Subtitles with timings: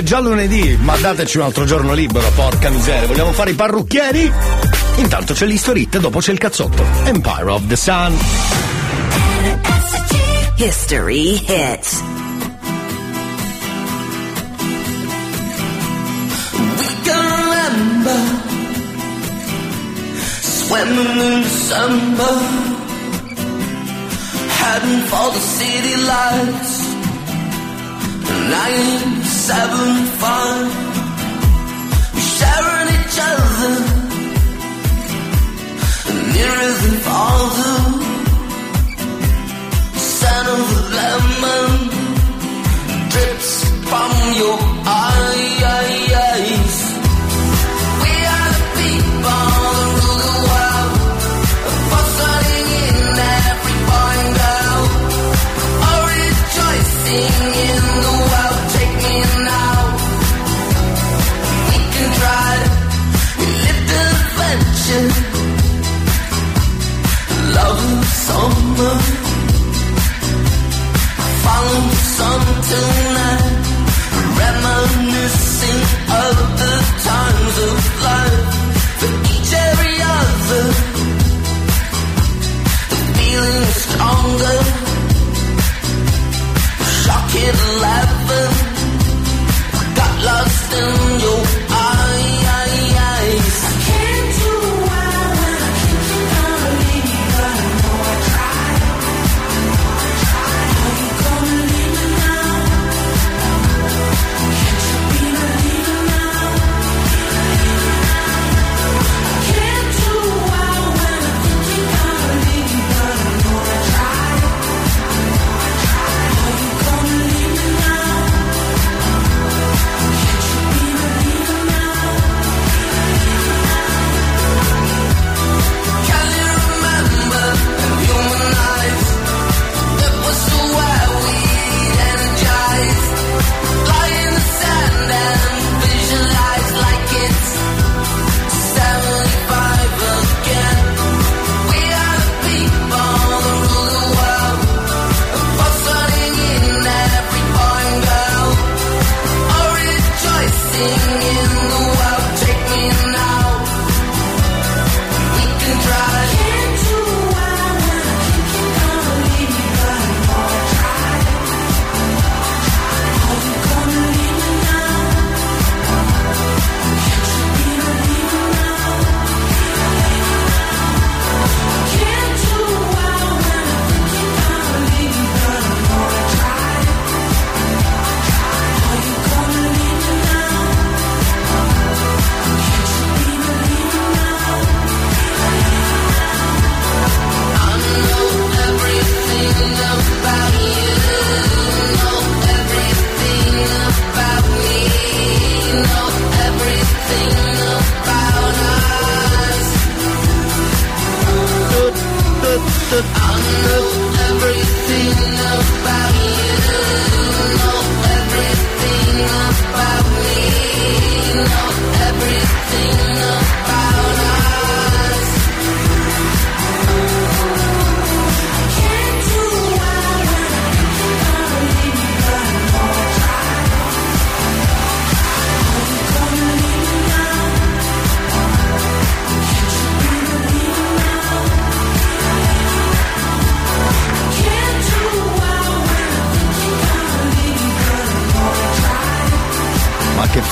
[0.00, 3.06] è già lunedì, ma dateci un altro giorno libero, porca miseria.
[3.06, 4.32] Vogliamo fare i parrucchieri?
[4.96, 6.84] Intanto c'è l'Historit, dopo c'è il cazzotto.
[7.04, 8.16] Empire of the Sun.
[10.56, 12.02] History hits.
[17.06, 18.20] remember
[20.40, 22.34] swimming in December,
[24.58, 26.89] heading for the city lights.
[28.30, 30.70] 975,
[32.34, 33.74] sharing each other,
[36.32, 37.78] nearer than farther.
[40.10, 40.66] Scent of
[40.98, 41.70] lemon
[43.12, 43.50] drips
[43.90, 45.29] from your eyes.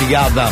[0.08, 0.48] Figata!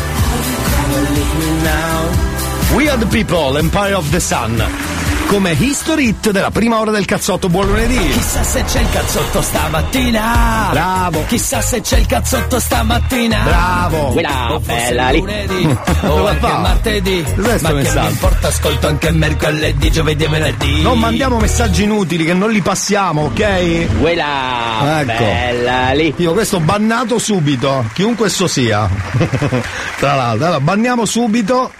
[2.76, 4.85] We are the people, Empire of the Sun.
[5.26, 7.98] Come History Hit della prima ora del cazzotto, buon lunedì!
[8.10, 10.68] Chissà se c'è il cazzotto stamattina.
[10.70, 11.24] Bravo!
[11.26, 13.42] Chissà se c'è il cazzotto stamattina.
[13.42, 14.12] Bravo!
[14.12, 15.18] Quella bella lì.
[15.18, 15.64] lunedì
[16.02, 17.22] o Dove anche martedì.
[17.34, 18.00] Cos'è Ma che messaggio?
[18.00, 20.82] mi importa, ascolto anche mercoledì, giovedì e venerdì.
[20.82, 23.98] Non mandiamo messaggi inutili che non li passiamo, ok?
[24.00, 25.24] Quella Ecco.
[25.24, 26.14] bella lì.
[26.18, 28.88] Io questo bannato subito, chiunque esso sia.
[29.98, 31.72] Tra l'altro, allora, banniamo subito.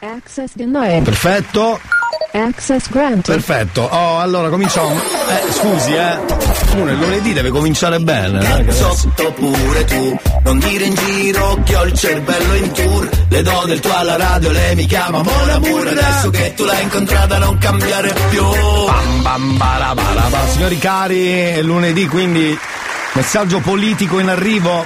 [0.00, 1.02] Access denied.
[1.04, 1.78] Perfetto,
[2.32, 3.34] Access granted.
[3.34, 3.82] perfetto.
[3.82, 4.90] Oh, allora cominciamo.
[4.94, 6.18] Eh, scusi, eh.
[6.76, 8.66] Uno il lunedì deve cominciare bene.
[8.68, 13.08] eh, Sotto pure tu, non dire in giro che ho il cervello in tour.
[13.28, 16.82] Le do del tuo alla radio, lei mi chiama Mona pure adesso che tu l'hai
[16.82, 18.44] incontrata non cambiare più.
[18.44, 20.46] Bam, bam, bara, bara, bara.
[20.48, 22.56] Signori cari, è lunedì, quindi
[23.14, 24.84] messaggio politico in arrivo.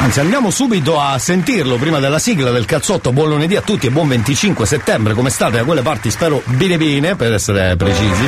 [0.00, 3.12] Anzi, andiamo subito a sentirlo prima della sigla del cazzotto.
[3.12, 5.12] Buon lunedì a tutti e buon 25 settembre.
[5.12, 6.10] Come state da quelle parti?
[6.10, 8.24] Spero bene bene, per essere precisi.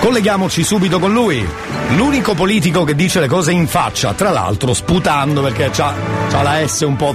[0.00, 1.46] Colleghiamoci subito con lui.
[1.90, 5.94] L'unico politico che dice le cose in faccia, tra l'altro sputando perché c'ha
[6.42, 7.14] la S un po'.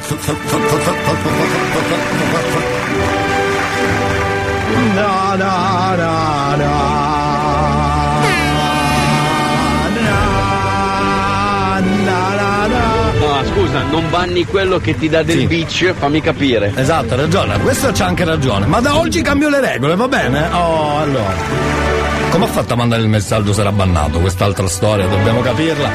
[4.95, 6.86] No, no, no, no.
[13.77, 15.47] Scusa, non banni quello che ti dà del Sì.
[15.47, 16.71] beach, fammi capire.
[16.75, 18.65] Esatto, ha ragione, questo c'ha anche ragione.
[18.65, 20.47] Ma da oggi cambio le regole, va bene?
[20.51, 21.33] Oh, allora.
[22.29, 24.19] Come ha fatto a mandare il messaggio sarà bannato?
[24.19, 25.89] Quest'altra storia, dobbiamo capirla.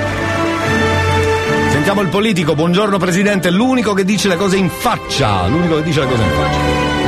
[1.70, 5.46] Sentiamo il politico, buongiorno presidente, l'unico che dice le cose in faccia.
[5.46, 7.01] L'unico che dice le cose in faccia.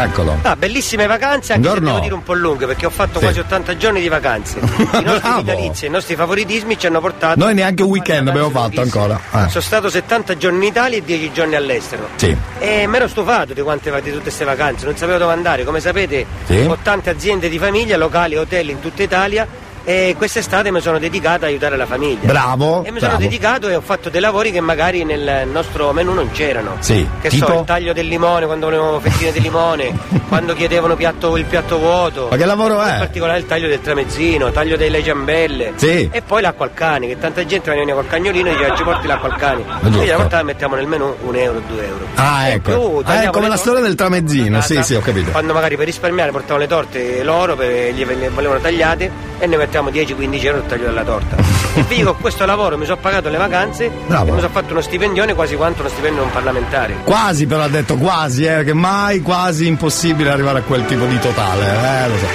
[0.00, 0.38] Eccolo.
[0.42, 1.86] Ah, bellissime vacanze, anche Buongiorno.
[1.88, 3.24] se devo dire un po' lunghe, perché ho fatto Sì.
[3.24, 4.58] quasi 80 giorni di vacanze.
[4.62, 7.38] I nostri vitalizi e i nostri favoritismi ci hanno portato.
[7.38, 9.18] Noi neanche un weekend abbiamo fatto ancora.
[9.32, 9.48] Eh.
[9.48, 12.08] Sono stato 70 giorni in Italia e 10 giorni all'estero.
[12.16, 12.36] Sì.
[12.58, 15.64] E mi ero stufato di, quante, di tutte queste vacanze, non sapevo dove andare.
[15.64, 16.58] Come sapete, Sì.
[16.58, 19.46] ho tante aziende di famiglia, locali hotel in tutta Italia.
[19.88, 22.26] E quest'estate mi sono dedicato a aiutare la famiglia.
[22.26, 22.84] Bravo.
[22.84, 23.22] E mi sono bravo.
[23.24, 26.76] dedicato e ho fatto dei lavori che magari nel nostro menù non c'erano.
[26.80, 27.46] Sì, Che tipo?
[27.46, 29.96] so, il taglio del limone, quando volevamo fettine di limone,
[30.28, 32.28] quando chiedevano piatto- il piatto vuoto.
[32.30, 32.98] Ma che lavoro In è?
[32.98, 35.72] particolare il taglio del tramezzino, taglio delle ciambelle.
[35.76, 36.06] Sì.
[36.12, 39.06] E poi l'acqua al cane, che tanta gente veniva col cagnolino e diceva ci porti
[39.06, 39.64] l'acqua al cane.
[39.80, 42.06] Quindi la volta la mettiamo nel menù un euro, due euro.
[42.16, 43.00] Ah, ecco.
[43.00, 44.60] più Ah, è come la storia del tramezzino.
[44.60, 45.30] Sì, sì, ho capito.
[45.30, 49.56] Quando magari per risparmiare portavano le torte loro, per, gli le volevano tagliate e ne
[49.56, 51.36] mettiamo 10-15 euro il taglio della torta.
[51.74, 54.28] e vi dico, questo lavoro mi sono pagato le vacanze Bravo.
[54.28, 56.96] e mi sono fatto uno stipendione quasi quanto uno stipendio di un parlamentare.
[57.04, 61.18] Quasi però ha detto quasi, eh, che mai quasi impossibile arrivare a quel tipo di
[61.18, 62.26] totale, eh, lo so.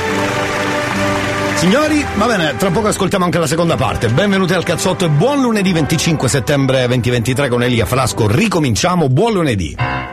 [1.56, 4.10] Signori, va bene, tra poco ascoltiamo anche la seconda parte.
[4.10, 8.28] Benvenuti al cazzotto e buon lunedì 25 settembre 2023 con Elia Frasco.
[8.28, 10.13] Ricominciamo, buon lunedì.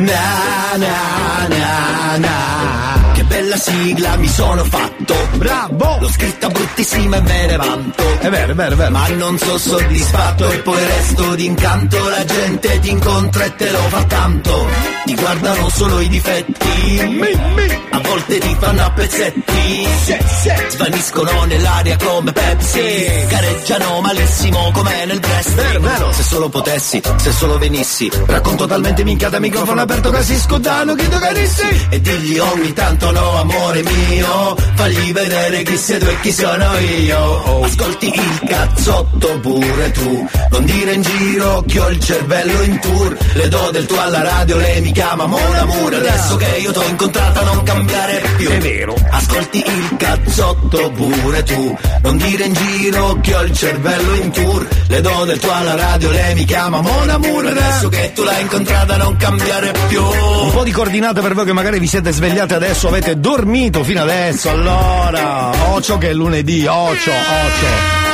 [0.00, 1.19] Na na.
[1.19, 1.19] na Che bella
[3.60, 5.14] sigla mi sono fatto.
[5.34, 5.98] Bravo!
[6.00, 8.18] L'ho scritta bruttissima e me ne vanto.
[8.20, 8.90] È vero, è vero, è vero.
[8.90, 12.08] Ma non sono soddisfatto e poi resto d'incanto.
[12.08, 14.66] La gente ti incontra e te lo fa tanto.
[15.04, 16.68] Ti guardano solo i difetti.
[17.90, 19.88] A volte ti fanno a pezzetti.
[20.68, 23.26] Svaniscono nell'aria come Pepsi.
[23.28, 28.10] Gareggiano malissimo come nel wrestling Se solo potessi, se solo venissi.
[28.26, 33.10] Racconto talmente minchiata microfono aperto che si scudano chi tu carissi E digli ogni tanto
[33.10, 33.49] no amore
[33.82, 37.64] mio Fagli vedere chi sei tu e chi sono io.
[37.64, 43.16] Ascolti il cazzotto pure tu Non dire in giro che ho il cervello in tour.
[43.34, 46.82] Le do del tuo alla radio, lei mi chiama Mon Amour Adesso che io t'ho
[46.84, 48.48] incontrata non cambiare più.
[48.48, 48.94] È vero.
[49.10, 54.66] Ascolti il cazzotto pure tu Non dire in giro che ho il cervello in tour.
[54.88, 58.40] Le do del tuo alla radio, lei mi chiama Mon Amour Adesso che tu l'hai
[58.40, 60.02] incontrata non cambiare più.
[60.02, 63.39] Un po' di coordinate per voi che magari vi siete svegliati adesso, avete dormito
[63.82, 65.50] fino adesso, allora.
[65.72, 68.09] Ocio che è lunedì, ocio, ocio.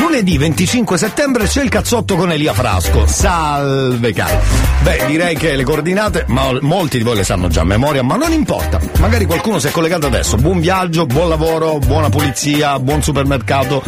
[0.00, 3.06] Lunedì 25 settembre c'è il cazzotto con Elia Frasco.
[3.06, 4.38] Salve cari.
[4.82, 8.16] Beh, direi che le coordinate, ma molti di voi le sanno già a memoria, ma
[8.16, 8.80] non importa.
[8.98, 10.36] Magari qualcuno si è collegato adesso.
[10.36, 13.82] Buon viaggio, buon lavoro, buona pulizia, buon supermercato,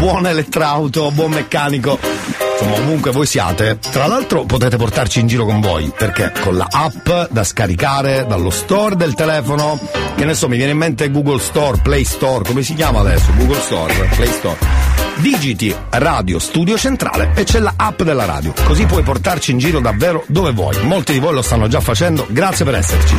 [0.00, 1.98] buon elettrauto, buon meccanico.
[2.00, 3.78] Insomma, ovunque voi siate.
[3.78, 8.50] Tra l'altro potete portarci in giro con voi, perché con la app da scaricare dallo
[8.50, 9.78] store del telefono,
[10.16, 13.30] che ne so, mi viene in mente Google Store, Play Store, come si chiama adesso?
[13.36, 14.83] Google Store, Play Store.
[15.16, 19.80] Digiti Radio Studio Centrale e c'è la app della radio, così puoi portarci in giro
[19.80, 20.76] davvero dove vuoi.
[20.82, 23.16] Molti di voi lo stanno già facendo, grazie per esserci.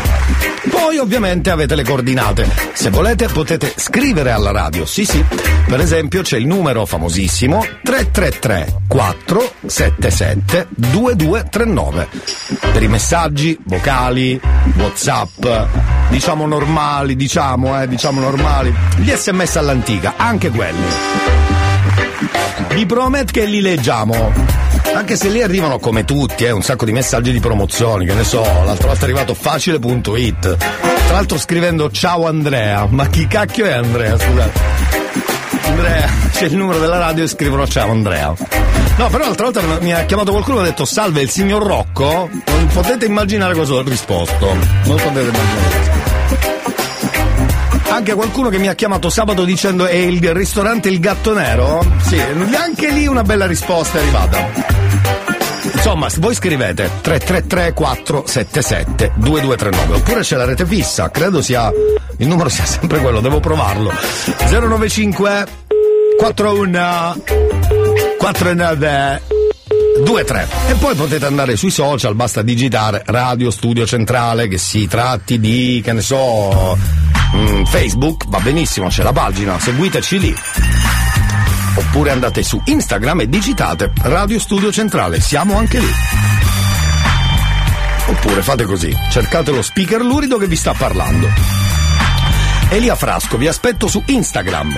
[0.70, 2.48] Poi ovviamente avete le coordinate.
[2.74, 5.24] Se volete potete scrivere alla radio, sì sì.
[5.68, 12.08] Per esempio c'è il numero famosissimo 333 477 2239
[12.72, 14.40] per i messaggi vocali,
[14.75, 15.46] whatsapp,
[16.10, 21.45] diciamo normali, diciamo, eh, diciamo normali, gli sms all'antica, anche quelli.
[22.75, 24.34] Vi prometto che li leggiamo.
[24.94, 28.25] Anche se lì arrivano come tutti, eh, un sacco di messaggi di promozioni, che ne
[28.25, 30.58] so, l'altra volta è arrivato facile.it.
[30.58, 34.60] Tra l'altro scrivendo ciao Andrea, ma chi cacchio è Andrea, scusate.
[35.67, 38.34] Andrea, c'è il numero della radio e scrivono ciao Andrea.
[38.98, 42.29] No, però l'altra volta mi ha chiamato qualcuno e ha detto salve il signor Rocco.
[42.29, 44.53] Non potete immaginare cosa ho risposto.
[44.84, 45.95] Non potete immaginare.
[47.89, 51.86] Anche qualcuno che mi ha chiamato sabato dicendo è il ristorante Il Gatto Nero?
[52.01, 54.84] Sì, anche lì una bella risposta è arrivata.
[55.74, 61.72] Insomma, voi scrivete 333 477 2239 oppure c'è la rete fissa, credo sia
[62.18, 63.92] il numero sia sempre quello, devo provarlo.
[64.50, 65.46] 095
[66.18, 67.24] 41
[68.18, 69.22] 49
[69.98, 75.39] 23 e poi potete andare sui social, basta digitare Radio Studio Centrale che si tratti
[75.39, 76.77] di, che ne so,
[77.36, 80.36] mm, Facebook, va benissimo, c'è la pagina, seguiteci lì.
[81.77, 85.92] Oppure andate su Instagram e digitate Radio Studio Centrale, siamo anche lì.
[88.08, 91.27] Oppure fate così, cercate lo speaker lurido che vi sta parlando.
[92.70, 94.75] Elia Frasco, vi aspetto su Instagram.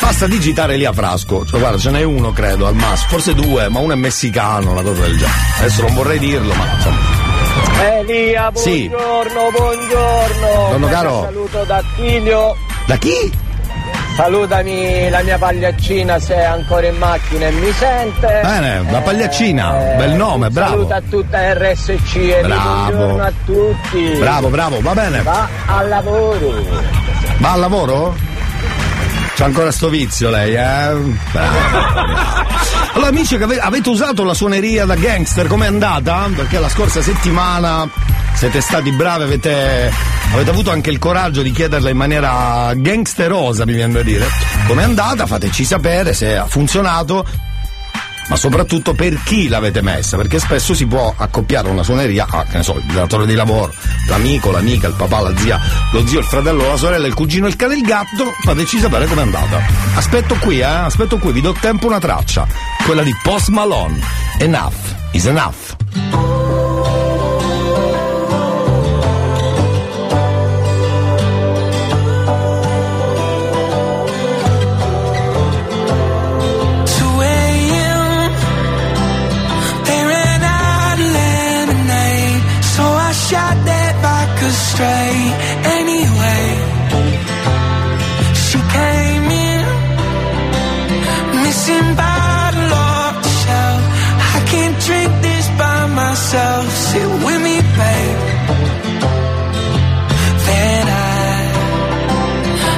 [0.00, 3.78] Basta digitare Elia Frasco, cioè, guarda ce n'è uno credo al massimo, forse due, ma
[3.80, 5.38] uno è messicano, una cosa del genere.
[5.58, 6.98] Adesso non vorrei dirlo, ma insomma.
[7.98, 8.88] Elia, Sì.
[8.88, 10.86] buongiorno, buongiorno.
[10.88, 11.22] Caro.
[11.24, 12.54] Saluto da Attilio.
[12.86, 13.32] Da chi?
[14.16, 18.40] Salutami la mia pagliaccina se è ancora in macchina e mi sente.
[18.42, 20.72] Bene, la pagliaccina, Eh, bel nome, bravo.
[20.88, 22.90] Saluto a tutta RSC e Bravo.
[22.96, 24.16] buongiorno a tutti.
[24.18, 25.22] Bravo, bravo, va bene.
[25.22, 26.52] Va al lavoro.
[27.38, 28.14] Va al lavoro?
[29.34, 30.94] C'ha ancora sto vizio lei, eh?
[31.32, 31.56] Bravo.
[32.96, 36.30] Allora amici avete usato la suoneria da gangster, com'è andata?
[36.34, 37.86] Perché la scorsa settimana
[38.32, 39.92] siete stati bravi, avete,
[40.32, 44.26] avete avuto anche il coraggio di chiederla in maniera gangsterosa, mi viene da dire.
[44.66, 45.26] Com'è andata?
[45.26, 47.26] Fateci sapere se ha funzionato.
[48.28, 52.56] Ma soprattutto per chi l'avete messa, perché spesso si può accoppiare una suoneria a, che
[52.56, 53.72] ne so, il datore di lavoro,
[54.08, 55.60] l'amico, l'amica, il papà, la zia,
[55.92, 59.22] lo zio, il fratello, la sorella, il cugino, il cane, il gatto, fateci sapere com'è
[59.22, 59.62] andata.
[59.94, 62.48] Aspetto qui, eh, aspetto qui, vi do tempo una traccia,
[62.86, 63.98] quella di Post Malone.
[64.38, 64.74] Enough
[65.12, 66.35] is enough.
[96.26, 96.70] By myself.
[96.70, 98.18] Sit with me, babe.
[100.46, 101.48] Then I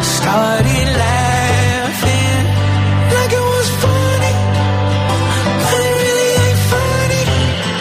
[0.03, 2.45] started laughing
[3.15, 4.35] like it was funny.
[5.65, 7.25] But it really ain't funny.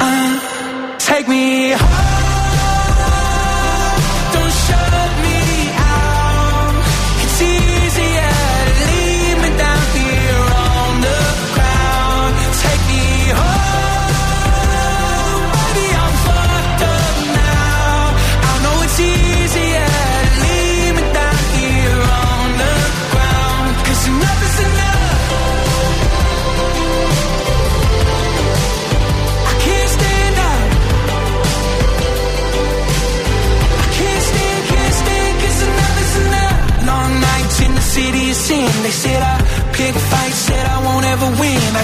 [0.06, 1.57] Uh, take me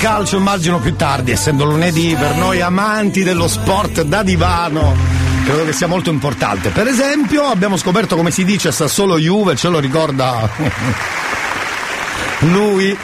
[0.00, 4.96] Calcio immagino più tardi, essendo lunedì per noi amanti dello sport da divano.
[5.44, 6.70] Credo che sia molto importante.
[6.70, 10.48] Per esempio, abbiamo scoperto come si dice Sassuolo Juve, ce lo ricorda
[12.50, 12.96] lui.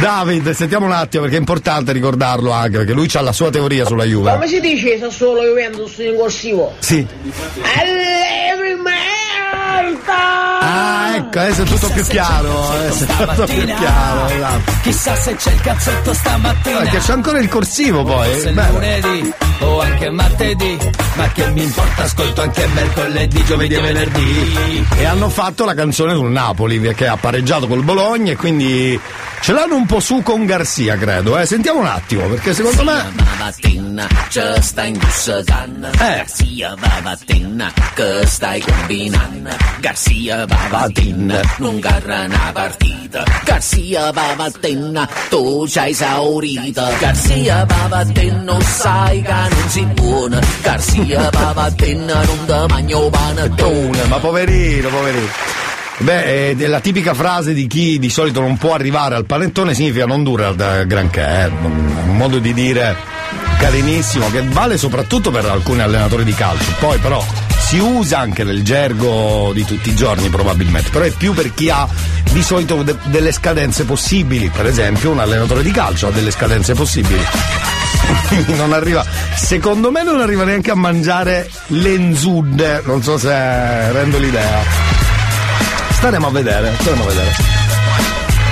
[0.00, 3.84] David, sentiamo un attimo perché è importante ricordarlo anche, perché lui ha la sua teoria
[3.84, 4.32] sulla Juve.
[4.32, 6.74] Come si dice Sassuolo Juventus in corsivo?
[6.78, 7.06] Sì.
[8.50, 8.76] Every
[9.82, 10.58] merda!
[10.60, 14.26] Ah, ecco, adesso è tutto più chiaro, adesso è tutto più chiaro.
[14.26, 14.72] esatto.
[14.82, 16.78] Chissà se c'è il cazzotto stamattina.
[16.78, 18.28] Perché c'è ancora il corsivo poi.
[18.30, 19.32] Forse è lunedì.
[19.60, 20.78] o anche martedì.
[21.14, 24.86] Ma che mi importa, ascolto anche mercoledì, giovedì e venerdì.
[24.96, 28.98] E hanno fatto la canzone sul Napoli che ha pareggiato col Bologna e quindi
[29.40, 31.38] ce l'hanno un po' su con Garzia, credo.
[31.38, 31.46] Eh.
[31.46, 33.04] Sentiamo un attimo, perché secondo me.
[53.10, 55.67] panettone Ma poverino, poverino.
[56.00, 60.06] Beh, è la tipica frase di chi di solito non può arrivare al panettone significa
[60.06, 61.46] non dura da granché, eh.
[61.46, 62.96] un modo di dire
[63.58, 66.72] carinissimo che vale soprattutto per alcuni allenatori di calcio.
[66.78, 67.24] Poi però
[67.58, 71.68] si usa anche nel gergo di tutti i giorni probabilmente, però è più per chi
[71.68, 71.86] ha
[72.30, 76.74] di solito de- delle scadenze possibili, per esempio un allenatore di calcio ha delle scadenze
[76.74, 77.22] possibili.
[78.56, 79.04] Non arriva,
[79.36, 84.97] secondo me non arriva neanche a mangiare l'enzud, non so se rendo l'idea.
[85.98, 87.67] Staremo a vedere, staremo a vedere.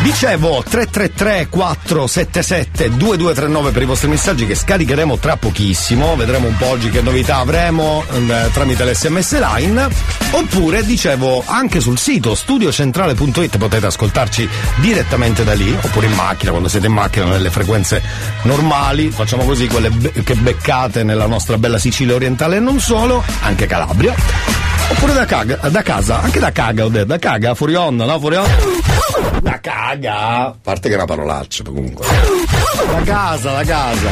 [0.06, 6.66] Dicevo 333 477 2239 per i vostri messaggi che scaricheremo tra pochissimo, vedremo un po'
[6.66, 9.88] oggi che novità avremo eh, tramite l'SMS line,
[10.30, 16.68] oppure dicevo anche sul sito studiocentrale.it potete ascoltarci direttamente da lì, oppure in macchina, quando
[16.68, 18.00] siete in macchina nelle frequenze
[18.42, 23.24] normali, facciamo così quelle be- che beccate nella nostra bella Sicilia orientale e non solo,
[23.40, 24.14] anche Calabria.
[24.88, 28.20] Oppure da, caga, da casa, anche da caga ho detto, da caga, fuori onda, no?
[28.20, 28.85] Fuori onda.
[29.40, 30.16] Da caga.
[30.46, 32.06] A parte che è una parolaccia comunque.
[32.06, 34.08] Da casa, da casa.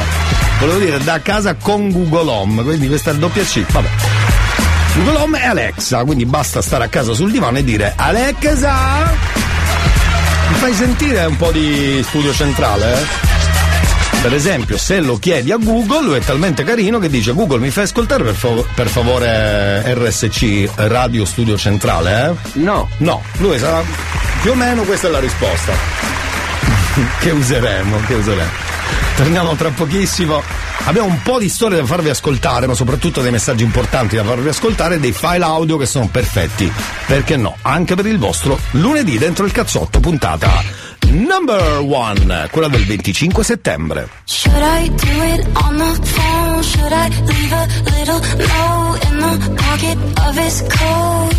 [0.61, 3.65] Volevo dire da casa con Google Home, quindi questa è doppia C.
[3.71, 3.89] Vabbè.
[4.95, 9.13] Google Home è Alexa, quindi basta stare a casa sul divano e dire Alexa!
[10.49, 13.07] Mi fai sentire un po' di studio centrale, eh?
[14.25, 17.69] Per esempio, se lo chiedi a Google, lui è talmente carino che dice Google mi
[17.69, 22.61] fai ascoltare per, fav- per favore RSC Radio Studio Centrale, eh?
[22.61, 22.89] No.
[22.97, 23.83] No, lui sarà
[24.41, 25.75] più o meno questa è la risposta.
[27.21, 28.51] che useremo, che useremo.
[29.15, 30.43] Torniamo tra pochissimo.
[30.87, 34.49] Abbiamo un po' di storie da farvi ascoltare, ma soprattutto dei messaggi importanti da farvi
[34.49, 36.73] ascoltare, dei file audio che sono perfetti.
[37.07, 37.59] Perché no?
[37.61, 44.09] Anche per il vostro lunedì dentro il cazzotto, puntata number one, quella del 25 settembre.
[44.25, 46.63] Should I do it on the phone?
[46.63, 51.35] Should I leave a little note in the pocket of his coat?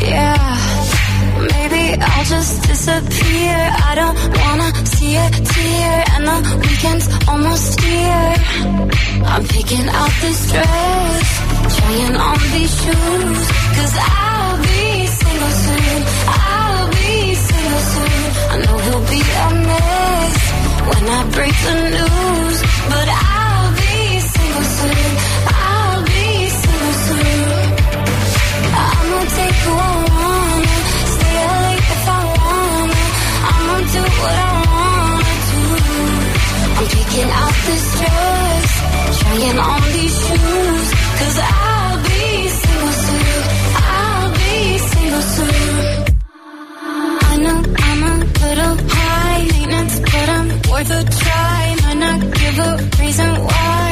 [0.00, 0.56] Yeah.
[1.36, 3.54] Maybe I'll just disappear.
[3.90, 8.34] I don't wanna see a tear, and the weekend's almost here.
[9.26, 13.40] I'm picking out this dress, trying on these shoes,
[13.76, 14.73] cause I'll be
[19.14, 20.36] be a mess
[20.90, 22.56] when I break the news,
[22.92, 23.96] but I'll be
[24.32, 25.10] single soon.
[25.66, 26.26] I'll be
[26.60, 27.64] single soon.
[28.84, 30.76] I'ma take who I wanna,
[31.14, 33.02] stay up late if I wanna.
[33.52, 35.62] I'ma do what I wanna do.
[36.76, 38.68] I'm picking out this dress,
[39.20, 40.86] trying on these shoes,
[41.18, 41.73] cause I'll
[50.74, 51.76] worth a try.
[51.82, 52.70] Might not give a
[53.02, 53.90] reason why.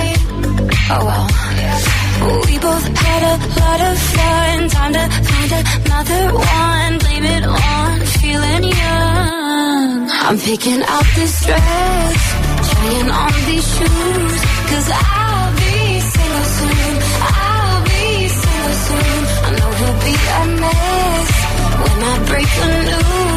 [0.95, 1.27] Oh well.
[2.47, 4.57] We both had a lot of fun.
[4.77, 6.93] Time to find another one.
[7.03, 9.91] Blame it on feeling young.
[10.27, 12.21] I'm picking out this dress,
[12.69, 14.39] trying on these shoes.
[14.71, 15.77] Cause I'll be
[16.13, 16.95] single soon.
[17.39, 18.05] I'll be
[18.43, 19.21] single soon.
[19.47, 21.31] I know he'll be a mess
[21.83, 23.32] when I break the news.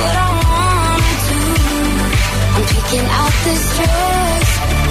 [0.00, 1.42] What I wanna do.
[2.56, 4.48] I'm picking out this dress,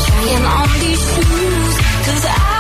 [0.07, 1.73] trying on these shoes.
[2.05, 2.54] Cause I'll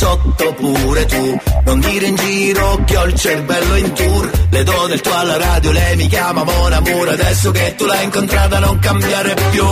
[0.00, 1.38] cazzotto pure tu.
[1.64, 4.30] Non dire in giro che ho il cervello in tour.
[4.50, 7.08] Le do del tuo alla radio, lei mi chiama Mon Amour.
[7.10, 9.64] Adesso che tu l'hai incontrata non cambiare più.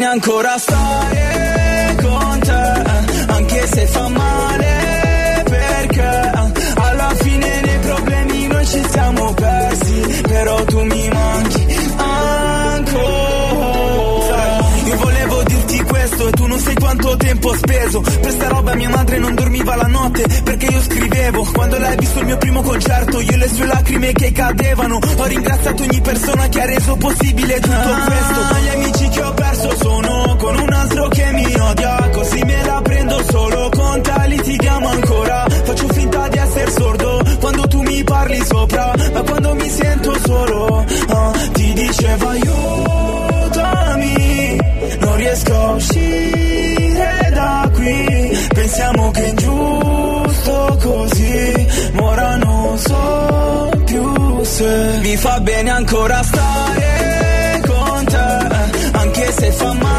[0.00, 1.09] Bene ancora stare
[17.40, 18.00] tempo speso.
[18.00, 21.48] Per sta roba mia madre non dormiva la notte Perché io scrivevo.
[21.52, 24.98] Quando ha visto il mio primo concerto Io e le sue lacrime che cadevano.
[25.16, 28.56] Ho ringraziato ogni persona che ha reso possibile tutto questo.
[28.62, 32.08] Gli amici che ho perso sono con un altro che mi odia.
[32.12, 35.46] Così me la prendo solo con te litighiamo ancora.
[35.48, 38.92] Faccio finta di essere sordo quando tu mi parli sopra.
[39.12, 44.08] Ma quando mi sento solo ah, Ti dicevo aiutami
[45.00, 46.39] Non riesco a uscire
[47.80, 48.48] qui.
[48.54, 51.66] Pensiamo che è ingiusto così.
[51.92, 58.98] Ma ora non so più se Mi fa bene ancora stare con te.
[58.98, 59.89] Anche se fa male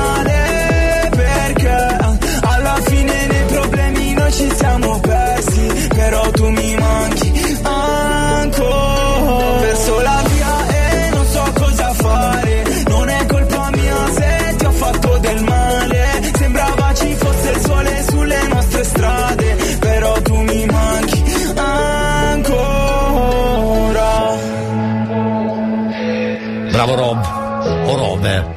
[28.21, 28.53] Rob.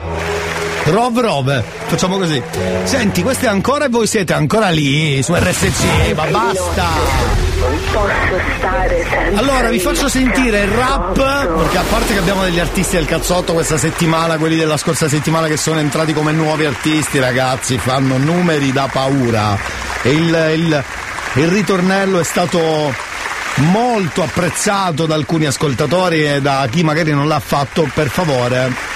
[0.86, 2.42] Rob Rob, facciamo così.
[2.84, 6.86] Senti, questo è ancora e voi siete ancora lì su RSC, ma basta.
[7.58, 12.42] Non posso stare senza Allora vi faccio sentire il rap, perché a parte che abbiamo
[12.42, 16.66] degli artisti del cazzotto questa settimana, quelli della scorsa settimana che sono entrati come nuovi
[16.66, 19.56] artisti, ragazzi, fanno numeri da paura.
[20.02, 20.84] E il, il-
[21.36, 22.94] il ritornello è stato
[23.56, 28.92] molto apprezzato da alcuni ascoltatori e da chi magari non l'ha fatto, per favore.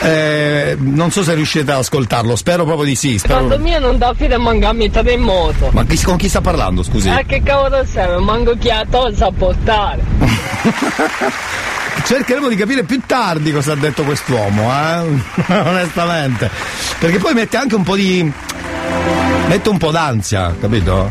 [0.00, 3.18] Eh, non so se riuscite ad ascoltarlo, spero proprio di sì.
[3.18, 3.34] Spero...
[3.34, 5.70] Quando mia non dà fine manca a metà in moto.
[5.72, 7.08] Ma chi- con chi sta parlando, scusi?
[7.08, 8.20] Eh che cavolo sei?
[8.20, 10.02] Manco chi ha tolto a portare.
[12.04, 15.02] Cercheremo di capire più tardi cosa ha detto quest'uomo, eh?
[15.52, 16.48] onestamente.
[16.98, 18.32] Perché poi mette anche un po' di.
[19.48, 21.10] mette un po' d'ansia, capito?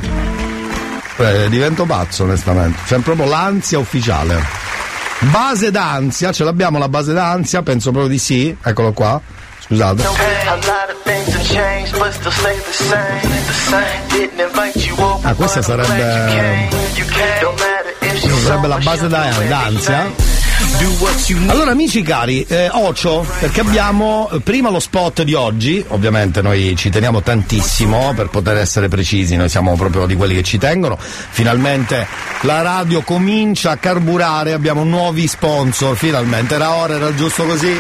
[1.18, 2.80] Eh, divento pazzo, onestamente.
[2.86, 4.67] C'è proprio l'ansia ufficiale.
[5.20, 7.62] Base d'ansia, ce l'abbiamo la base d'ansia?
[7.64, 8.56] Penso proprio di sì.
[8.64, 9.20] Eccolo qua.
[9.60, 10.04] Scusate.
[15.24, 16.70] Ah, questa sarebbe-
[18.44, 20.12] Sarebbe la base d'ansia.
[21.52, 26.76] Allora amici cari, eh, Ocio, perché abbiamo eh, prima lo spot di oggi, ovviamente noi
[26.76, 30.98] ci teniamo tantissimo per poter essere precisi, noi siamo proprio di quelli che ci tengono,
[31.00, 32.08] finalmente
[32.42, 37.80] la radio comincia a carburare, abbiamo nuovi sponsor, finalmente era ora, era giusto così.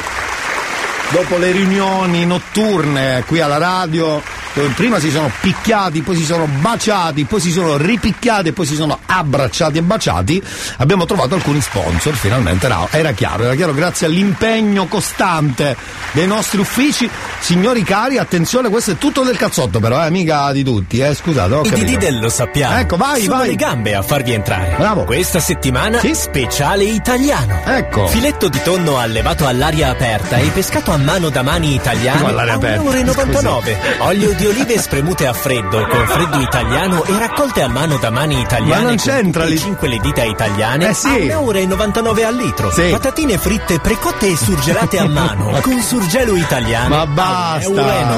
[1.09, 4.21] Dopo le riunioni notturne qui alla radio
[4.57, 8.73] dove prima si sono picchiati, poi si sono baciati, poi si sono ripicchiati poi si
[8.73, 10.41] sono abbracciati e baciati,
[10.77, 15.75] abbiamo trovato alcuni sponsor, finalmente era, era chiaro, era chiaro grazie all'impegno costante
[16.11, 17.07] dei nostri uffici.
[17.39, 21.53] Signori cari, attenzione, questo è tutto del cazzotto però, eh, mica di tutti, eh, scusate,
[21.53, 22.77] ho I del lo sappiamo.
[22.79, 23.49] Ecco, vai, Sono vai.
[23.49, 24.75] le gambe a farvi entrare.
[24.77, 25.03] Bravo.
[25.03, 27.61] Questa settimana speciale italiano.
[27.65, 28.07] Ecco.
[28.07, 32.81] Filetto di tonno allevato all'aria aperta e pescato a mano da mani italiane all'aria aperta?
[32.81, 34.05] 1,99 euro.
[34.05, 38.39] Olio di olive spremute a freddo con freddo italiano e raccolte a mano da mani
[38.39, 39.57] italiane Ma non con c'entra lì.
[39.57, 41.07] cinque le dita italiane Eh sì.
[41.07, 42.71] a 1,99 euro al litro.
[42.71, 42.89] Sì.
[42.91, 48.15] Patatine fritte precotte e surgelate a mano con surgelo italiano Ma basta, a 1,999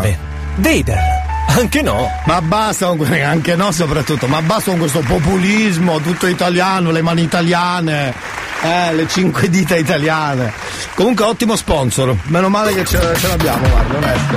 [0.00, 0.26] questa
[0.56, 0.98] Vader.
[1.50, 2.08] Anche no.
[2.26, 7.22] Ma basta con anche no soprattutto, ma basta con questo populismo tutto italiano, le mani
[7.22, 8.12] italiane,
[8.62, 10.52] eh, le cinque dita italiane.
[10.94, 14.36] Comunque ottimo sponsor, meno male che ce, ce l'abbiamo, guarda, onesto.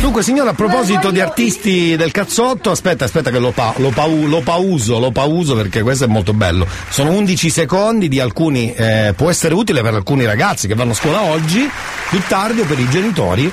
[0.00, 4.26] Dunque signora, a proposito di artisti del cazzotto, aspetta, aspetta che lo, pa- lo, pau-
[4.26, 6.66] lo pauso, lo pauso perché questo è molto bello.
[6.88, 10.94] Sono 11 secondi di alcuni, eh, può essere utile per alcuni ragazzi che vanno a
[10.94, 11.68] scuola oggi,
[12.08, 13.52] più tardi o per i genitori.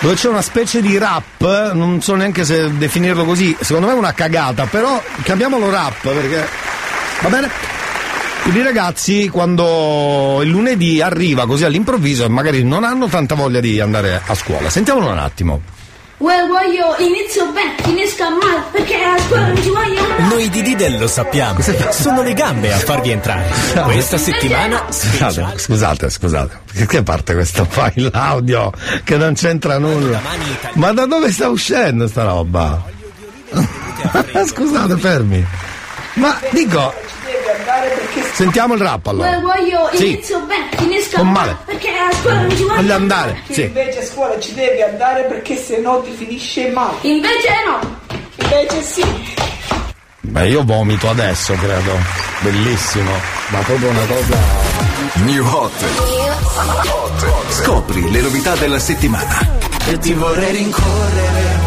[0.00, 3.96] Dove c'è una specie di rap, non so neanche se definirlo così, secondo me è
[3.96, 6.46] una cagata, però chiamiamolo rap perché
[7.22, 7.50] va bene?
[8.44, 14.22] I ragazzi quando il lunedì arriva così all'improvviso magari non hanno tanta voglia di andare
[14.24, 14.70] a scuola.
[14.70, 15.60] Sentiamolo un attimo.
[16.18, 20.28] Well, voglio inizio bene, finisca male, perché a scuola non ci voglio una.
[20.28, 21.60] Noi di Didel lo sappiamo.
[21.90, 23.48] Sono le gambe a farvi entrare.
[23.84, 26.86] Questa settimana Scusate, scusate, scusate.
[26.86, 28.72] Che parte questo file audio
[29.04, 30.20] che non c'entra nulla?
[30.74, 32.82] Ma da dove sta uscendo sta roba?
[34.44, 35.46] scusate, fermi.
[36.14, 36.92] Ma dico,
[38.38, 39.40] sentiamo il rap Well, allora.
[39.56, 40.12] voglio Sì.
[40.12, 42.94] inizio bene, finisca Con male, perché a scuola non ci voglio Voglio una.
[42.94, 43.62] andare, sì.
[43.62, 46.96] Invece a scuola ci devi andare perché se no ti finisce male.
[47.00, 47.96] Invece no.
[48.36, 49.04] Invece sì.
[50.20, 51.92] Beh, io vomito adesso, credo.
[52.40, 53.10] Bellissimo.
[53.48, 54.36] Ma proprio una cosa.
[55.14, 55.72] New Hot.
[57.50, 59.56] Scopri le novità della settimana.
[59.86, 61.58] E ti vorrei rincorrere,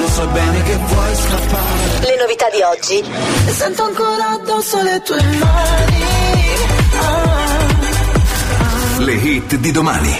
[0.00, 2.00] lo so bene che vuoi scappare.
[2.10, 3.04] Le novità di oggi.
[3.52, 5.87] Sento ancora addosso le tue mani.
[8.98, 10.16] Le hit di domani.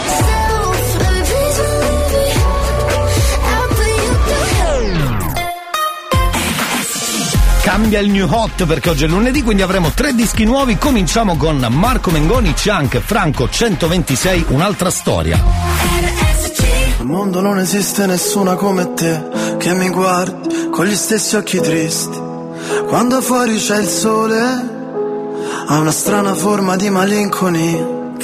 [7.62, 10.78] Cambia il new hot perché oggi è lunedì, quindi avremo tre dischi nuovi.
[10.78, 15.42] Cominciamo con Marco Mengoni, Chunk, Franco 126, un'altra storia.
[17.00, 22.18] Al mondo non esiste nessuna come te che mi guardi con gli stessi occhi tristi.
[22.86, 24.40] Quando fuori c'è il sole,
[25.66, 27.96] ha una strana forma di malinconia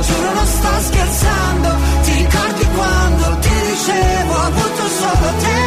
[0.00, 1.68] giuro non sto scherzando.
[2.02, 5.60] Ti ricordi quando ti dicevo ho avuto solo te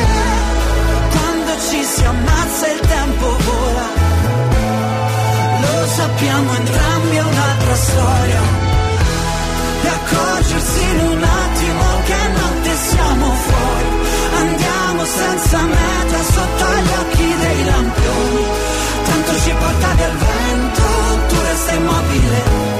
[1.16, 3.88] Quando ci si ammazza il tempo vola.
[5.62, 8.42] Lo sappiamo entrambi è un'altra storia.
[9.84, 13.90] E accorgersi in un attimo che non notte siamo fuori.
[14.36, 18.46] Andiamo senza meta sotto gli occhi dei lampioni.
[19.06, 20.84] Tanto ci porta del vento,
[21.28, 22.80] tu resta immobile.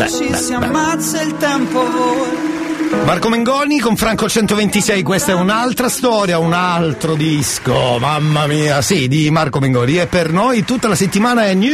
[0.00, 0.64] Quando beh, ci beh, si beh.
[0.64, 2.48] ammazza il tempo vola.
[3.04, 9.08] Marco Mengoni con Franco 126, questa è un'altra storia, un altro disco, mamma mia, sì,
[9.08, 11.68] di Marco Mengoni e per noi tutta la settimana è New.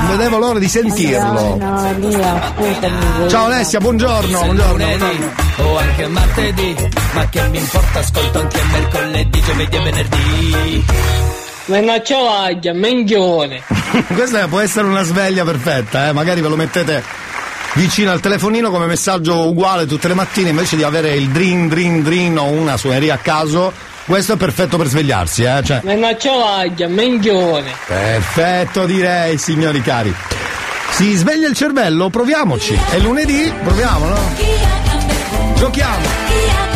[0.00, 1.56] Non vedevo l'ora di sentirlo.
[1.56, 3.28] No.
[3.28, 4.72] Ciao Alessia, buongiorno, buongiorno.
[4.72, 5.24] lunedì
[5.58, 6.76] o anche martedì,
[7.12, 10.84] ma che mi importa, ascolto anche mercoledì, giovedì e venerdì.
[11.66, 13.62] Mannaggia vaglia, menghione.
[14.14, 16.12] Questa può essere una sveglia perfetta, eh?
[16.12, 17.02] magari ve lo mettete
[17.74, 22.02] vicino al telefonino come messaggio uguale tutte le mattine invece di avere il drin drin
[22.02, 23.72] drin o una suoneria a caso.
[24.04, 25.62] Questo è perfetto per svegliarsi, eh?
[25.64, 27.72] Cioè, Mannaggia vaglia, menghione.
[27.86, 30.14] perfetto direi, signori cari.
[30.90, 32.10] Si sveglia il cervello?
[32.10, 32.78] Proviamoci.
[32.90, 33.50] È lunedì?
[33.62, 34.18] Proviamo, no?
[35.56, 36.73] Giochiamo.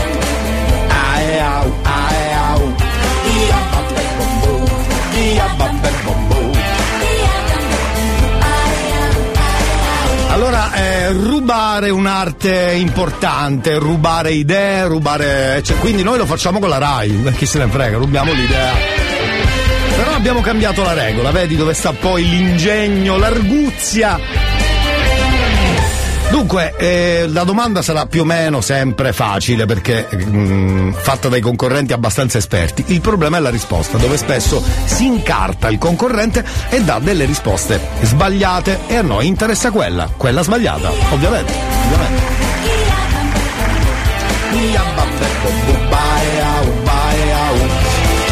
[10.31, 15.61] Allora, eh, rubare un'arte importante, rubare idee, rubare.
[15.65, 18.73] cioè, quindi noi lo facciamo con la RAI, chi se ne frega, rubiamo l'idea.
[19.97, 24.58] Però abbiamo cambiato la regola, vedi dove sta poi l'ingegno, l'arguzia.
[26.39, 31.93] Dunque, eh, la domanda sarà più o meno sempre facile perché mm, fatta dai concorrenti
[31.93, 32.85] abbastanza esperti.
[32.87, 37.81] Il problema è la risposta, dove spesso si incarta il concorrente e dà delle risposte
[38.03, 41.53] sbagliate e a noi interessa quella, quella sbagliata, ovviamente.
[41.87, 42.23] ovviamente.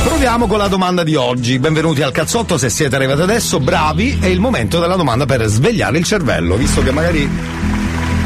[0.05, 1.59] Proviamo con la domanda di oggi.
[1.59, 5.99] Benvenuti al cazzotto, se siete arrivati adesso, bravi, è il momento della domanda per svegliare
[5.99, 7.29] il cervello, visto che magari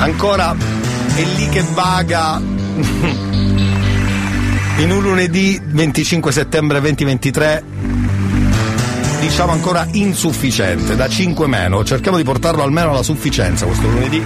[0.01, 0.57] ancora
[1.15, 2.41] è lì che vaga.
[4.79, 7.65] In un lunedì 25 settembre 2023
[9.21, 11.85] diciamo ancora insufficiente da 5 meno.
[11.85, 14.23] Cerchiamo di portarlo almeno alla sufficienza questo lunedì.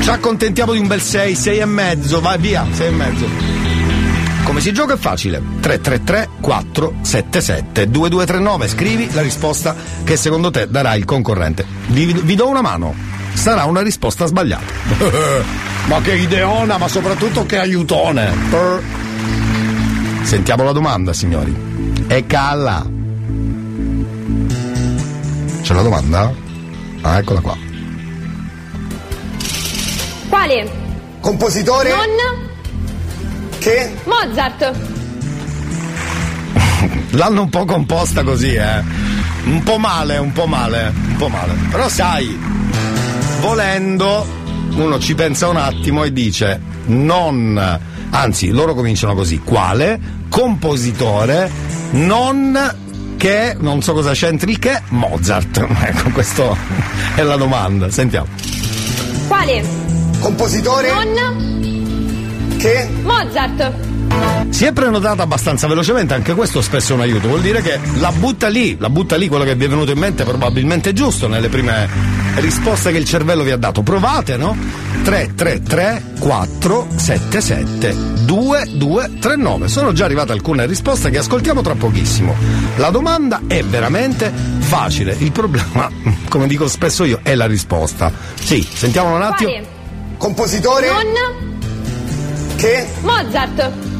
[0.00, 3.26] Ci accontentiamo di un bel 6 6 e mezzo vai via 6 e mezzo.
[4.44, 5.40] Come si gioca è facile.
[5.60, 11.64] 333 477 2239 scrivi la risposta che secondo te darà il concorrente.
[11.86, 14.72] Vi, vi do una mano sarà una risposta sbagliata
[15.86, 18.30] ma che ideona ma soprattutto che aiutone
[20.22, 21.54] sentiamo la domanda signori
[22.06, 22.86] e calla
[25.62, 26.32] c'è la domanda?
[27.02, 27.70] ah eccola qua
[30.32, 30.66] Quale?
[31.20, 31.90] Compositore?
[31.90, 32.48] Non
[33.58, 33.94] Che?
[34.04, 34.72] Mozart.
[37.12, 38.82] L'hanno un po' composta così, eh.
[39.44, 41.52] Un po' male, un po' male, un po' male.
[41.70, 42.36] Però sai,
[43.42, 44.24] volendo,
[44.76, 51.50] uno ci pensa un attimo e dice non, anzi, loro cominciano così, quale compositore
[51.90, 55.58] non che, non so cosa c'entri che, Mozart.
[55.82, 56.56] Ecco, questa
[57.16, 57.90] è la domanda.
[57.90, 58.28] Sentiamo.
[59.26, 59.64] Quale?
[60.20, 60.92] Compositore?
[60.92, 62.88] Non Che?
[63.02, 63.72] Mozart.
[64.50, 68.12] Si è prenotata abbastanza velocemente, anche questo spesso è un aiuto, vuol dire che la
[68.12, 71.48] butta lì, la butta lì quello che vi è venuto in mente probabilmente giusto nelle
[71.48, 73.82] prime risposte che il cervello vi ha dato.
[73.82, 74.56] Provate, no?
[75.02, 79.68] 333 477 2239.
[79.68, 82.34] Sono già arrivate alcune risposte che ascoltiamo tra pochissimo.
[82.76, 85.90] La domanda è veramente facile, il problema,
[86.28, 88.12] come dico spesso io, è la risposta.
[88.34, 89.50] Sì, sentiamolo un attimo.
[89.50, 89.66] Quale?
[90.16, 90.88] Compositore?
[90.88, 92.86] Non Che?
[93.00, 93.91] Mozart.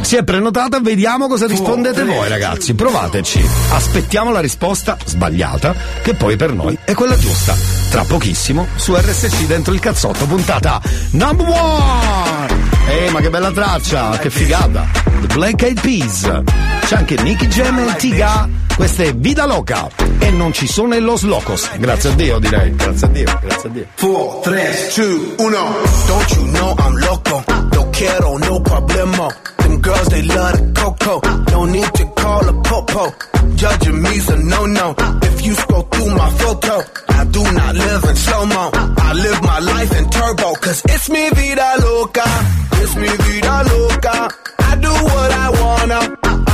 [0.00, 2.74] Si è prenotata, vediamo cosa rispondete voi ragazzi.
[2.74, 3.44] Provateci.
[3.72, 7.54] Aspettiamo la risposta sbagliata, che poi per noi è quella giusta.
[7.90, 10.80] Tra pochissimo su RSC dentro il cazzotto, puntata
[11.12, 12.66] number one!
[12.88, 14.86] Eh, ma che bella traccia, che figata!
[15.20, 16.42] The Black Eyed Peas.
[16.80, 18.48] C'è anche Nicky Jam e Tiga.
[18.74, 19.88] Questa è Vida Loca.
[20.18, 21.68] E non ci sono i Los Locos.
[21.78, 22.74] Grazie a Dio, direi.
[22.74, 23.86] Grazie a Dio, grazie a Dio.
[23.98, 25.76] 4, 3, 2, 1.
[26.06, 27.44] Don't you know I'm loco?
[27.72, 29.57] No quiero, no problemo.
[29.68, 31.20] Them girls, they love the coco.
[31.52, 33.04] No need to call a popo.
[33.56, 34.94] Judging me's a no-no.
[35.22, 36.74] If you scroll through my photo,
[37.08, 38.70] I do not live in slow-mo.
[38.72, 42.24] I live my life in turbo, cause it's me vida loca.
[42.80, 44.16] It's me vida loca.
[44.70, 46.00] I do what I wanna.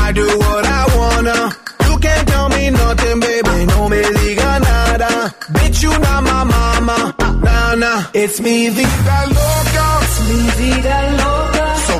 [0.06, 1.38] I do what I wanna.
[1.86, 3.66] You can't tell me nothing, baby.
[3.66, 5.34] No me diga nada.
[5.54, 7.14] Bitch, you not my mama.
[7.44, 8.04] Nah, nah.
[8.12, 9.86] It's me vida loca.
[10.02, 11.64] It's me vida loca.
[11.86, 11.94] So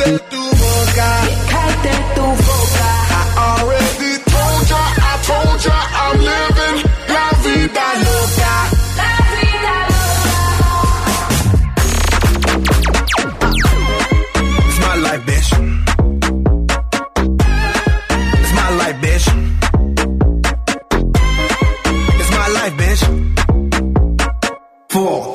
[0.00, 1.10] cállate tu boca.
[2.14, 2.88] Tu boca.
[3.12, 6.78] I already told ya, I told ya, I'm living
[7.08, 8.09] la vida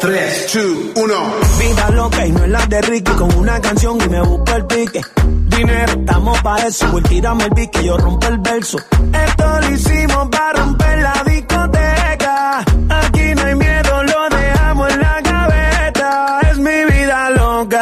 [0.06, 1.16] 3, 2, 1.
[1.58, 4.66] Vida loca y no es la de Ricky con una canción y me busco el
[4.68, 5.02] pique.
[5.48, 8.78] Dinero, estamos pa' eso, pues tírame el pique, yo rompo el verso.
[8.78, 12.60] Esto lo hicimos para romper la discoteca.
[12.60, 16.40] Aquí no hay miedo, lo dejamos en la gaveta.
[16.52, 17.82] Es mi vida loca,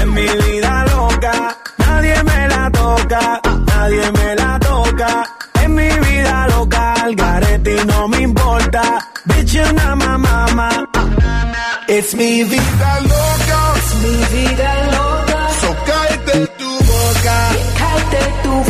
[0.00, 1.56] es mi vida loca.
[1.76, 5.36] Nadie me la toca, nadie me la toca.
[5.62, 9.06] Es mi vida loca, al garete y no me importa.
[9.26, 9.98] Bitch, you not
[11.90, 13.74] It's mi vida loca.
[13.78, 15.48] Es mi vida loca.
[15.60, 17.38] So cállate tu boca.
[17.78, 18.64] Cállate tu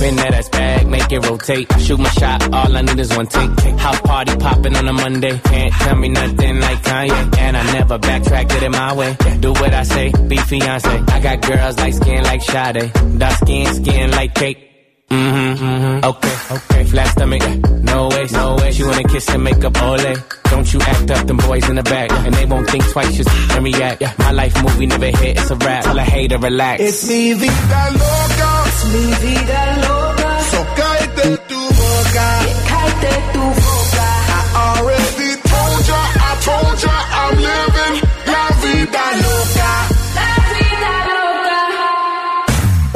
[0.00, 1.80] Bend that ass back, make it rotate.
[1.80, 3.50] Shoot my shot, all I need is one take.
[3.78, 5.38] House party popping on a Monday.
[5.38, 7.38] Can't tell me nothing like Kanye.
[7.38, 9.16] And I never backtrack, did it my way.
[9.40, 10.88] Do what I say, be fiance.
[10.88, 12.92] I got girls like skin like Sade.
[13.18, 14.67] Dark skin, skin like cake.
[15.10, 16.04] Mm-hmm, mm-hmm.
[16.04, 16.84] Okay, okay.
[16.84, 17.42] Flat stomach,
[17.82, 18.72] no way, no way.
[18.72, 20.14] She wanna kiss and make up ole.
[20.50, 22.10] Don't you act up, them boys in the back.
[22.10, 24.02] And they won't think twice, just let me act.
[24.18, 25.84] My life movie never hit, it's a rap.
[25.84, 26.80] Tell a hater, relax.
[26.82, 28.64] It's mi vida loca.
[28.68, 30.30] Es mi vida loca.
[30.50, 32.28] So cállate tu boca.
[32.68, 34.06] Cállate tu boca.
[34.28, 34.40] I
[34.76, 37.94] already told ya, I told ya, I'm living
[38.28, 39.70] la vida loca.
[40.18, 41.58] La vida loca.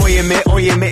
[0.05, 0.92] Óyeme, óyeme,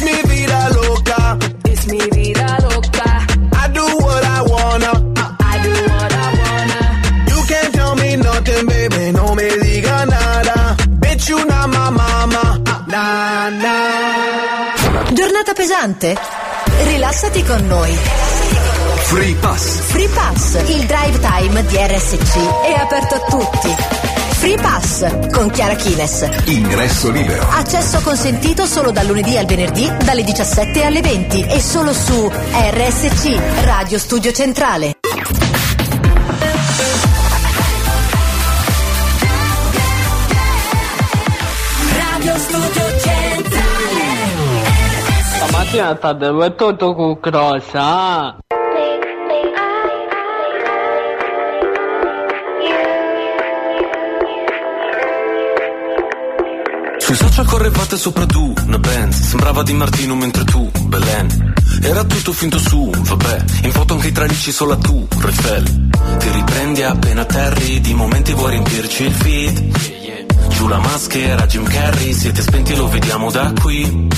[0.00, 1.38] It's mi vida loca.
[1.64, 3.26] Es mi vida loca.
[3.52, 4.92] I do what I wanna.
[5.40, 6.80] I do what I wanna.
[7.28, 9.12] You can't tell me nothing, baby.
[9.12, 10.76] No me diga nada.
[11.02, 12.62] Bitch, you not my mama.
[12.86, 15.12] Nah, nah.
[15.12, 16.16] Giornata pesante?
[16.84, 17.94] Rilassati con noi.
[19.04, 19.80] Free Pass.
[19.92, 24.29] Free Pass, il drive time di RSC è aperto a tutti.
[24.40, 26.26] Free Pass con Chiara Kines.
[26.46, 27.46] Ingresso libero.
[27.50, 33.38] Accesso consentito solo dal lunedì al venerdì dalle 17 alle 20 e solo su RSC,
[33.64, 34.94] Radio Studio Centrale.
[41.98, 44.02] Radio Studio Centrale
[45.34, 48.38] Stamattina sta dove tutto con crossa.
[57.10, 61.54] Sui social correvate sopra tu, una Benz Sembrava di Martino mentre tu, Belen.
[61.82, 63.44] Era tutto finto su, vabbè.
[63.64, 65.88] In foto anche i tralicci solo tu, Eiffel
[66.18, 70.50] Ti riprendi appena atterri Di momenti vuoi riempirci il feed.
[70.50, 74.08] Giù la maschera, Jim Carrey Siete spenti lo vediamo da qui.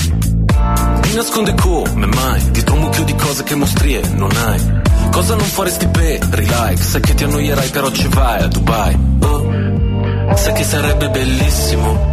[1.01, 4.81] Ti nasconde come mai Dietro un mucchio di cose che mostrie non hai.
[5.09, 8.95] Cosa non faresti per like Sai che ti annoierai però ci vai a Dubai.
[9.21, 12.12] Oh, sai che sarebbe bellissimo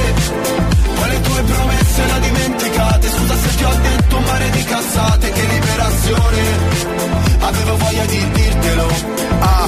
[1.11, 3.07] Le tue promesse ho dimenticate?
[3.09, 6.41] Scusa se ti ho detto un mare di cazzate Che liberazione.
[7.39, 8.87] Avevo voglia di dirtelo.
[9.39, 9.67] Ah,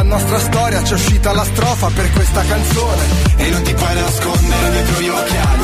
[0.03, 3.05] nostra storia c'è uscita la strofa per questa canzone.
[3.37, 5.63] E non ti puoi nascondere dietro gli occhiali,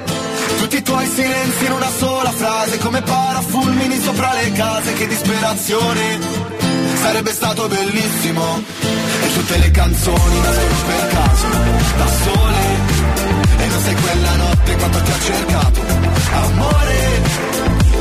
[0.71, 6.17] Tutti i tuoi silenzi in una sola frase, come parafulmini sopra le case, che disperazione.
[7.01, 11.47] Sarebbe stato bellissimo, e tutte le canzoni nascono per caso,
[11.97, 12.63] da sole.
[13.57, 15.81] E non sei quella notte quando ti ho cercato,
[16.31, 17.21] amore.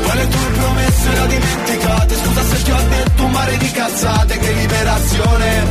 [0.06, 3.70] Poi le tue promesse le ho dimenticate, scusa se ti ho detto un mare di
[3.72, 5.66] cazzate, che liberazione.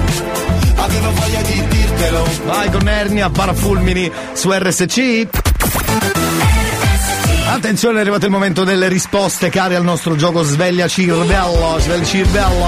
[0.76, 2.28] Avevo voglia di dirtelo.
[2.44, 5.28] Vai con Ernia, parafulmini su RSC.
[7.50, 11.80] Attenzione, è arrivato il momento delle risposte, cari al nostro gioco Sveglia Cirvello.
[11.80, 12.68] Sveglia Cirvello.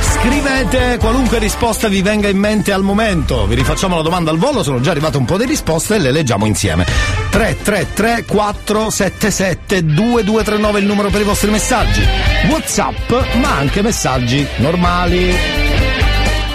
[0.00, 3.46] Scrivete qualunque risposta vi venga in mente al momento.
[3.46, 6.10] Vi rifacciamo la domanda al volo, sono già arrivate un po' di risposte e le
[6.10, 7.23] leggiamo insieme.
[7.34, 12.00] 333 477 2239 il numero per i vostri messaggi.
[12.48, 13.10] WhatsApp,
[13.40, 15.34] ma anche messaggi normali.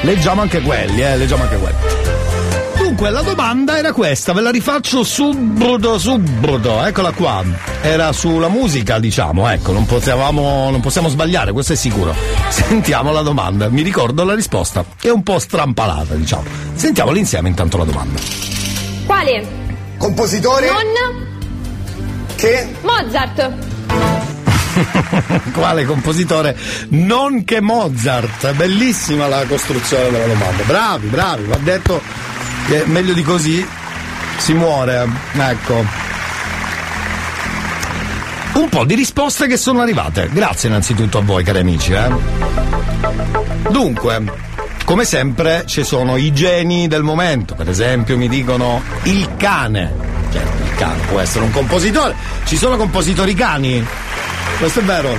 [0.03, 1.75] Leggiamo anche quelli, eh, leggiamo anche quelli.
[2.77, 7.43] Dunque, la domanda era questa, ve la rifaccio subito, subito, eccola qua.
[7.81, 12.15] Era sulla musica, diciamo, ecco, non potevamo, non possiamo sbagliare, questo è sicuro.
[12.47, 16.45] Sentiamo la domanda, mi ricordo la risposta, è un po' strampalata, diciamo.
[16.73, 18.17] Sentiamola insieme intanto la domanda.
[19.05, 19.58] Quale?
[19.99, 20.71] Compositore?
[20.71, 21.27] Non
[22.37, 22.73] Che?
[22.81, 23.51] Mozart.
[25.51, 26.57] Quale compositore?
[26.89, 28.53] Non che Mozart.
[28.53, 30.63] Bellissima la costruzione della domanda.
[30.63, 32.01] Bravi, bravi, va detto
[32.67, 33.67] che meglio di così
[34.37, 35.05] si muore.
[35.33, 35.85] Ecco.
[38.53, 40.29] Un po' di risposte che sono arrivate.
[40.31, 41.91] Grazie innanzitutto a voi, cari amici.
[41.91, 42.09] Eh?
[43.69, 44.23] Dunque,
[44.89, 47.53] come sempre ci sono i geni del momento.
[47.53, 49.93] Per esempio, mi dicono il cane.
[50.31, 52.15] Certo, il cane può essere un compositore.
[52.45, 53.85] Ci sono compositori cani?
[54.57, 55.15] Questo è vero.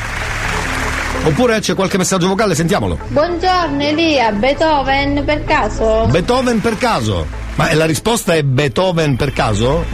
[1.23, 2.99] Oppure c'è qualche messaggio vocale, sentiamolo.
[3.11, 6.05] Buongiorno Elia, Beethoven per caso?
[6.11, 7.25] Beethoven per caso?
[7.55, 9.85] Ma la risposta è Beethoven per caso?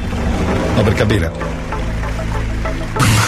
[0.75, 1.31] No, per capire.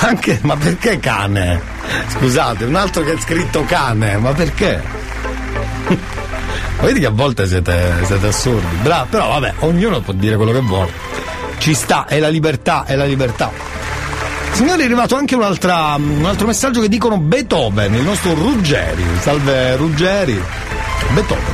[0.00, 1.60] Anche, ma perché cane?
[2.08, 4.96] Scusate, un altro che è scritto cane, ma perché?
[6.80, 8.76] Vedi che a volte siete, siete assurdi.
[8.82, 10.92] Bravo, però vabbè, ognuno può dire quello che vuole.
[11.58, 13.50] Ci sta, è la libertà, è la libertà.
[14.52, 19.04] Signori, è arrivato anche un altro messaggio che dicono Beethoven, il nostro Ruggeri.
[19.20, 20.40] Salve Ruggeri.
[21.12, 21.44] Beethoven.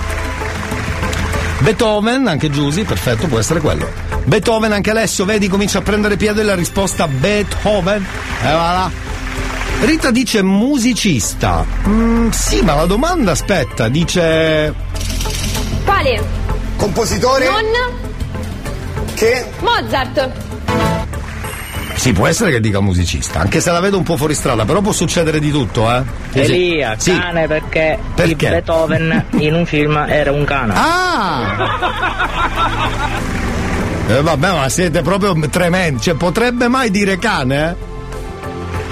[1.59, 3.89] Beethoven, anche Giusy, perfetto, può essere quello.
[4.25, 8.07] Beethoven, anche Alessio, vedi, comincia a prendere piede la risposta Beethoven.
[8.43, 8.91] E voilà.
[9.81, 11.64] Rita dice musicista.
[11.87, 14.75] Mm, sì, ma la domanda aspetta, dice.
[16.05, 16.22] Quale?
[16.76, 17.46] Compositore?
[17.48, 17.62] Non
[19.14, 19.46] Che?
[19.61, 20.30] Mozart.
[21.94, 24.82] Sì, può essere che dica musicista, anche se la vedo un po' fuori strada, però
[24.82, 26.02] può succedere di tutto, eh.
[26.32, 27.16] Elia, Sì.
[27.18, 28.44] cane perché, Perché?
[28.44, 30.74] il Beethoven in un film era un cane.
[30.76, 31.57] Ah!
[34.09, 36.02] Eh, vabbè, ma siete proprio tremendi.
[36.02, 37.76] Cioè, potrebbe mai dire cane?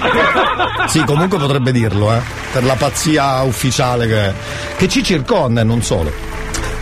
[0.01, 0.87] eh?
[0.87, 2.19] Sì, comunque potrebbe dirlo, eh.
[2.51, 4.33] Per la pazzia ufficiale che,
[4.77, 6.31] che ci circonda e non solo.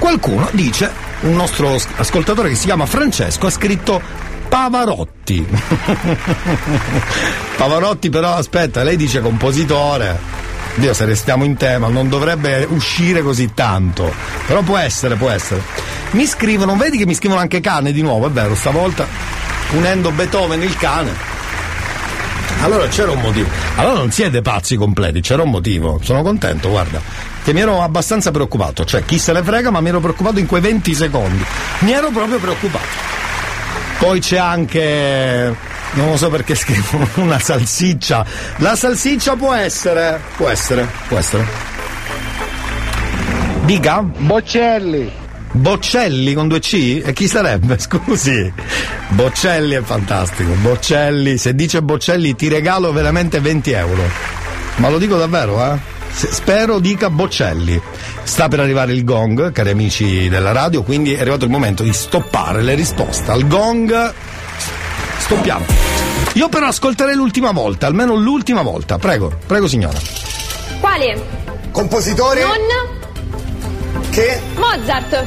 [0.01, 0.91] Qualcuno dice,
[1.21, 4.01] un nostro as- ascoltatore che si chiama Francesco, ha scritto
[4.49, 5.45] Pavarotti.
[7.55, 10.17] Pavarotti però aspetta, lei dice compositore.
[10.73, 14.11] Dio, se restiamo in tema, non dovrebbe uscire così tanto.
[14.47, 15.61] Però può essere, può essere.
[16.13, 19.05] Mi scrivono, vedi che mi scrivono anche cane di nuovo, è vero, stavolta
[19.73, 21.11] unendo Beethoven il cane.
[22.63, 23.49] Allora c'era un motivo.
[23.75, 25.99] Allora non siete pazzi completi, c'era un motivo.
[26.01, 27.29] Sono contento, guarda.
[27.43, 28.85] Che mi ero abbastanza preoccupato.
[28.85, 31.43] Cioè, chi se ne frega, ma mi ero preoccupato in quei 20 secondi.
[31.79, 32.85] Mi ero proprio preoccupato.
[33.97, 35.55] Poi c'è anche.
[35.93, 38.25] Non lo so perché scrivono una salsiccia.
[38.57, 40.19] La salsiccia può essere.
[40.35, 41.45] Può essere, può essere.
[43.65, 44.01] Dica?
[44.01, 45.11] Boccelli.
[45.51, 47.01] Boccelli con due C?
[47.03, 47.77] E chi sarebbe?
[47.79, 48.51] Scusi.
[49.09, 50.51] Boccelli è fantastico.
[50.53, 54.03] Boccelli, se dice Boccelli ti regalo veramente 20 euro.
[54.77, 55.77] Ma lo dico davvero, eh?
[56.13, 57.81] Spero dica Boccelli.
[58.23, 61.93] Sta per arrivare il gong, cari amici della radio, quindi è arrivato il momento di
[61.93, 63.31] stoppare le risposte.
[63.31, 64.13] Al gong
[65.17, 65.65] stoppiamo.
[66.33, 68.97] Io però ascolterei l'ultima volta, almeno l'ultima volta.
[68.97, 69.99] Prego, prego signora.
[70.79, 71.23] Quale?
[71.71, 72.41] Compositore?
[72.41, 74.41] Non Che?
[74.55, 75.25] Mozart.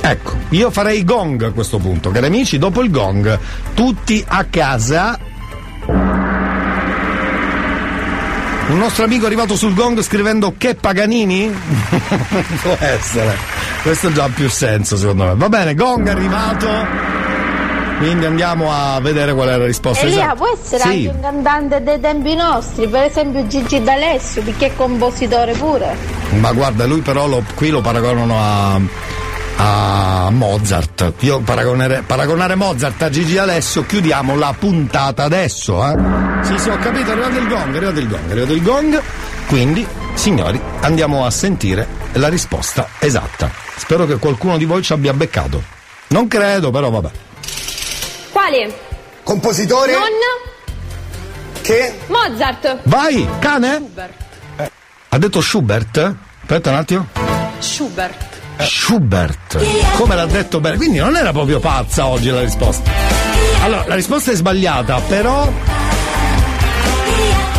[0.00, 3.38] Ecco, io farei gong a questo punto, cari amici, dopo il gong,
[3.72, 5.18] tutti a casa.
[8.66, 11.52] Un nostro amico è arrivato sul gong scrivendo che Paganini?
[12.62, 13.36] Può essere.
[13.82, 15.34] Questo già ha più senso secondo me.
[15.36, 16.68] Va bene, gong è arrivato.
[17.98, 20.34] Quindi andiamo a vedere qual è la risposta Elia esatta.
[20.34, 20.88] può essere Sì.
[20.88, 25.96] anche un cantante dei tempi nostri, per esempio Gigi D'Alessio, perché è compositore pure.
[26.40, 28.80] Ma guarda, lui però lo- qui lo paragonano a,
[29.56, 31.12] a Mozart.
[31.20, 35.94] Io paragonere- paragonare Mozart a Gigi Alessio, chiudiamo la puntata adesso, eh?
[36.42, 38.62] Sì, sì, ho capito, è arrivato il gong, è arrivato il gong, è arrivato il
[38.62, 39.02] gong.
[39.46, 43.50] Quindi, signori, andiamo a sentire la risposta esatta.
[43.76, 45.62] Spero che qualcuno di voi ci abbia beccato.
[46.08, 47.10] Non credo, però vabbè.
[48.30, 48.78] Quale?
[49.22, 49.92] Compositore?
[49.92, 50.02] Non
[51.62, 51.98] Che?
[52.08, 52.80] Mozart.
[52.84, 53.88] Vai, cane?
[54.56, 54.70] Eh,
[55.08, 56.14] Ha detto Schubert?
[56.42, 57.06] Aspetta un attimo.
[57.58, 58.32] Schubert.
[58.58, 59.62] Schubert.
[59.96, 60.76] Come l'ha detto bene.
[60.76, 62.90] Quindi non era proprio pazza oggi la risposta.
[63.62, 65.50] Allora, la risposta è sbagliata, però.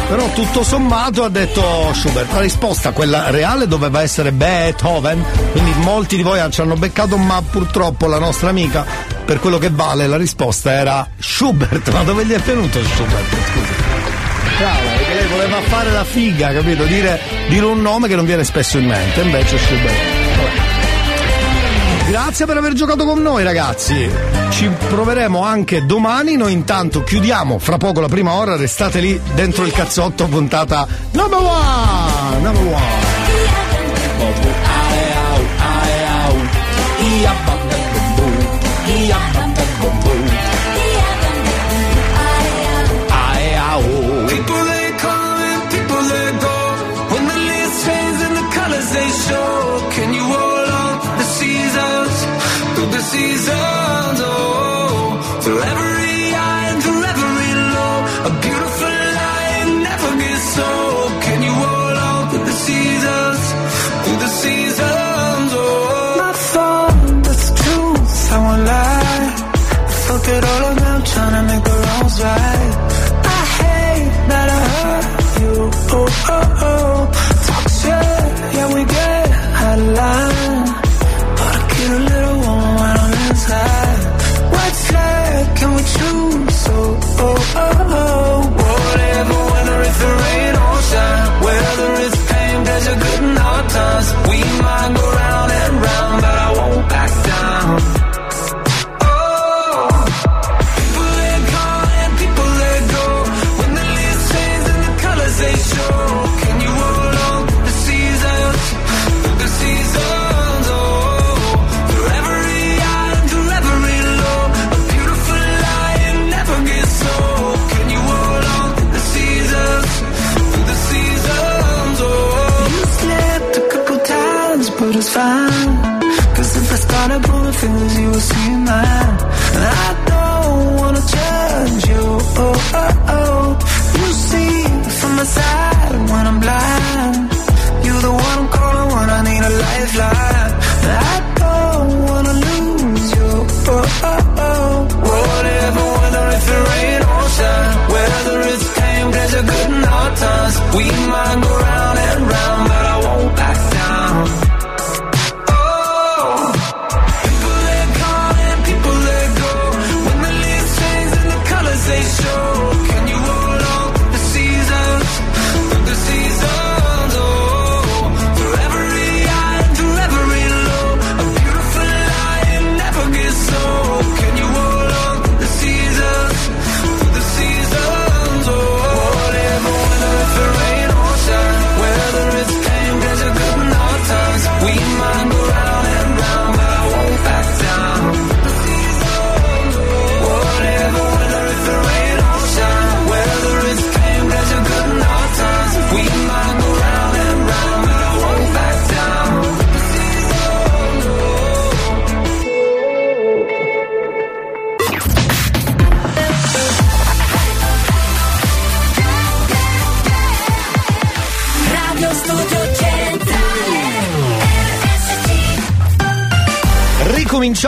[0.08, 2.32] Però tutto sommato ha detto Schubert.
[2.32, 5.24] La risposta, quella reale, doveva essere Beethoven.
[5.52, 8.86] Quindi molti di voi ci hanno beccato, ma purtroppo la nostra amica,
[9.26, 11.92] per quello che vale, la risposta era Schubert.
[11.92, 13.36] Ma dove gli è venuto Schubert?
[13.52, 13.74] Scusa.
[14.58, 16.84] Brava, perché lei voleva fare la figa, capito?
[16.84, 17.20] Dire,
[17.50, 19.96] dire un nome che non viene spesso in mente, invece Schubert.
[20.38, 20.75] Vabbè.
[22.08, 24.10] Grazie per aver giocato con noi ragazzi.
[24.52, 26.36] Ci proveremo anche domani.
[26.38, 28.56] Noi intanto chiudiamo fra poco la prima ora.
[28.56, 32.42] Restate lì dentro il cazzotto puntata number one.
[32.42, 33.14] Number one.
[44.28, 46.58] People they come and people they go.
[47.14, 49.45] When the leaves change and the colors they show.
[53.16, 53.85] season.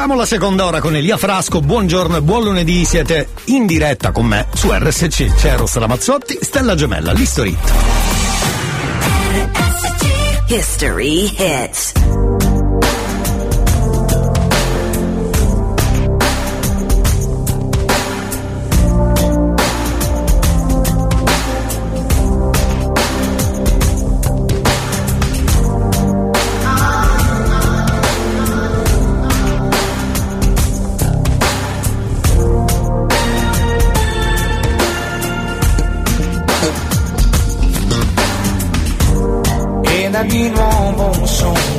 [0.08, 1.60] Ricominciamo la seconda ora con Elia Frasco.
[1.60, 2.86] Buongiorno e buon lunedì.
[2.86, 5.36] Siete in diretta con me su RSC.
[5.36, 7.58] C'è Eros Ramazzotti, Stella Gemella, l'History.
[10.47, 12.16] History hits.
[40.24, 41.76] Di nuovo solitudine.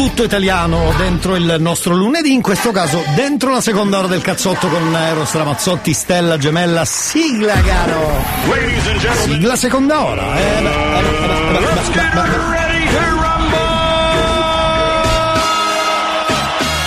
[0.00, 4.66] tutto italiano dentro il nostro lunedì, in questo caso dentro la seconda ora del cazzotto
[4.68, 8.24] con Eros Ramazzotti, Stella Gemella, sigla caro!
[9.24, 10.38] Sigla seconda ora!
[10.38, 10.62] Eh,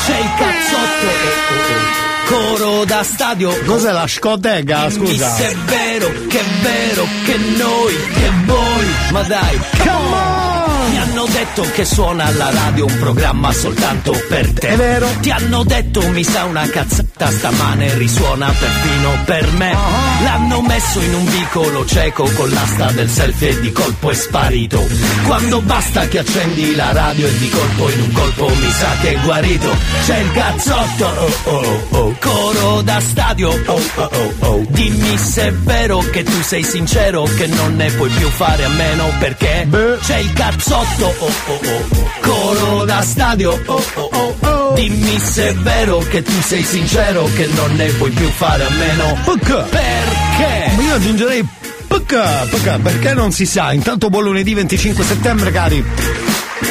[0.05, 2.57] C'è il cazzotto eh, eh, eh.
[2.57, 3.55] coro da stadio.
[3.63, 4.89] Cos'è la scotega?
[4.89, 5.29] Scusa.
[5.29, 10.32] se è vero, che è vero, che noi, che voi, ma dai, come on!
[11.23, 14.67] Hanno detto che suona alla radio un programma soltanto per te.
[14.67, 15.07] È vero.
[15.21, 19.75] Ti hanno detto mi sa una cazzata stamane risuona perfino per me.
[20.23, 24.85] L'hanno messo in un vicolo cieco con l'asta del selfie e di colpo è sparito.
[25.25, 29.13] Quando basta che accendi la radio e di colpo in un colpo mi sa che
[29.13, 29.69] è guarito.
[30.05, 34.65] C'è il cazzotto, oh oh oh, coro da stadio, oh oh oh oh.
[34.69, 38.69] Dimmi se è vero che tu sei sincero che non ne puoi più fare a
[38.69, 39.67] meno perché
[40.01, 42.22] c'è il cazzotto, oh oh oh, oh.
[42.23, 44.73] Coro da stadio, oh oh oh oh.
[44.73, 48.69] Dimmi se è vero che tu sei sincero che non ne puoi più fare a
[48.69, 49.17] meno
[49.69, 50.71] perché?
[50.75, 51.45] Ma io aggiungerei
[51.87, 53.71] pc, pc, perché non si sa.
[53.73, 55.83] Intanto buon lunedì 25 settembre, cari.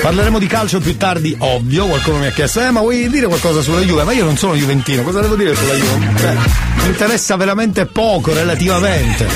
[0.01, 1.87] Parleremo di calcio più tardi, ovvio.
[1.87, 4.03] Qualcuno mi ha chiesto, eh, ma vuoi dire qualcosa sulla Juve?
[4.03, 6.19] Ma io non sono juventino, cosa devo dire sulla Juve?
[6.19, 6.35] Cioè,
[6.83, 9.29] mi interessa veramente poco relativamente.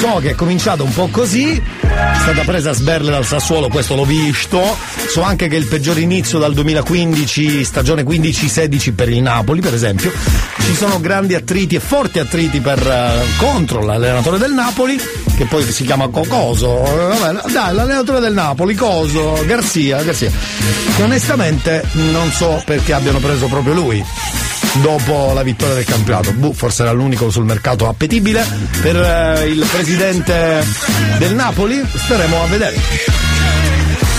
[0.00, 1.60] So che è cominciato un po' così,
[2.32, 4.60] stata presa a sberle dal Sassuolo, questo l'ho visto.
[5.08, 10.12] So anche che il peggior inizio dal 2015, stagione 15-16 per il Napoli, per esempio.
[10.60, 15.00] Ci sono grandi attriti e forti attriti per, eh, contro l'allenatore del Napoli,
[15.38, 16.84] che poi si chiama Cocoso.
[16.84, 20.30] Eh, vabbè, dai, l'allenatore del Napoli, Coso, Garzia, Garzia.
[20.98, 24.04] Onestamente non so perché abbiano preso proprio lui
[24.80, 26.32] dopo la vittoria del campionato.
[26.32, 28.46] Buh, forse era l'unico sul mercato appetibile
[28.80, 30.64] per eh, il presidente
[31.18, 31.82] del Napoli.
[31.86, 32.76] Staremo a vedere.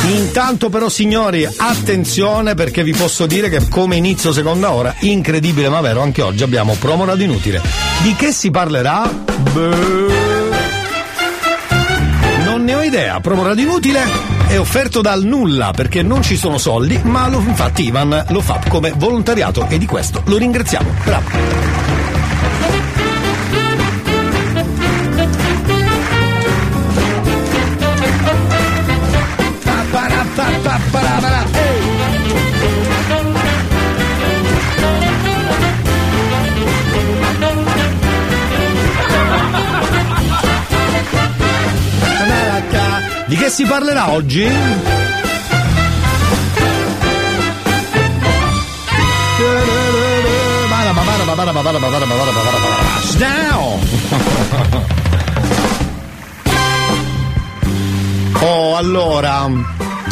[0.08, 5.82] Intanto però signori, attenzione perché vi posso dire che come inizio seconda ora, incredibile ma
[5.82, 7.62] vero, anche oggi abbiamo promo radio inutile.
[8.02, 9.12] Di che si parlerà?
[9.54, 10.49] Beh,
[12.70, 14.04] ne ho idea, promo radio inutile
[14.48, 18.62] è offerto dal nulla perché non ci sono soldi, ma lo, infatti Ivan lo fa
[18.68, 20.90] come volontariato e di questo lo ringraziamo.
[21.04, 21.99] Bravo.
[43.60, 44.48] Si parlerà oggi?
[58.42, 59.50] Oh, allora.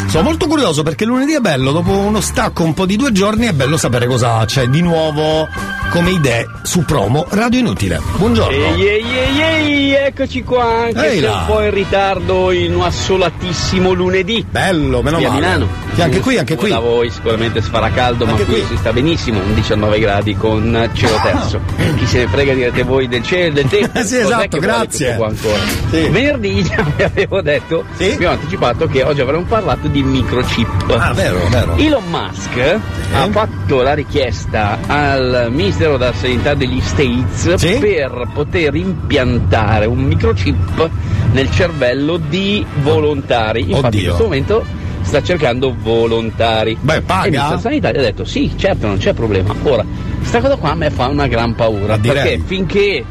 [0.08, 3.46] Sono molto curioso perché lunedì è bello, dopo uno stacco un po' di due giorni
[3.46, 5.48] è bello sapere cosa c'è di nuovo
[5.90, 8.00] come idee su promo Radio Inutile.
[8.16, 8.56] Buongiorno.
[8.56, 11.38] Ehi ehi ehi ehi, eccoci qua, anche Ehi se là.
[11.40, 14.44] un po' in ritardo in un assolatissimo lunedì.
[14.48, 15.40] Bello, meno Qui a male.
[15.40, 15.68] Milano.
[15.98, 16.68] Sì, anche qui, anche qui.
[16.70, 18.68] Da voi sicuramente si farà caldo, Anche ma qui, qui.
[18.68, 21.60] si sta benissimo, 19 gradi con cielo terzo.
[21.96, 23.98] Chi se ne frega direte voi del cielo, del tempo.
[24.08, 25.16] Sì, esatto, che grazie.
[25.16, 25.58] qua ancora?
[25.90, 30.94] Venerdì già vi avevo detto, vi ho anticipato che oggi avremmo parlato di microchip.
[30.96, 31.74] Ah, vero, vero.
[31.76, 32.78] Elon Musk
[33.12, 40.88] ha fatto la richiesta al Ministero della Sanità degli States per poter impiantare un microchip
[41.32, 43.62] nel cervello di volontari.
[43.72, 43.98] Infatti Oddio.
[44.00, 44.64] in questo momento
[45.08, 46.76] sta cercando volontari.
[46.78, 47.26] Beh, paga?
[47.26, 49.54] E gli ha detto sì, certo, non c'è problema.
[49.62, 49.84] Ora,
[50.18, 51.96] questa cosa qua a me fa una gran paura.
[51.96, 52.22] direi.
[52.22, 53.04] Perché finché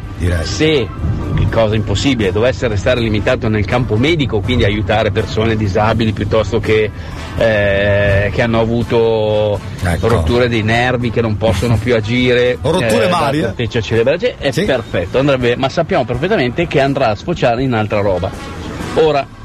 [0.44, 0.88] se
[1.50, 6.92] cosa impossibile, dovesse restare limitato nel campo medico, quindi aiutare persone disabili piuttosto che,
[7.36, 9.60] eh, che hanno avuto
[10.02, 12.52] rotture dei nervi che non possono più agire.
[12.52, 12.72] Ecco.
[12.78, 13.54] Rotture eh, varie.
[13.82, 18.30] cerebrale, è perfetto, andrebbe, ma sappiamo perfettamente che andrà a sfociare in altra roba.
[18.96, 19.37] Ora,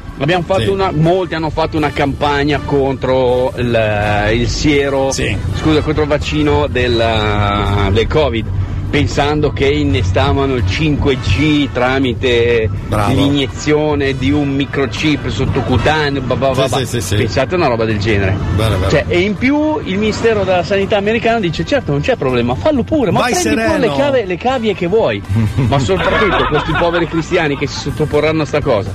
[0.42, 0.68] fatto Sì.
[0.68, 7.88] una, molti hanno fatto una campagna contro il, il siero, scusa, contro il vaccino del,
[7.92, 8.46] del Covid.
[8.92, 13.14] Pensando che innestavano il 5G tramite Bravo.
[13.14, 17.16] l'iniezione di un microchip sottocutaneo, ba ba ba Sì, sì, sì, sì.
[17.16, 18.36] pensate a una roba del genere.
[18.54, 18.90] Bene, bene.
[18.90, 22.82] Cioè, e in più il Ministero della Sanità americano dice certo non c'è problema, fallo
[22.82, 23.92] pure, ma Vai prendi pure sereno.
[23.94, 25.22] le, cave- le cavie che vuoi.
[25.68, 28.92] ma soprattutto questi poveri cristiani che si sottoporranno a sta cosa.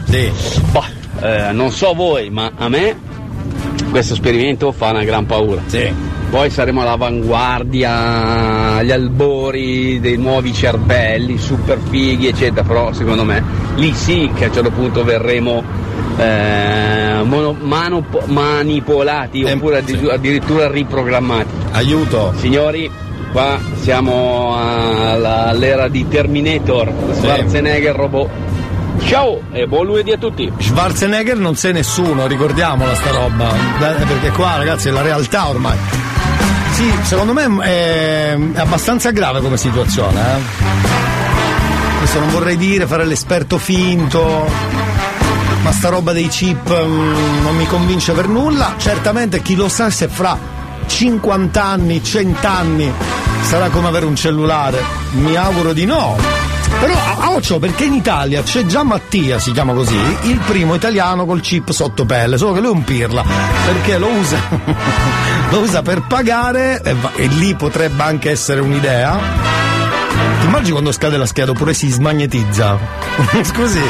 [0.72, 0.84] Boh,
[1.22, 2.96] eh, non so voi, ma a me
[3.90, 5.62] questo esperimento fa una gran paura.
[6.30, 13.42] Poi saremo all'avanguardia, agli albori dei nuovi cervelli, super fighi, eccetera, però secondo me
[13.76, 15.64] lì sì che a un certo punto verremo
[16.18, 21.48] eh, mono- mano- manipolati oppure addi- addirittura riprogrammati.
[21.72, 22.34] Aiuto!
[22.38, 22.90] Signori,
[23.32, 28.30] qua siamo alla- all'era di Terminator, Schwarzenegger robot.
[29.06, 30.52] Ciao e buon lunedì a tutti!
[30.58, 33.54] Schwarzenegger non sei nessuno, ricordiamola sta roba.
[33.78, 35.78] Perché qua ragazzi è la realtà ormai.
[36.74, 41.96] Sì, secondo me è, abbastanza grave come situazione, eh.
[41.98, 44.48] Adesso non vorrei dire fare l'esperto finto,
[45.64, 48.76] ma sta roba dei chip mm, non mi convince per nulla.
[48.78, 50.38] Certamente chi lo sa se fra
[50.86, 52.92] 50 anni, 100 anni
[53.42, 54.84] sarà come avere un cellulare.
[55.14, 56.37] Mi auguro di no.
[56.80, 61.26] Però a- occhio perché in Italia c'è già Mattia, si chiama così, il primo italiano
[61.26, 63.24] col chip sotto pelle, solo che lui è un pirla,
[63.66, 64.38] perché lo usa,
[65.50, 69.18] lo usa per pagare e, va- e lì potrebbe anche essere un'idea.
[70.40, 72.78] Ti immagini quando scade la scheda oppure si smagnetizza?
[73.44, 73.82] Scusi,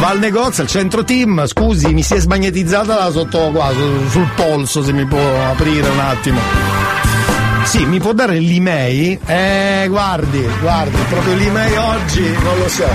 [0.00, 4.08] va al negozio, al centro team, scusi, mi si è smagnetizzata da sotto qua, su-
[4.10, 6.40] sul polso, se mi può aprire un attimo.
[7.66, 9.18] Sì, mi può dare l'email?
[9.26, 12.86] Eh, guardi, guardi, proprio l'email oggi non lo so.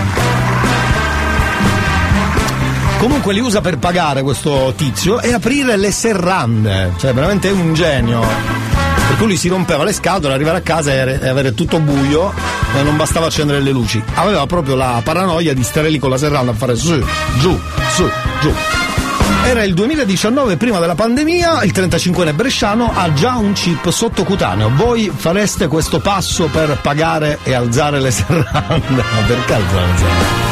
[2.97, 7.73] Comunque li usa per pagare questo tizio e aprire le serrande, cioè veramente è un
[7.73, 8.21] genio.
[8.21, 12.31] Per cui lui si rompeva le scatole, arrivare a casa e avere tutto buio
[12.73, 14.01] e non bastava accendere le luci.
[14.13, 16.97] Aveva proprio la paranoia di stare lì con la serranda a fare su,
[17.39, 17.59] giù,
[17.93, 18.09] su,
[18.39, 18.53] giù.
[19.43, 24.71] Era il 2019, prima della pandemia, il 35enne bresciano ha già un chip sottocutaneo.
[24.73, 28.45] Voi fareste questo passo per pagare e alzare le serrande?
[28.89, 30.49] Ma perché alzare le serrande?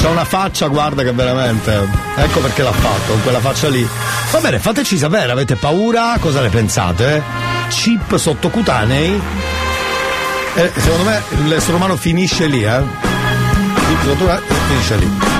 [0.00, 1.86] C'ha una faccia, guarda che veramente.
[2.16, 3.86] Ecco perché l'ha fatto, con quella faccia lì.
[4.30, 6.16] Va bene, fateci sapere, avete paura?
[6.20, 7.22] Cosa ne pensate?
[7.68, 9.20] Chip sottocutanei?
[10.54, 12.80] Eh, secondo me l'essere umano finisce lì, eh?
[12.80, 15.39] Chip sottocutanei finisce lì.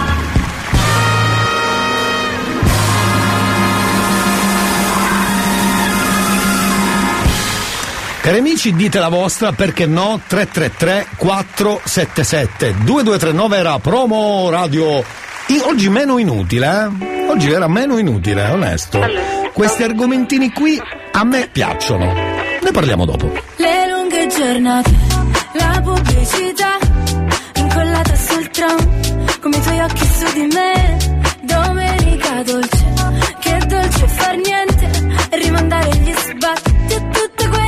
[8.22, 10.20] Cari amici, dite la vostra, perché no?
[10.26, 15.02] 333 477 2239 era promo radio.
[15.46, 17.28] I- oggi meno inutile, eh?
[17.30, 19.00] Oggi era meno inutile, onesto.
[19.54, 20.80] Questi argomentini qui
[21.12, 22.04] a me piacciono.
[22.62, 23.32] Ne parliamo dopo.
[23.56, 24.90] Le lunghe giornate,
[25.54, 26.78] la pubblicità
[27.56, 30.98] incollata sul tram, come i tuoi occhi su di me.
[31.42, 32.84] Domenica dolce,
[33.40, 34.90] che dolce far niente
[35.42, 37.59] rimandare gli sbatti e tutte quelle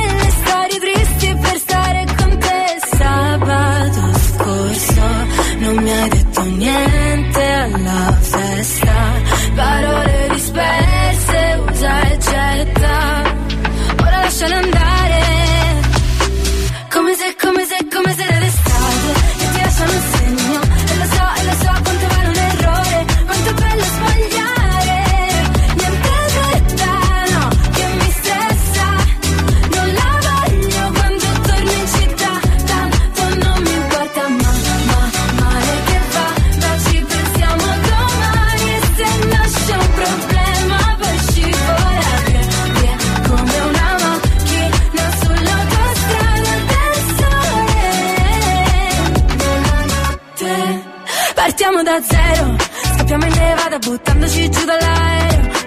[5.63, 8.93] non mi hai detto niente alla festa,
[9.55, 13.21] parole disperse, usa e getta.
[14.01, 14.82] Ora lasciale andare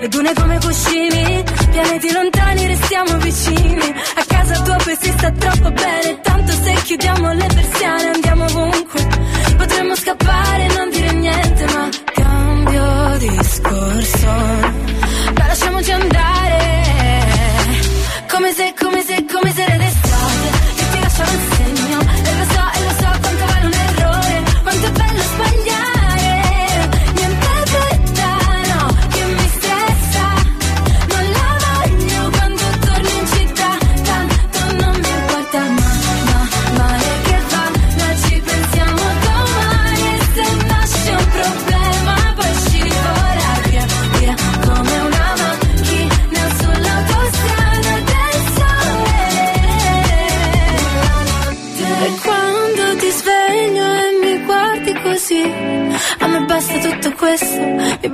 [0.07, 3.95] Le dune come cuscini Pianeti lontani restiamo vicini.
[4.15, 9.09] A casa tua poi si sta troppo bene Tanto se chiudiamo le persiane andiamo ovunque.
[9.57, 14.27] Potremmo scappare e non dire niente Ma cambio discorso.
[15.35, 16.57] Dai lasciamoci andare
[18.29, 19.16] come se, come se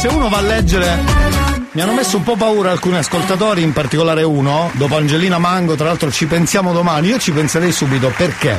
[0.00, 0.98] se uno va a leggere.
[1.72, 5.88] Mi hanno messo un po' paura alcuni ascoltatori, in particolare uno, dopo Angelina Mango, tra
[5.88, 8.58] l'altro ci pensiamo domani, io ci penserei subito perché?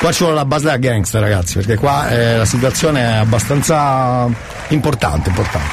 [0.00, 4.26] Qua ci vuole la base da gangster, ragazzi, perché qua eh, la situazione è abbastanza
[4.70, 5.70] importante, importante.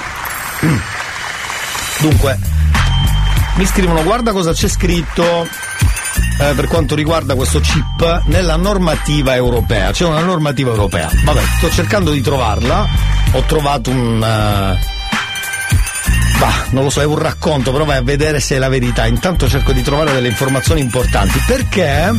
[2.01, 2.37] Dunque,
[3.55, 5.47] mi scrivono, guarda cosa c'è scritto
[6.39, 9.89] eh, per quanto riguarda questo chip nella normativa europea.
[9.89, 11.09] C'è una normativa europea.
[11.25, 12.87] Vabbè, sto cercando di trovarla.
[13.31, 14.23] Ho trovato un.
[14.23, 14.97] eh,
[16.39, 19.05] Bah, non lo so, è un racconto, però vai a vedere se è la verità.
[19.05, 21.37] Intanto cerco di trovare delle informazioni importanti.
[21.45, 22.11] Perché?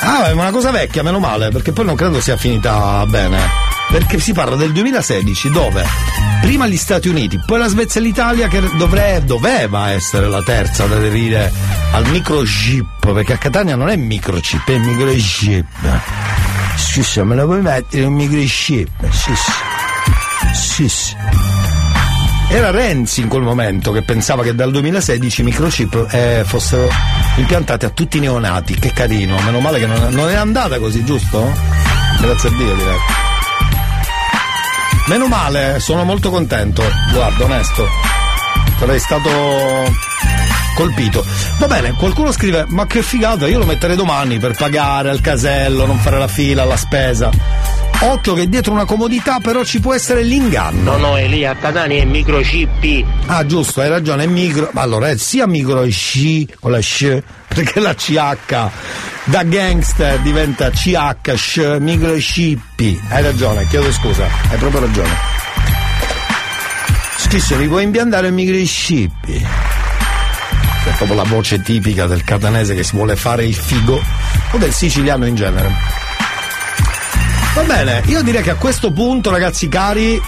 [0.00, 3.38] Ah, è una cosa vecchia, meno male, perché poi non credo sia finita bene.
[3.90, 5.84] Perché si parla del 2016, dove
[6.40, 10.84] prima gli Stati Uniti, poi la Svezia e l'Italia che dovre- doveva essere la terza
[10.84, 11.52] ad aderire
[11.92, 15.66] al microchip, perché a Catania non è microchip, è microchip.
[16.76, 19.08] Sì, me la puoi mettere un microchip?
[19.10, 19.32] Sì,
[20.54, 20.88] sì.
[20.88, 21.16] Sì.
[22.48, 26.88] Era Renzi in quel momento che pensava che dal 2016 i microchip eh, fossero
[27.36, 28.74] impiantati a tutti i neonati.
[28.74, 31.52] Che carino, meno male che non, non è andata così, giusto?
[32.20, 32.98] Grazie a Dio direi.
[35.08, 36.82] Meno male, sono molto contento,
[37.12, 37.86] guarda, onesto.
[38.78, 39.30] Sarei stato
[40.76, 41.24] colpito.
[41.58, 45.86] Va bene, qualcuno scrive: Ma che figata, io lo metterei domani per pagare al casello,
[45.86, 47.30] non fare la fila, alla spesa.
[48.00, 50.92] Occhio che dietro una comodità però ci può essere l'inganno.
[50.92, 53.04] No, no, Elia, a Catania è microchip.
[53.26, 54.68] Ah, giusto, hai ragione, è micro.
[54.72, 58.70] ma Allora, è sia micro C con la sc, perché la CH
[59.24, 62.98] da gangster diventa CH, sh, microchip.
[63.08, 65.32] Hai ragione, chiedo scusa, hai proprio ragione.
[67.16, 69.28] Scrisse, mi puoi impiantare il microchip?
[69.30, 74.02] È proprio la voce tipica del catanese che si vuole fare il figo
[74.50, 76.03] o del siciliano in genere.
[77.54, 80.20] Va bene, io direi che a questo punto, ragazzi cari,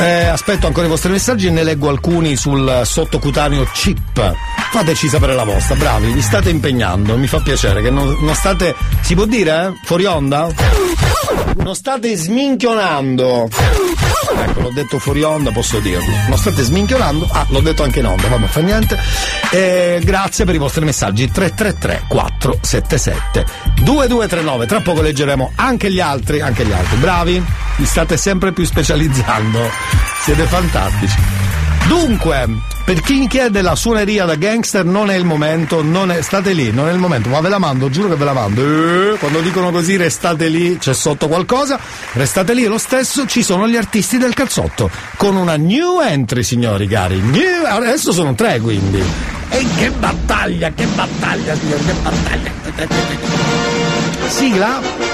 [0.00, 4.34] eh, aspetto ancora i vostri messaggi e ne leggo alcuni sul sottocutaneo chip.
[4.72, 8.74] Fateci sapere la vostra, bravi, vi state impegnando, mi fa piacere che non, non state.
[9.00, 9.66] Si può dire?
[9.66, 9.72] Eh?
[9.84, 10.48] Fuori onda?
[11.56, 13.48] Non state sminchionando.
[14.34, 16.12] Ecco, l'ho detto fuori onda, posso dirlo.
[16.28, 17.28] Non state sminchionando.
[17.30, 18.98] Ah, l'ho detto anche in onda, vabbè, fa niente.
[19.50, 21.30] Eh, grazie per i vostri messaggi.
[21.30, 23.44] 333 477
[23.82, 24.66] 2239.
[24.66, 26.96] Tra poco leggeremo anche gli altri, anche gli altri.
[26.96, 27.44] Bravi?
[27.76, 29.60] Vi state sempre più specializzando.
[30.22, 31.31] Siete fantastici.
[31.88, 32.48] Dunque,
[32.84, 36.52] per chi mi chiede la suoneria da gangster non è il momento, non è, state
[36.52, 38.62] lì, non è il momento, ma ve la mando, giuro che ve la mando.
[38.62, 41.78] Eh, quando dicono così restate lì, c'è sotto qualcosa,
[42.12, 46.86] restate lì, lo stesso ci sono gli artisti del cazzotto, con una new entry, signori
[46.86, 47.20] cari.
[47.20, 49.02] New, adesso sono tre quindi.
[49.50, 52.50] E che battaglia, che battaglia, signori, che battaglia.
[54.28, 55.11] Sigla?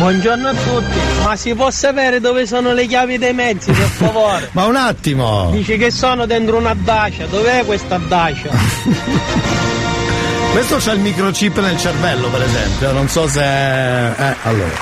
[0.00, 4.48] Buongiorno a tutti, ma si può sapere dove sono le chiavi dei mezzi, per favore?
[4.52, 5.50] Ma un attimo!
[5.50, 8.48] Dice che sono dentro una dacia, dov'è questa dacia?
[10.52, 13.42] Questo c'ha il microchip nel cervello, per esempio, non so se.
[13.42, 14.72] Eh, allora.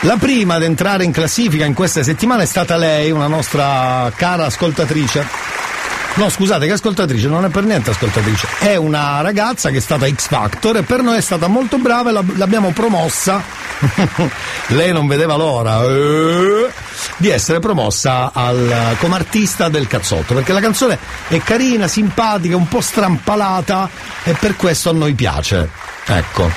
[0.00, 4.44] La prima ad entrare in classifica in queste settimane è stata lei, una nostra cara
[4.44, 5.51] ascoltatrice.
[6.14, 8.46] No, scusate, che ascoltatrice, non è per niente ascoltatrice.
[8.58, 12.10] È una ragazza che è stata X Factor e per noi è stata molto brava
[12.10, 13.42] e l'ab- l'abbiamo promossa.
[14.68, 16.70] Lei non vedeva l'ora eh,
[17.16, 20.98] di essere promossa al, come artista del cazzotto, perché la canzone
[21.28, 23.88] è carina, simpatica, un po' strampalata
[24.22, 25.70] e per questo a noi piace.
[26.04, 26.50] Ecco,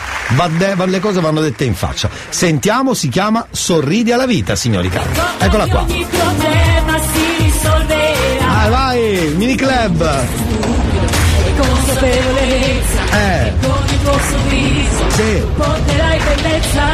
[0.58, 2.10] de- le cose vanno dette in faccia.
[2.28, 5.12] Sentiamo, si chiama Sorridi alla vita, signori cari.
[5.40, 6.65] Eccola qua.
[8.96, 10.00] Vai, mini club.
[11.58, 13.54] consapevolezza Eh.
[13.62, 15.44] con il tuo sorriso Sì.
[15.58, 16.86] porterai bellezza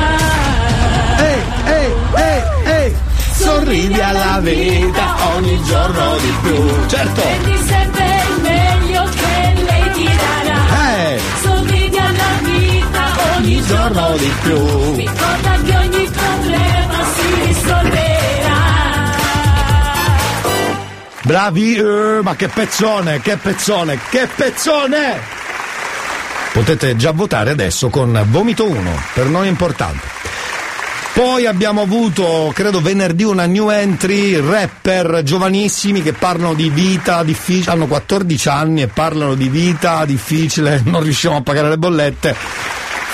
[1.20, 1.42] Ehi,
[1.76, 2.42] ehi, ehi,
[2.74, 2.96] ehi.
[3.36, 6.88] Sorridi alla vita ogni giorno di più.
[6.88, 7.22] Certo.
[7.22, 10.60] prendi sempre il meglio che lei ti darà
[10.98, 11.20] Eh.
[11.44, 13.04] sorridi alla vita
[13.36, 14.96] ogni giorno di più.
[14.96, 18.41] ricorda che ogni problema si risolverà
[21.32, 25.18] Bravi, eh, ma che pezzone, che pezzone, che pezzone!
[26.52, 30.06] Potete già votare adesso con Vomito 1, per noi è importante.
[31.14, 37.72] Poi abbiamo avuto, credo venerdì, una new entry, rapper giovanissimi che parlano di vita difficile,
[37.72, 42.36] hanno 14 anni e parlano di vita difficile, non riusciamo a pagare le bollette.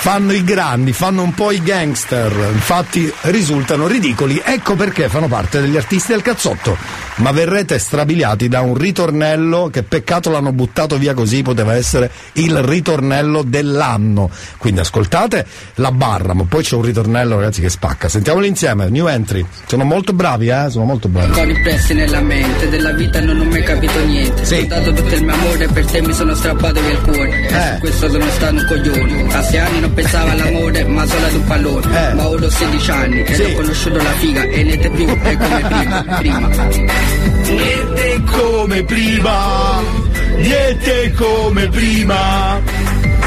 [0.00, 4.42] Fanno i grandi, fanno un po' i gangster, infatti risultano ridicoli.
[4.44, 7.07] Ecco perché fanno parte degli artisti del cazzotto.
[7.18, 12.56] Ma verrete strabiliati da un ritornello che peccato l'hanno buttato via così, poteva essere il
[12.62, 14.30] ritornello dell'anno.
[14.56, 15.46] Quindi ascoltate
[15.76, 18.08] la barra, ma poi c'è un ritornello ragazzi che spacca.
[18.08, 19.44] Sentiamolo insieme, new entry.
[19.66, 20.66] Sono molto bravi, eh?
[20.70, 21.32] Sono molto bravi.
[21.32, 24.54] Con impressi nella mente della vita non ho mai capito niente Sì.
[24.60, 27.54] Ho dato tutto il mio amore per te mi sono strappato via il cuore E
[27.54, 27.72] Eh.
[27.74, 31.34] su questo sono stato un coglione A sei anni non pensavo all'amore ma solo ad
[31.34, 33.34] un pallone Ma ora ho 16 anni e Eh.
[33.34, 33.42] Sì.
[33.42, 36.48] ho conosciuto la figa E niente più è come prima, prima.
[37.48, 39.80] Niente come prima,
[40.36, 42.60] niente come prima,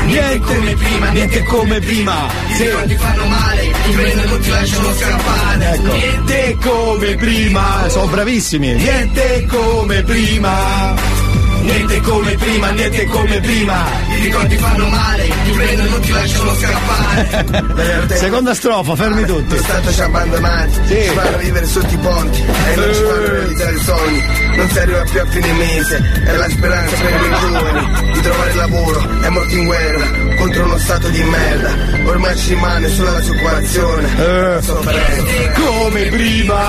[0.05, 2.27] niente come prima, niente come prima.
[2.47, 5.73] I ricordi fanno male, ti prendono non ti lasciano scappare.
[5.73, 5.93] Ecco.
[5.93, 8.73] Niente come prima, sono bravissimi.
[8.73, 11.20] Niente come prima.
[11.61, 13.85] Niente come prima, niente come prima.
[14.17, 18.07] I ricordi fanno male, ti prendono e non ti lasciano scappare.
[18.17, 19.55] Seconda strofa, fermi tutti.
[19.55, 21.03] Lo Stato ci ha abbandonati, Sì.
[21.03, 24.23] ci fanno vivere sotto i ponti e non ci fanno realizzare i sogni.
[24.57, 28.53] Non si arriva più a fine mese, è la speranza per i giovani di trovare
[28.55, 30.05] lavoro, è morto in guerra
[30.37, 31.69] contro uno stato di merda.
[32.09, 34.07] Ormai ci rimane solo la circolazione.
[34.57, 34.61] Eh.
[34.61, 35.61] Sofferenza.
[35.61, 36.59] Come prima,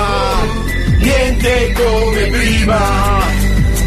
[0.99, 3.42] niente come prima.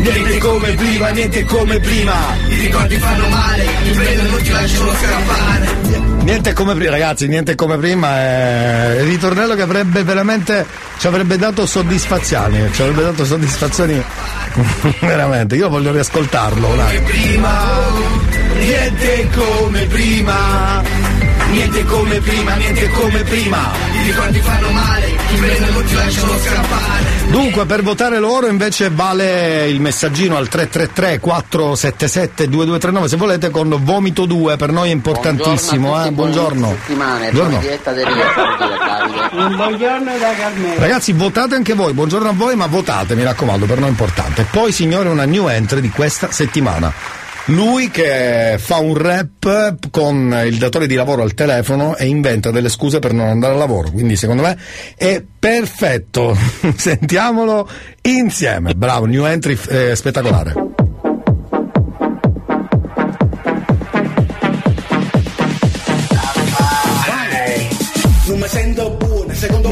[0.07, 2.15] Niente come prima, niente come prima.
[2.49, 5.77] I ricordi fanno male, ti prendono e non ti lasciano scappare.
[6.23, 8.17] Niente come prima, ragazzi, niente come prima.
[8.17, 10.67] È il ritornello che avrebbe veramente
[10.99, 12.71] ci avrebbe dato soddisfazioni.
[12.73, 14.03] Ci avrebbe dato soddisfazioni
[15.01, 15.57] veramente.
[15.57, 16.69] Io voglio riascoltarlo.
[16.69, 17.07] un attimo.
[17.07, 17.65] Prima,
[18.59, 20.83] niente come prima.
[21.57, 23.73] Niente come prima, niente come prima.
[23.95, 27.05] I ricordi fanno male, ti prendono e non ti lasciano scappare.
[27.31, 33.75] Dunque, per votare loro invece vale il messaggino al 333 477 2239 se volete con
[33.83, 36.11] vomito 2, per noi è importantissimo, eh.
[36.11, 36.77] Buongiorno.
[36.89, 37.61] Buongiorno.
[39.33, 40.79] Un buongiorno da Carmelo.
[40.79, 44.47] Ragazzi, votate anche voi, buongiorno a voi, ma votate, mi raccomando, per noi è importante.
[44.51, 47.25] Poi, signore, una new entry di questa settimana.
[47.49, 52.69] Lui che fa un rap con il datore di lavoro al telefono e inventa delle
[52.69, 53.91] scuse per non andare al lavoro.
[53.93, 54.59] Quindi, secondo me,
[54.97, 56.37] è perfetto.
[56.77, 57.69] Sentiamolo
[58.03, 58.75] insieme.
[58.75, 60.55] Bravo, new entry eh, spettacolare.
[68.27, 69.67] Mi sento buono, secondo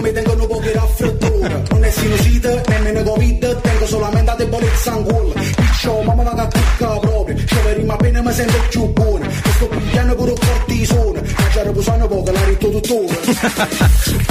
[6.45, 6.74] a
[8.25, 13.15] mi sento più buono E sto pigliando pure cortisone, mangiare pusano poco, la ritto tuttora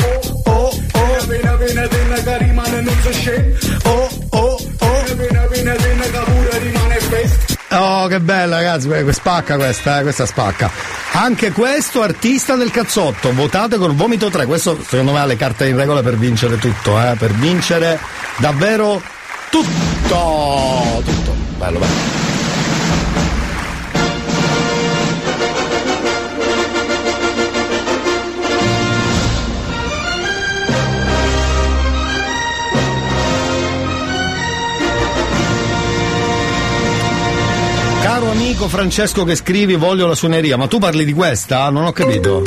[0.04, 5.42] Oh, oh, oh, appena appena tenne che rimane non so scemo Oh, oh, oh, appena
[5.42, 10.70] appena tenne che pure rimane festa Oh, che bella, ragazzi, spacca questa, eh, questa spacca.
[11.14, 14.46] Anche questo artista del cazzotto, votate con vomito 3.
[14.46, 18.00] Questo secondo me ha le carte in regola per vincere tutto, eh, per vincere
[18.38, 19.02] davvero
[19.50, 21.02] tutto.
[21.04, 21.36] Tutto.
[21.58, 23.23] Bello, bello.
[38.68, 41.70] Francesco che scrivi voglio la suoneria, ma tu parli di questa?
[41.70, 42.44] Non ho capito.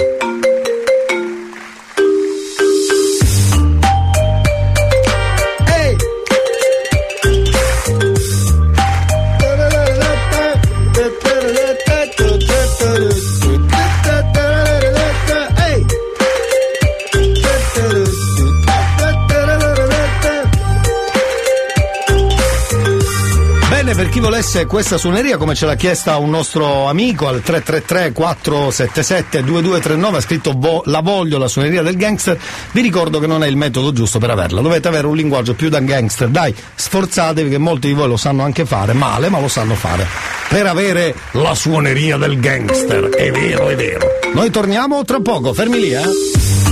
[24.57, 29.43] Per chi volesse questa suoneria, come ce l'ha chiesta un nostro amico al 333 477
[29.43, 32.39] 2239, ha scritto vo- la voglio la suoneria del gangster,
[32.73, 35.69] vi ricordo che non è il metodo giusto per averla, dovete avere un linguaggio più
[35.69, 39.49] da gangster, dai, sforzatevi che molti di voi lo sanno anche fare, male, ma lo
[39.49, 40.07] sanno fare,
[40.49, 44.07] per avere la suoneria del gangster, è vero, è vero.
[44.33, 46.66] Noi torniamo tra poco, fermi lì, eh?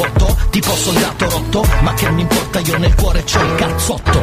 [0.00, 4.20] Botto, tipo soldato rotto Ma che mi importa, io nel cuore c'ho il cazzotto.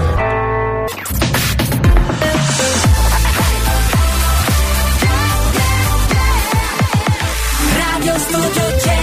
[7.77, 8.96] Radio Studio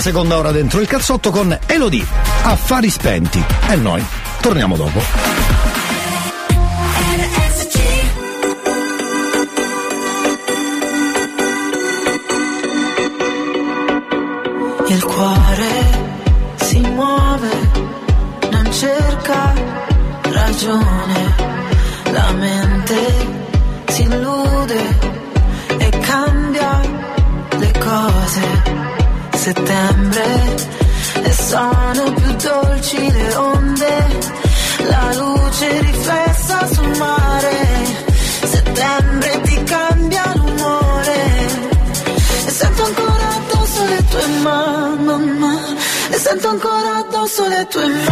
[0.00, 2.06] la seconda ora dentro il cazzotto con Elodie.
[2.42, 3.44] Affari spenti.
[3.68, 4.02] E noi
[4.40, 4.98] torniamo dopo.
[14.86, 15.68] Il cuore
[16.56, 17.50] si muove,
[18.50, 19.52] non cerca
[20.22, 20.99] ragione.
[47.70, 48.09] tu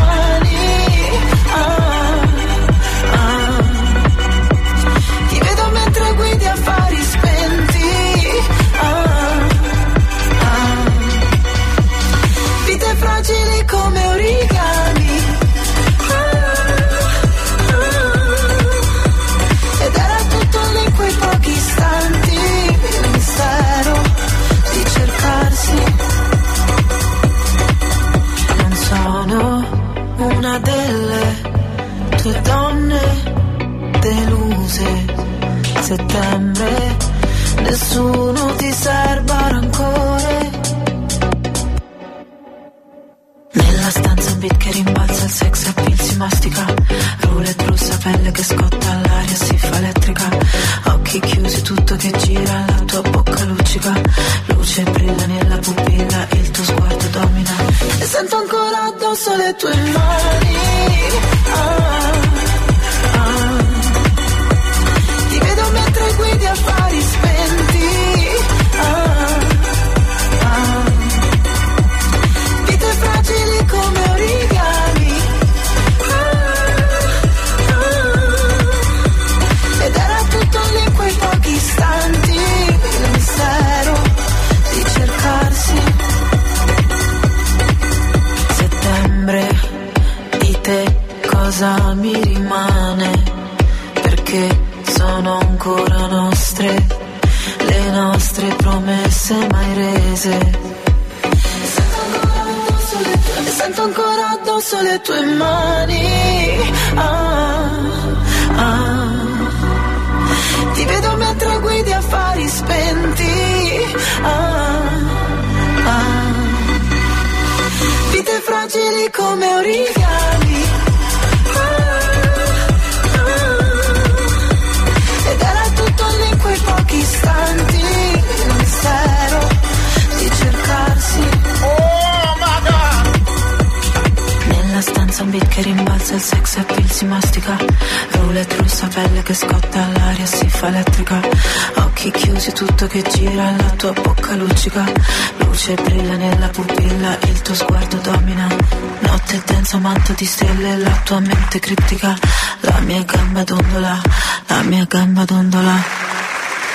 [151.74, 152.16] criptica.
[152.60, 154.00] La mia gamba dondola,
[154.46, 155.74] la mia gamba dondola.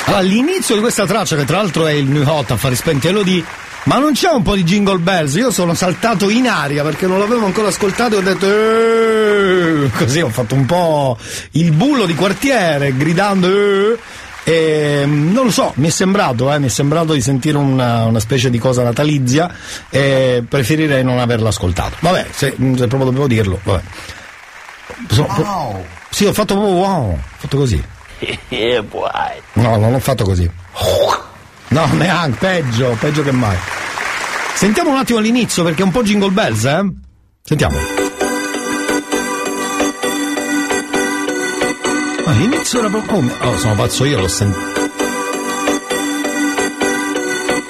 [0.05, 3.43] All'inizio di questa traccia, che tra l'altro è il New Hot a fare spenti Elodie,
[3.85, 5.33] ma non c'è un po' di jingle bells?
[5.35, 10.21] Io sono saltato in aria perché non l'avevo ancora ascoltato e ho detto "Eh", così
[10.21, 11.17] ho fatto un po'
[11.51, 13.97] il bullo di quartiere gridando "Eh",
[14.43, 18.19] e non lo so, mi è sembrato, eh, mi è sembrato di sentire una, una
[18.19, 19.51] specie di cosa natalizia
[19.89, 21.95] e preferirei non averla ascoltato.
[21.99, 23.81] Vabbè, se, se proprio dovevo dirlo, vabbè.
[25.09, 27.83] So- Sì, ho fatto proprio wow, ho fatto così.
[28.49, 29.09] Yeah, boy.
[29.53, 30.49] No, non l'ho fatto così.
[31.69, 33.57] No, neanche, peggio, peggio che mai.
[34.53, 36.81] Sentiamo un attimo l'inizio perché è un po' jingle bells, eh?
[37.43, 37.77] Sentiamo.
[42.25, 43.33] Ma l'inizio era proprio.
[43.41, 44.71] Oh, oh, sono pazzo io, l'ho sentito.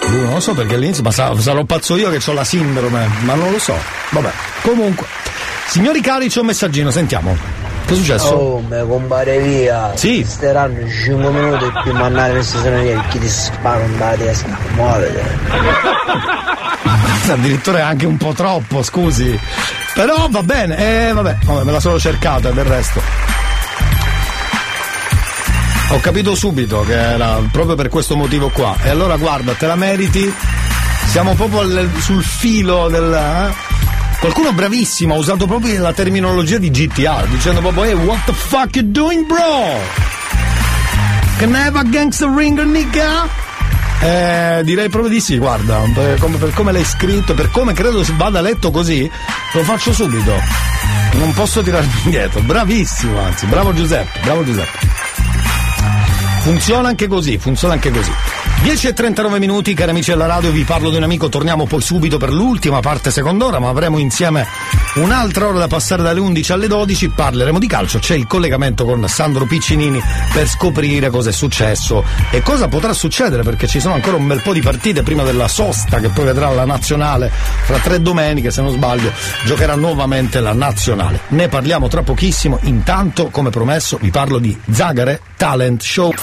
[0.09, 3.33] non lo so perché all'inizio, ma sa- sarò pazzo io che ho la sindrome, ma
[3.33, 3.75] non lo so.
[4.11, 4.31] Vabbè,
[4.61, 5.07] comunque.
[5.67, 7.35] Signori cari, c'è un messaggino, sentiamo.
[7.85, 8.29] Che è successo?
[8.29, 9.91] Oh, me compare via.
[9.95, 10.23] Sì.
[10.25, 14.57] Steranno 5 minuti più mandare queste sono via chi ti sparo in la testa.
[14.75, 15.21] Muovete.
[17.31, 19.37] Addirittura è anche un po' troppo, scusi.
[19.93, 23.01] Però va bene, eh, vabbè, vabbè, me la sono cercata del resto.
[25.89, 28.75] Ho capito subito che era proprio per questo motivo qua.
[28.81, 30.33] E allora guarda, te la meriti.
[31.07, 33.13] Siamo proprio al- sul filo del.
[33.13, 33.53] eh?
[34.23, 38.73] Qualcuno bravissimo ha usato proprio la terminologia di GTA, dicendo proprio, hey, what the fuck
[38.73, 39.81] you doing, bro?
[41.39, 43.27] Can I have a gangster ringer, nigga?
[43.99, 48.01] Eh, direi proprio di sì, guarda, per come, per come l'hai scritto, per come credo
[48.15, 49.11] vada letto così,
[49.51, 50.31] lo faccio subito.
[51.15, 52.39] Non posso tirarmi indietro.
[52.39, 54.87] Bravissimo, anzi, bravo Giuseppe, bravo Giuseppe.
[56.43, 58.11] Funziona anche così, funziona anche così.
[58.63, 61.81] 10 e 39 minuti, cari amici della radio, vi parlo di un amico, torniamo poi
[61.81, 64.47] subito per l'ultima parte seconda ora, ma avremo insieme
[64.95, 69.05] un'altra ora da passare dalle 11 alle 12, parleremo di calcio, c'è il collegamento con
[69.09, 74.15] Sandro Piccinini per scoprire cosa è successo e cosa potrà succedere, perché ci sono ancora
[74.15, 77.29] un bel po' di partite prima della sosta che poi vedrà la nazionale
[77.65, 79.11] fra tre domeniche, se non sbaglio,
[79.43, 81.19] giocherà nuovamente la nazionale.
[81.29, 86.13] Ne parliamo tra pochissimo, intanto, come promesso, vi parlo di Zagare Talent Show.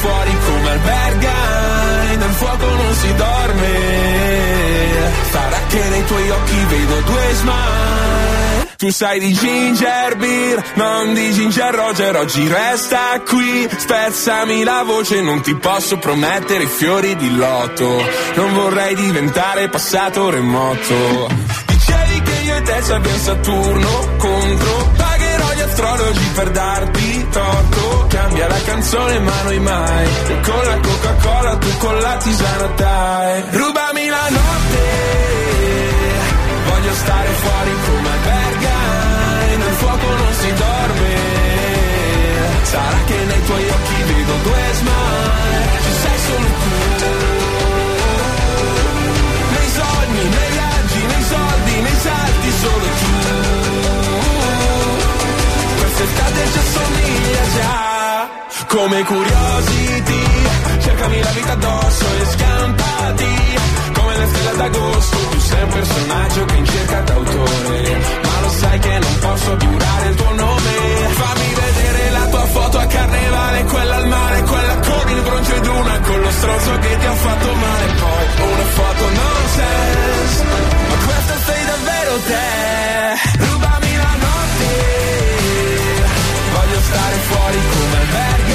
[0.00, 1.34] Fuori come alberga,
[2.16, 3.72] nel fuoco non si dorme,
[5.30, 8.66] farà che nei tuoi occhi vedo due smile.
[8.76, 15.20] Tu sai di ginger beer, non di ginger roger, oggi resta qui, spezzami la voce,
[15.20, 18.00] non ti posso promettere fiori di lotto,
[18.36, 21.28] non vorrei diventare passato remoto.
[21.66, 25.48] Dicevi che io e te ci abbiamo Saturno contro, pagherò
[26.38, 27.77] per darti torto
[28.38, 30.06] Cambia la canzone ma noi mai.
[30.28, 33.42] Io con la Coca-Cola, tu con la tisana dai.
[33.50, 34.84] Rubami la notte.
[36.68, 38.76] Voglio stare fuori come alberga
[39.58, 41.16] nel fuoco non si dorme.
[42.62, 45.66] Sarà che nei tuoi occhi vedo due smile.
[45.82, 46.70] Ci sei solo tu.
[49.50, 53.10] Nei sogni, nei viaggi, nei soldi, nei salti Solo tu.
[55.80, 57.97] Quest'estate ci assomiglia già
[58.68, 60.22] Come curiosity
[60.80, 63.58] Cercami la vita addosso e scampati.
[63.94, 67.96] Come le stelle d'agosto Tu sei un personaggio che in cerca d'autore.
[68.22, 70.70] Ma lo sai che non posso giurare il tuo nome.
[71.16, 75.98] Fammi vedere la tua foto a carnevale Quella al mare, quella con il bronzo una
[76.00, 77.86] Con lo stronzo che ti ha fatto male.
[78.00, 80.44] Poi una foto nonsense
[80.88, 83.46] Ma questa sei davvero te.
[83.46, 84.70] Rubami la notte.
[86.52, 88.47] Voglio stare fuori come alberga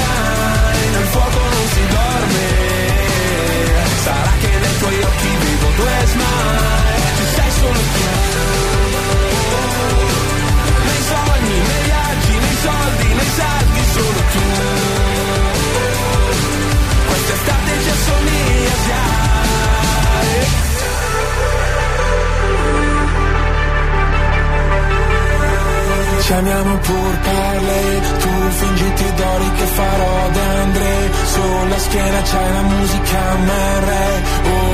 [7.64, 8.03] Ci sei
[26.24, 33.88] Chiamiamo pur parley, tu fingiti d'ori che farò d'Andre Sulla schiena c'hai la musica MR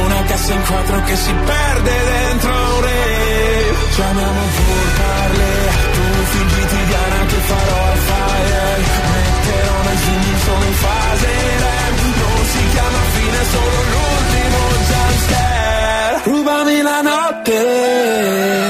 [0.05, 3.74] Una cassa in quattro che si perde dentro un re.
[3.94, 8.62] Chiamiamo pur parley, tu fingiti Diana che farò al fire.
[9.10, 11.27] Metterò nel film solo in fase
[11.64, 14.59] rem Non si chiama fine, solo l'ultimo
[14.89, 16.20] jumpscare.
[16.22, 18.69] Rubami la notte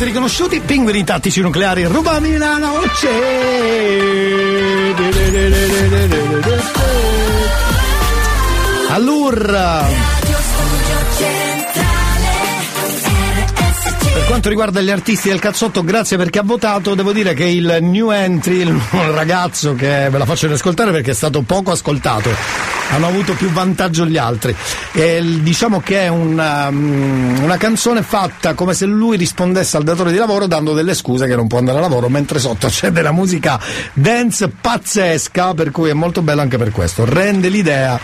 [0.00, 1.84] Avete riconosciuto i pinguini tattici nucleari?
[1.84, 3.08] Rubami la noce!
[8.88, 10.19] Allora!
[14.30, 16.94] Quanto riguarda gli artisti del cazzotto, grazie perché ha votato.
[16.94, 18.80] Devo dire che il new entry, il
[19.12, 22.30] ragazzo che ve la faccio riascoltare perché è stato poco ascoltato,
[22.90, 24.54] hanno avuto più vantaggio gli altri.
[24.92, 30.12] E diciamo che è una, mm, una canzone fatta come se lui rispondesse al datore
[30.12, 33.10] di lavoro dando delle scuse che non può andare a lavoro, mentre sotto c'è della
[33.10, 33.58] musica
[33.92, 37.04] dance pazzesca, per cui è molto bello anche per questo.
[37.04, 37.98] Rende l'idea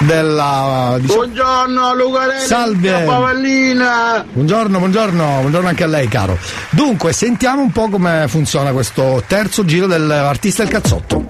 [0.00, 0.96] della.
[1.00, 3.02] diciamo- Buongiorno Lucarelli, Salve.
[3.04, 4.24] Pavellina.
[4.32, 6.38] Buongiorno, buongiorno, buongiorno anche a lei, caro.
[6.70, 11.28] Dunque, sentiamo un po' come funziona questo terzo giro dell'artista del cazzotto.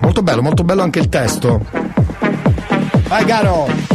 [0.00, 1.64] Molto bello, molto bello anche il testo.
[3.08, 3.91] Vai, caro!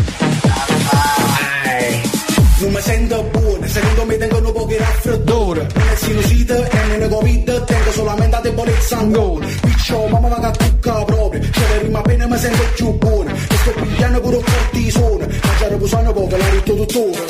[2.60, 6.98] Non mi sento buono, secondo me tengo un po' di raffreddore Non è sinusite e
[6.98, 11.82] è covid, tengo solamente la debolezza ancora Piccio, mamma va a cucca proprio, cioè le
[11.84, 13.30] rima bene mi sento più buono.
[13.30, 17.22] E sto pigliando pure un cortisone, mangiare pusano poco, l'ha detto tuttora.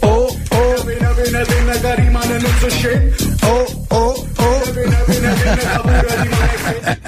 [0.00, 3.14] Oh, oh, Vena, vena, vena, che rimane non so scemo.
[3.42, 4.72] Oh, oh, oh.
[4.72, 6.98] Vena, vena, vena, che pure rimane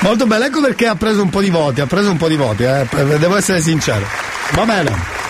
[0.00, 2.36] Molto bello, ecco perché ha preso un po' di voti, ha preso un po' di
[2.36, 2.86] voti, eh.
[3.18, 4.04] devo essere sincero.
[4.52, 5.20] Va bene.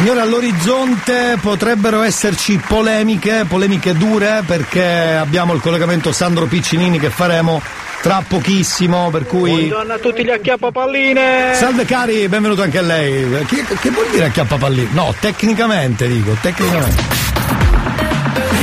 [0.00, 7.60] Signore, all'orizzonte potrebbero esserci polemiche, polemiche dure, perché abbiamo il collegamento Sandro Piccinini che faremo
[8.00, 9.50] tra pochissimo, per cui...
[9.50, 11.52] Buongiorno a tutti gli acchiappapalline!
[11.52, 13.44] Salve cari, benvenuto anche a lei.
[13.44, 14.88] Che, che vuol dire acchiappapallino?
[14.92, 17.02] No, tecnicamente dico, tecnicamente.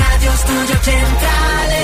[0.10, 1.77] Radio Studio Centrale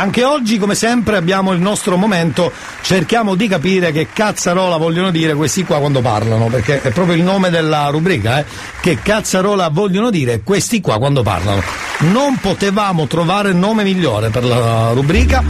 [0.00, 2.50] Anche oggi, come sempre, abbiamo il nostro momento.
[2.80, 7.22] Cerchiamo di capire che cazzarola vogliono dire questi qua quando parlano, perché è proprio il
[7.22, 8.46] nome della rubrica, eh?
[8.80, 11.62] Che cazzarola vogliono dire questi qua quando parlano.
[11.98, 15.44] Non potevamo trovare nome migliore per la rubrica,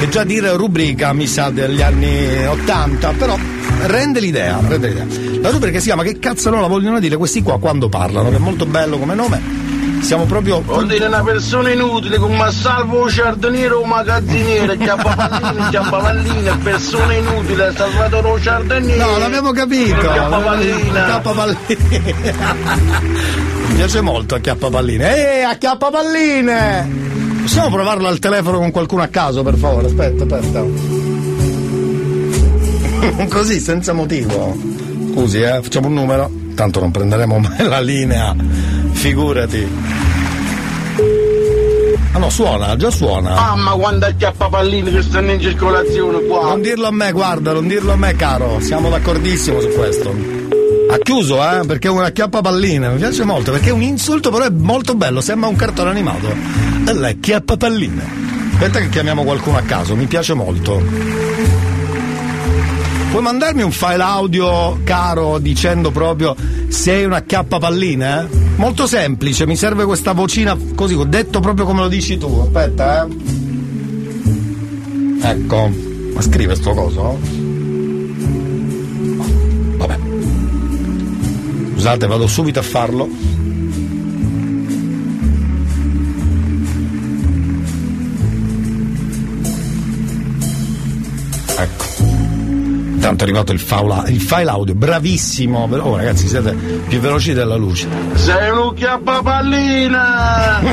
[0.00, 3.38] che già dire rubrica mi sa degli anni 80, però
[3.82, 5.40] rende l'idea, rende l'idea.
[5.40, 8.66] La rubrica si chiama Che cazzarola vogliono dire questi qua quando parlano, che è molto
[8.66, 9.65] bello come nome.
[10.00, 10.60] Siamo proprio.
[10.60, 16.58] Vuol dire una persona inutile come a salvo un giardiniere o un magazziniere, chiappavallini, chiappavallina,
[16.62, 18.98] persona inutile, sta salvato lo giardiniere.
[18.98, 19.98] No, l'abbiamo capito.
[19.98, 21.22] Chiappavallina.
[23.68, 25.38] Mi piace molto acchiappa palline.
[25.38, 27.04] Ehi, acchiappa palline!
[27.42, 29.86] Possiamo provarlo al telefono con qualcuno a caso, per favore?
[29.86, 30.64] Aspetta, aspetta.
[33.28, 34.56] Così, senza motivo.
[35.12, 36.30] Scusi, eh, facciamo un numero.
[36.54, 38.34] Tanto non prenderemo mai la linea.
[39.06, 39.68] Figurati.
[42.10, 43.36] Ah no, suona, già suona.
[43.36, 46.48] Mamma quando acchiappa pallini che stanno in circolazione qua.
[46.48, 48.58] Non dirlo a me, guarda, non dirlo a me, caro.
[48.58, 50.12] Siamo d'accordissimo su questo.
[50.90, 51.64] Ha chiuso, eh?
[51.64, 52.88] Perché è una chiappa palline.
[52.88, 56.26] Mi piace molto, perché è un insulto, però è molto bello, sembra un cartone animato.
[56.88, 58.02] E la chiappa palline.
[58.54, 60.82] Aspetta che chiamiamo qualcuno a caso, mi piace molto.
[63.16, 66.36] Puoi mandarmi un file audio, caro, dicendo proprio
[66.68, 68.20] sei una chiappa palline?
[68.20, 68.26] eh?
[68.56, 72.26] Molto semplice, mi serve questa vocina così, ho detto proprio come lo dici tu.
[72.40, 73.10] Aspetta, eh.
[75.22, 75.70] Ecco,
[76.12, 77.18] ma scrive sto coso?
[79.78, 79.98] Vabbè.
[81.72, 83.08] Scusate, vado subito a farlo.
[93.08, 95.68] Intanto è arrivato il file, il file audio, bravissimo.
[95.70, 96.52] Oh ragazzi, siete
[96.88, 97.86] più veloci della luce.
[98.14, 100.58] Sei un chiappa pallina!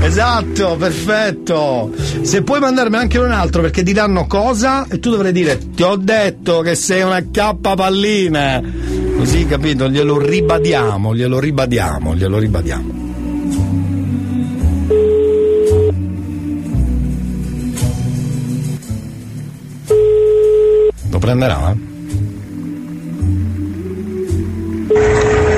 [0.00, 1.92] Esatto, perfetto.
[2.22, 5.82] Se puoi mandarmi anche un altro perché ti danno cosa e tu dovrai dire ti
[5.82, 9.16] ho detto che sei una chiappa palline.
[9.16, 13.06] Così capito, glielo ribadiamo, glielo ribadiamo, glielo ribadiamo.
[21.18, 21.72] Lo prenderà?
[21.72, 21.76] eh?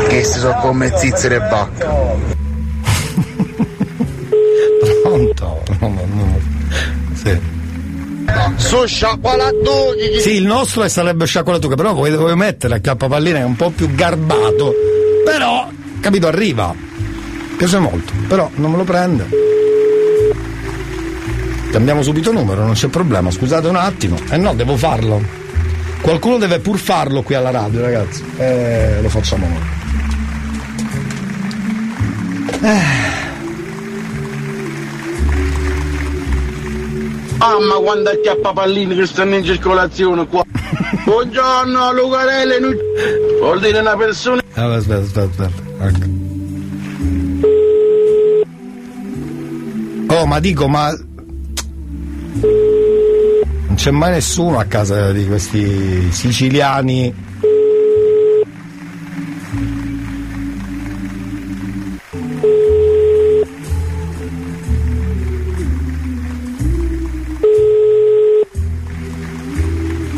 [0.08, 1.94] Questi sono come zizzere e bacca.
[5.02, 5.62] Pronto?
[5.80, 6.40] No, no, no.
[7.12, 7.38] Sì.
[8.56, 10.20] Su sciacqualattucchi!
[10.20, 13.56] Sì, il nostro è sarebbe sciacquolatuca, però vuoi, vuoi mettere a chiappapallina che è un
[13.56, 14.72] po' più garbato.
[15.26, 15.68] Però,
[16.00, 16.74] capito, arriva.
[17.58, 19.28] Piace molto, però non me lo prende.
[21.70, 24.16] Cambiamo subito numero, non c'è problema, scusate un attimo.
[24.30, 25.39] Eh no, devo farlo.
[26.02, 28.24] Qualcuno deve pur farlo qui alla radio, ragazzi.
[28.36, 29.78] Eh, lo facciamo noi.
[32.62, 33.08] Eh.
[37.38, 40.42] Mamma quando acchiappa pallini che stanno in circolazione qua.
[41.04, 42.76] Buongiorno Lucarelli, nu-
[43.40, 44.42] vuol dire una persona.
[44.54, 45.86] Allora, aspetta, aspetta, aspetta.
[45.86, 46.18] Ecco.
[50.14, 50.92] Oh, ma dico, ma.
[53.80, 57.14] C'è mai nessuno a casa di questi siciliani.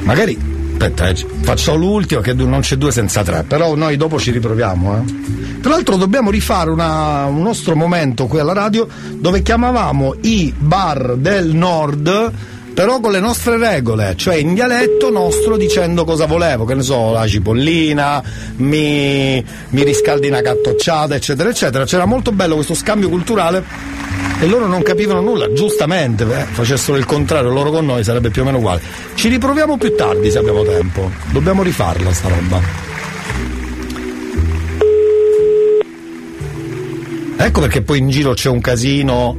[0.02, 0.36] Magari.
[0.72, 4.96] Aspetta, eh, faccio l'ultimo che non c'è due senza tre, però noi dopo ci riproviamo.
[4.96, 5.60] Eh.
[5.60, 11.14] Tra l'altro dobbiamo rifare una- un nostro momento qui alla radio dove chiamavamo i bar
[11.16, 12.32] del nord
[12.74, 17.12] però con le nostre regole, cioè in dialetto nostro dicendo cosa volevo, che ne so,
[17.12, 18.22] la cipollina,
[18.56, 21.84] mi, mi riscaldi una cattocciata, eccetera, eccetera.
[21.84, 23.64] C'era molto bello questo scambio culturale
[24.40, 28.42] e loro non capivano nulla, giustamente, eh, facessero il contrario loro con noi sarebbe più
[28.42, 28.80] o meno uguale.
[29.14, 32.91] Ci riproviamo più tardi se abbiamo tempo, dobbiamo rifarla sta roba.
[37.44, 39.36] Ecco perché poi in giro c'è un casino.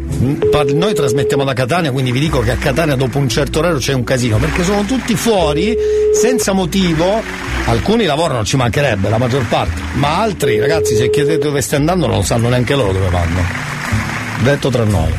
[0.73, 3.93] Noi trasmettiamo da Catania, quindi vi dico che a Catania dopo un certo orario c'è
[3.93, 5.73] un casino, perché sono tutti fuori
[6.13, 7.21] senza motivo.
[7.65, 12.07] Alcuni lavorano, ci mancherebbe, la maggior parte, ma altri, ragazzi, se chiedete dove stai andando
[12.07, 13.41] non lo sanno neanche loro dove vanno.
[14.41, 15.13] Detto tra noi.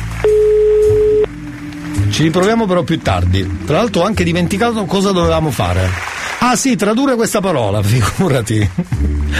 [2.11, 3.61] Ci riproviamo però più tardi.
[3.65, 6.13] Tra l'altro ho anche dimenticato cosa dovevamo fare.
[6.47, 8.69] Ah sì, tradurre questa parola, figurati.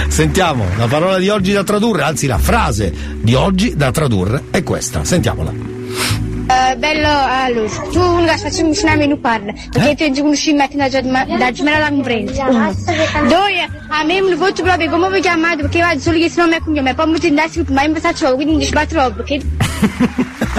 [0.07, 2.91] Sentiamo, la parola di oggi da tradurre, anzi la frase
[3.21, 5.03] di oggi da tradurre è questa.
[5.03, 5.51] Sentiamola.
[5.51, 10.53] Uh, bello, allora, tu un gas facciamo un nome non parla, perché tu non ci
[10.53, 12.45] metti da da gemela la comprensa.
[12.47, 16.49] Due, a me mi voto proprio come vi chiamate, perché va solo che se non
[16.49, 18.35] mi cognome, poi mi tendassi ma mi faccio,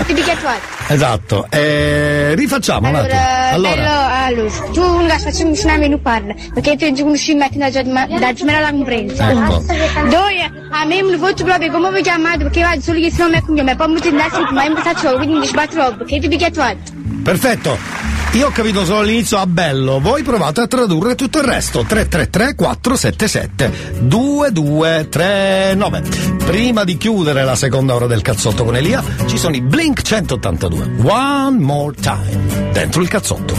[0.07, 0.61] ti.
[0.89, 3.20] Esatto, eh, rifacciamo un attimo.
[3.53, 7.35] Allora, bello, allora, tu un gas facciamo un nome non parla, perché tu non ci
[7.35, 9.31] metti da da gemela la comprensa.
[9.31, 9.65] Ecco.
[10.09, 13.31] Due, a me mi voto proprio come vi chiamate, perché va solo che se non
[13.32, 16.77] mi cognome, poi mi tendassi ma mi faccio, quindi mi sbatto perché ti picchiato.
[17.24, 18.26] Perfetto.
[18.36, 21.84] Io ho capito solo l'inizio a bello, voi provate a tradurre tutto il resto.
[21.84, 26.02] 333 477 2239.
[26.44, 30.96] Prima di chiudere la seconda ora del cazzotto con Elia, ci sono i Blink 182.
[31.02, 32.72] One more time.
[32.72, 33.54] Dentro il cazzotto.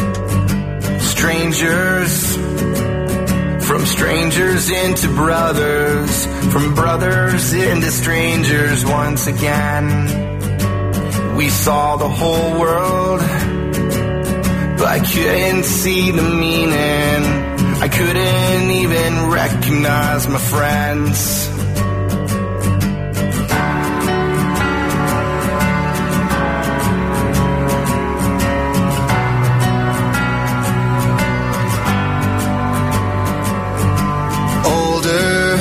[0.99, 2.37] Strangers
[3.61, 10.05] From strangers into brothers, from brothers into strangers once again.
[11.35, 13.21] We saw the whole world,
[14.77, 17.21] but I couldn't see the meaning.
[17.79, 21.47] I couldn't even recognize my friends.
[34.65, 35.57] older,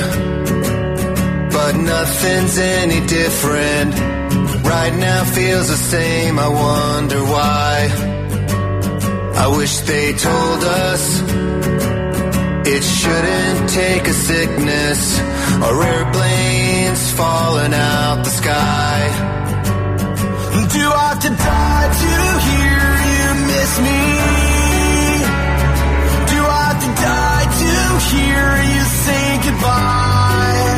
[1.51, 3.93] but nothing's any different.
[4.65, 8.16] Right now feels the same, I wonder why.
[9.39, 11.21] I wish they told us
[12.75, 15.19] it shouldn't take a sickness
[15.65, 18.99] or airplanes falling out the sky.
[20.73, 22.13] Do I have to die to
[22.49, 22.83] hear
[23.13, 24.01] you miss me?
[26.33, 27.73] Do I have to die to
[28.09, 28.43] hear
[28.73, 30.71] you say goodbye?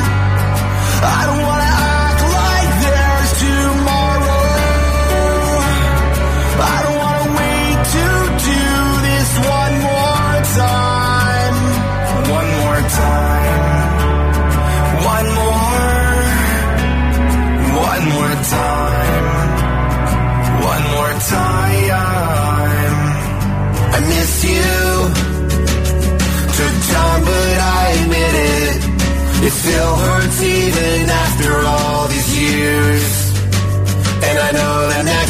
[1.18, 1.69] I don't wanna
[29.50, 33.34] It still hurts even after all these years.
[34.28, 35.29] And I know that next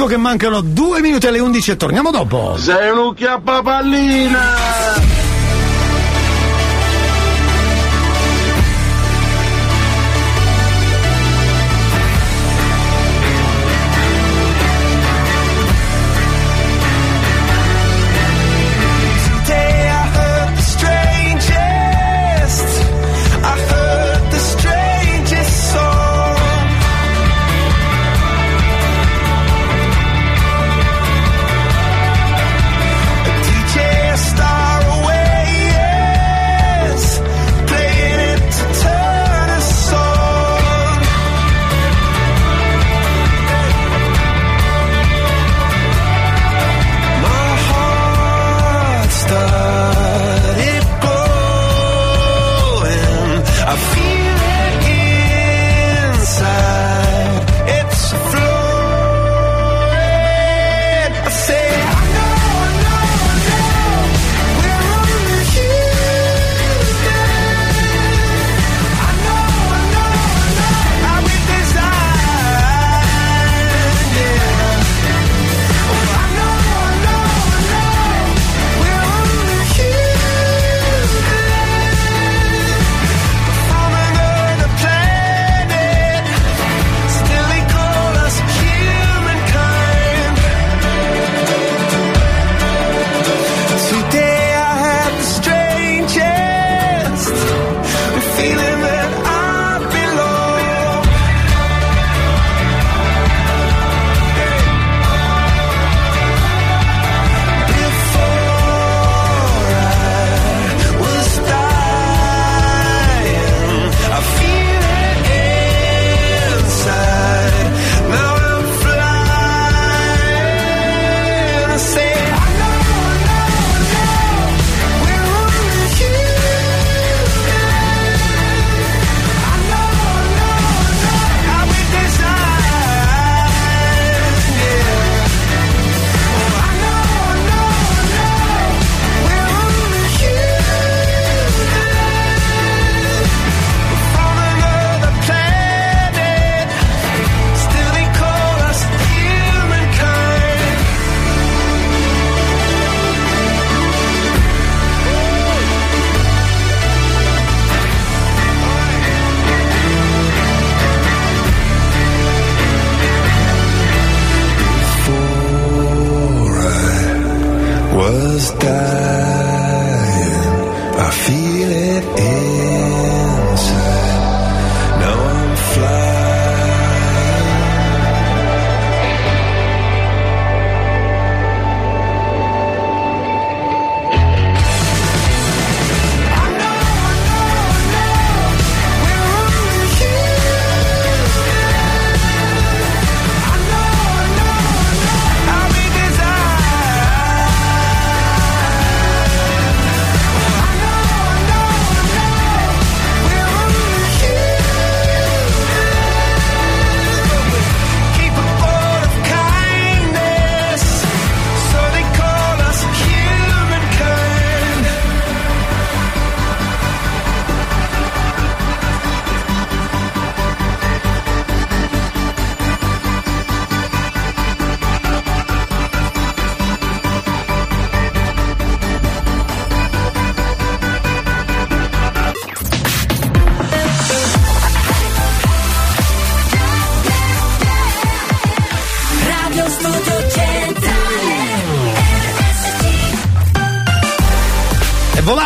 [0.00, 2.56] Occhio che mancano due minuti alle 11 e torniamo dopo.
[2.56, 3.14] Sei un
[3.62, 4.99] pallina!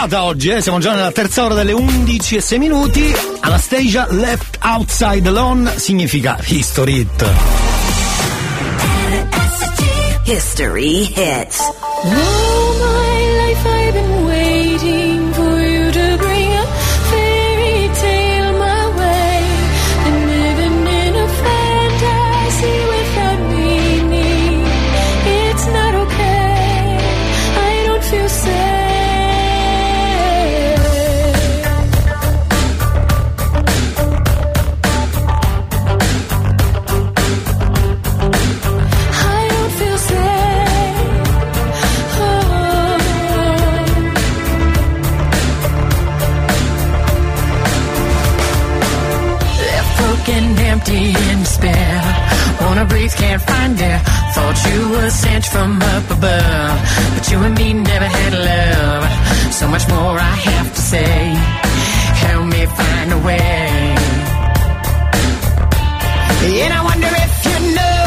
[0.05, 0.61] puntata oggi, eh?
[0.61, 3.15] siamo già nella terza ora delle 11 e 6 minuti.
[3.41, 7.33] Anastasia Left Outside Alone significa History Hit.
[10.25, 12.44] History Hits.
[53.25, 53.97] can't find you.
[54.35, 56.77] Thought you were sent from up above,
[57.15, 59.05] but you and me never had love.
[59.59, 61.15] So much more I have to say.
[62.25, 63.55] Help me find a way.
[66.65, 68.04] And I wonder if you know.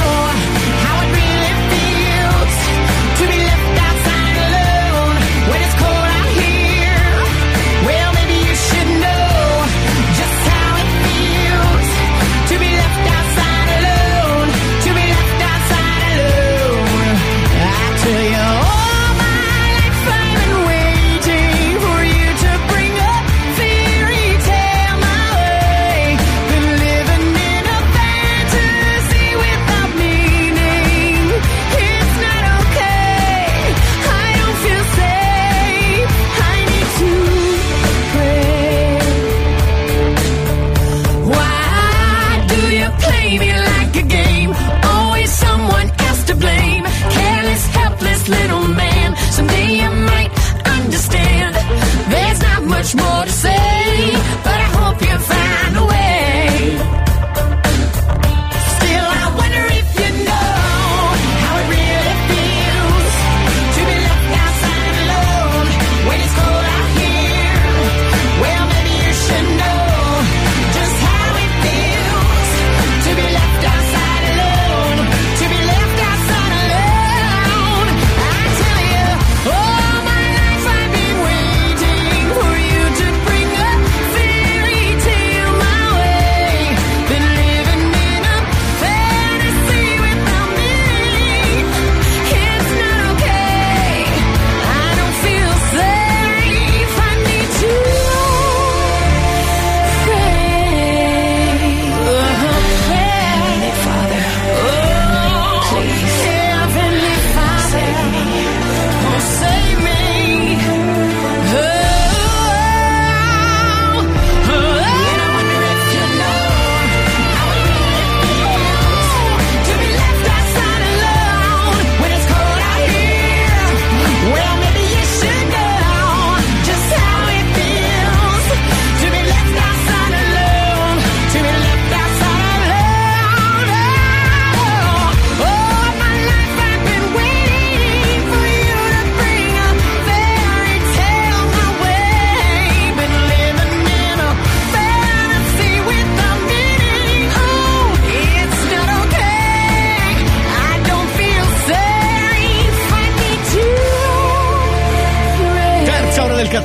[52.96, 53.27] much more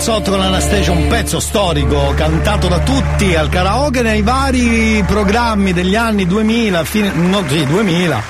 [0.04, 5.94] cazzotto con Anastasia, un pezzo storico cantato da tutti al karaoke nei vari programmi degli
[5.94, 8.20] anni 2000, fine, no, sì, 2000,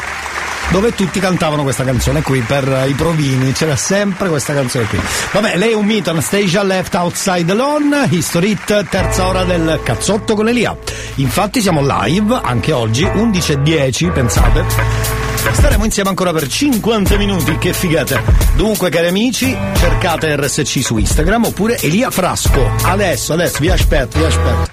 [0.69, 5.01] dove tutti cantavano questa canzone qui per i provini, c'era sempre questa canzone qui.
[5.33, 10.35] Vabbè, lei è un mito, Anastasia Left Outside Alone, History Hit, terza ora del cazzotto
[10.35, 10.77] con Elia.
[11.15, 15.22] Infatti siamo live anche oggi, 11.10, pensate.
[15.51, 18.23] Staremo insieme ancora per 50 minuti, che figate.
[18.55, 22.71] Dunque, cari amici, cercate RSC su Instagram oppure Elia Frasco.
[22.83, 24.72] Adesso, adesso, vi aspetto, vi aspetto.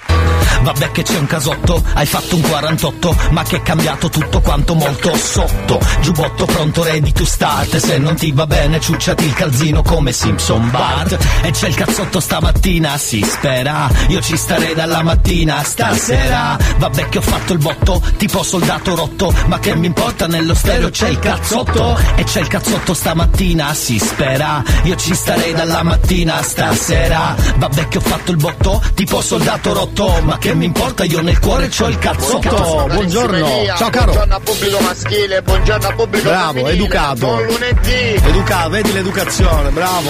[0.70, 4.76] Vabbè che c'è un casotto, hai fatto un 48, ma che è cambiato tutto quanto
[4.76, 5.80] molto sotto.
[6.02, 7.76] Giubbotto pronto, ready to start.
[7.78, 11.18] Se non ti va bene, ciucciati il calzino come Simpson Bart.
[11.42, 13.90] E c'è il cazzotto stamattina, si spera.
[14.10, 16.56] Io ci starei dalla mattina stasera.
[16.78, 19.34] Vabbè che ho fatto il botto, tipo soldato rotto.
[19.48, 21.98] Ma che mi importa nello stereo c'è il cazzotto.
[22.14, 24.64] E c'è il cazzotto stamattina, si spera.
[24.84, 27.36] Io ci starei dalla mattina stasera.
[27.56, 30.22] Vabbè che ho fatto il botto, tipo soldato rotto.
[30.22, 32.88] Ma che mi importa, io nel cuore c'ho il cazzotto.
[32.92, 33.48] buongiorno.
[33.78, 34.12] Ciao caro.
[34.12, 36.74] Buongiorno al pubblico maschile, buongiorno al pubblico Bravo, femminile.
[36.74, 37.26] educato.
[37.26, 38.28] Buon lunedì.
[38.28, 40.10] Educato, vedi l'educazione, bravo.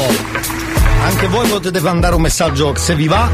[1.06, 3.30] Anche voi potete mandare un messaggio se vi va,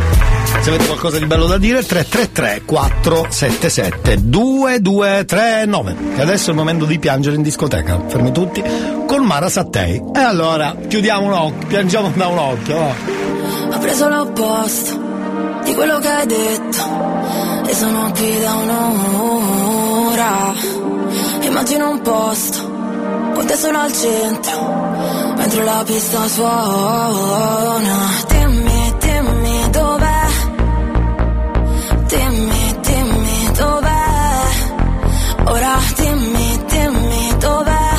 [0.62, 5.96] se avete qualcosa di bello da dire, 333 477 2239.
[6.16, 8.00] E adesso è il momento di piangere in discoteca.
[8.08, 8.64] Fermi tutti.
[9.08, 10.02] Con Mara Sattei.
[10.14, 12.94] E allora, chiudiamo un occhio, piangiamo da un occhio, va.
[13.76, 15.05] Ho preso l'opposto
[15.66, 16.84] di quello che hai detto
[17.66, 20.54] e sono qui da un'ora.
[21.42, 22.60] Immagino un posto
[23.34, 27.98] con te solo al centro, mentre la pista suona.
[28.28, 30.28] Dimmi, dimmi dov'è.
[32.08, 34.44] Dimmi, dimmi dov'è.
[35.48, 37.90] Ora dimmi, dimmi dov'è.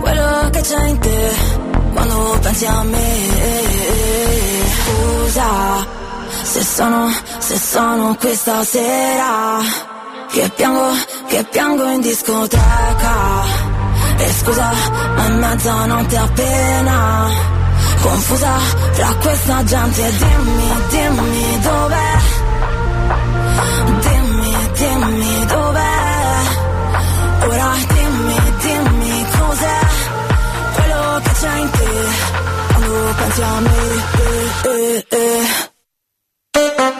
[0.00, 1.32] Quello che c'è in te
[1.94, 3.03] quando pensi a me.
[6.74, 9.60] Sono, se sono qui stasera
[10.28, 10.90] Che piango,
[11.28, 13.14] che piango in discoteca.
[14.16, 14.72] E scusa,
[15.14, 17.30] ma è mezzanotte appena.
[18.00, 18.52] Confusa
[18.94, 20.12] tra questa gente.
[20.18, 22.12] Dimmi, dimmi dov'è?
[24.00, 25.98] Dimmi, dimmi dov'è?
[27.46, 29.78] Ora dimmi, dimmi cos'è?
[30.74, 31.88] Quello che c'è in te
[32.72, 33.76] Quando pensi a me.
[34.64, 35.73] Eh, eh, eh.
[36.56, 36.93] Io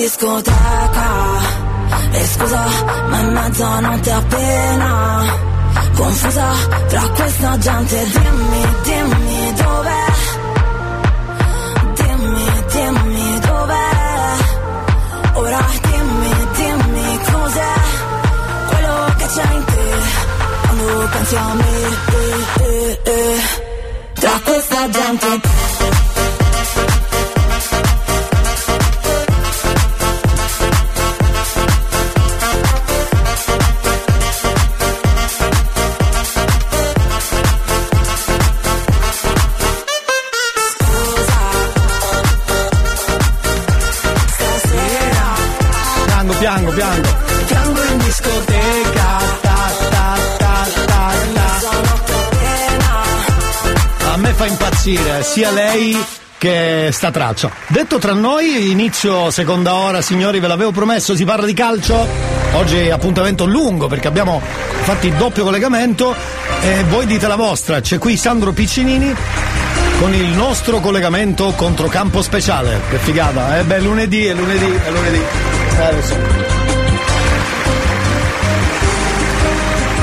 [0.00, 1.08] discoteca
[2.12, 2.64] E scusa,
[3.08, 5.24] ma è mezzanotte appena.
[5.94, 6.48] Confusa
[6.88, 8.06] tra questa gente.
[8.16, 10.04] Dimmi, dimmi dov'è?
[11.98, 13.90] Dimmi, dimmi dov'è?
[15.34, 17.74] Ora dimmi, dimmi cos'è?
[18.68, 19.88] Quello che c'è in te
[20.62, 21.74] Quando pensi a me.
[22.12, 23.38] Eh, eh, eh.
[24.14, 25.59] Tra questa gente
[55.30, 55.96] sia lei
[56.38, 57.52] che sta traccia.
[57.68, 62.04] Detto tra noi, inizio seconda ora, signori, ve l'avevo promesso, si parla di calcio.
[62.54, 64.42] Oggi è appuntamento lungo perché abbiamo
[64.82, 66.16] fatto il doppio collegamento
[66.62, 67.80] e voi dite la vostra.
[67.80, 69.14] C'è qui Sandro Piccinini
[70.00, 72.80] con il nostro collegamento controcampo speciale.
[72.90, 73.62] Che figata, eh?
[73.62, 75.18] Beh, lunedì, è lunedì, è lunedì.
[75.78, 76.49] Eh, lo so.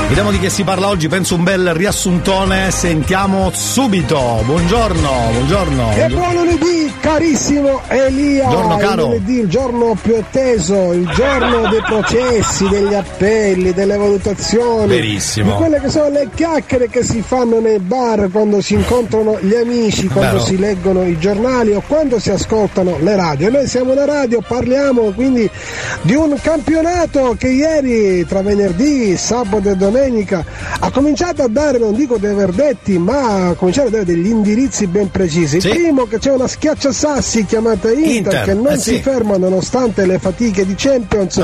[0.08, 4.40] Vediamo di che si parla oggi, penso un bel riassuntone, sentiamo subito.
[4.42, 5.92] Buongiorno, buongiorno.
[5.92, 8.46] E buon lunedì, carissimo Elia.
[8.46, 9.02] Buongiorno, caro.
[9.02, 14.86] Il lunedì, il giorno più atteso, il giorno dei processi, degli appelli, delle valutazioni.
[14.86, 15.50] Verissimo.
[15.50, 19.54] Di quelle che sono le chiacchiere che si fanno nei bar quando si incontrano gli
[19.54, 20.44] amici, quando Vero.
[20.44, 23.48] si leggono i giornali o quando si ascoltano le radio.
[23.48, 25.48] E noi siamo una radio, parliamo quindi
[26.00, 29.96] di un campionato che ieri tra venerdì, sabato e domenica
[30.80, 34.86] ha cominciato a dare, non dico dei verdetti, ma ha cominciato a dare degli indirizzi
[34.86, 35.56] ben precisi.
[35.56, 39.02] Il primo che c'è una schiacciasassi chiamata Inter, Inter, che non eh si sì.
[39.02, 41.36] ferma nonostante le fatiche di Champions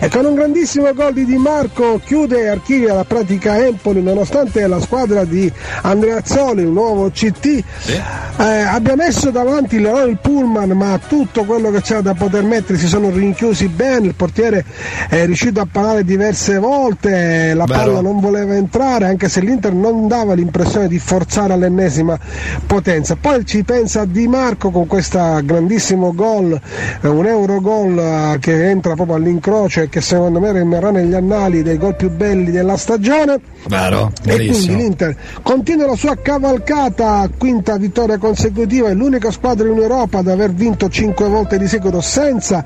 [0.00, 4.66] e con un grandissimo gol di Di Marco chiude e archivia la pratica Empoli nonostante
[4.66, 5.50] la squadra di
[5.82, 11.70] Andrea Azzoli, il nuovo CT, eh, abbia messo davanti il il Pullman ma tutto quello
[11.70, 14.64] che c'era da poter mettere si sono rinchiusi bene, il portiere
[15.08, 17.78] è riuscito a parare diverse volte, la Vero.
[17.78, 22.18] palla non voleva entrare anche se l'Inter non dava l'impressione di forzare all'ennesima
[22.66, 23.16] potenza.
[23.16, 26.58] Poi ci pensa Di Marco con questo grandissimo gol,
[27.00, 31.14] eh, un euro gol eh, che entra proprio all'incrocio e che secondo me rimarrà negli
[31.14, 33.38] annali dei gol più belli della stagione.
[33.66, 39.76] Vero, E quindi l'Inter continua la sua cavalcata, quinta vittoria consecutiva, è l'unica squadra in
[39.76, 42.64] Europa ad aver vinto cinque volte di seguito senza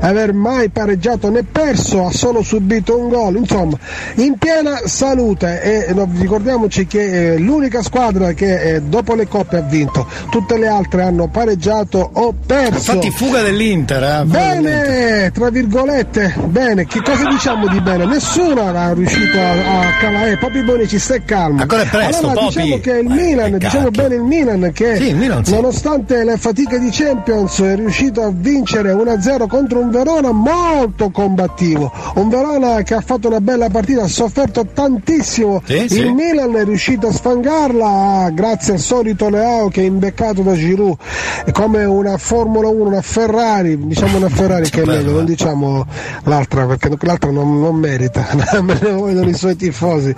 [0.00, 3.78] aver mai pareggiato né perso, ha solo subito un gol, insomma
[4.16, 9.62] in piena salute e ricordiamoci che è l'unica squadra che eh, dopo le coppe ha
[9.62, 12.92] vinto, tutte le altre hanno pareggiato o perso.
[12.92, 14.24] Infatti fuga dell'Inter, eh.
[14.24, 18.06] Bene, tra virgolette, bene, che cosa diciamo di bene?
[18.06, 21.60] Nessuno era riuscito a, a calare, Popi Bonici, stai calmo.
[21.62, 22.54] Ancora è presto, allora, Popi.
[22.62, 25.52] diciamo che il Milan, diciamo bene il Milan che Sì, il Milan, sì.
[25.54, 31.92] nonostante le fatiche di Champions è riuscito a vincere 1-0 contro un Verona molto combattivo,
[32.14, 36.08] un Verona che ha fatto una bella partita, ha sofferto tantissimo, Sì, il sì.
[36.10, 40.96] Milan è riuscito a sfangarla grazie al solito Leao che è imbeccato da Giroud,
[41.44, 45.86] è come una Formula 1, una Ferrari, diciamo una Ferrari che è meglio, non diciamo
[46.24, 48.26] l'altra perché l'altra non, non merita,
[48.62, 50.14] me ne vogliono i suoi tifosi,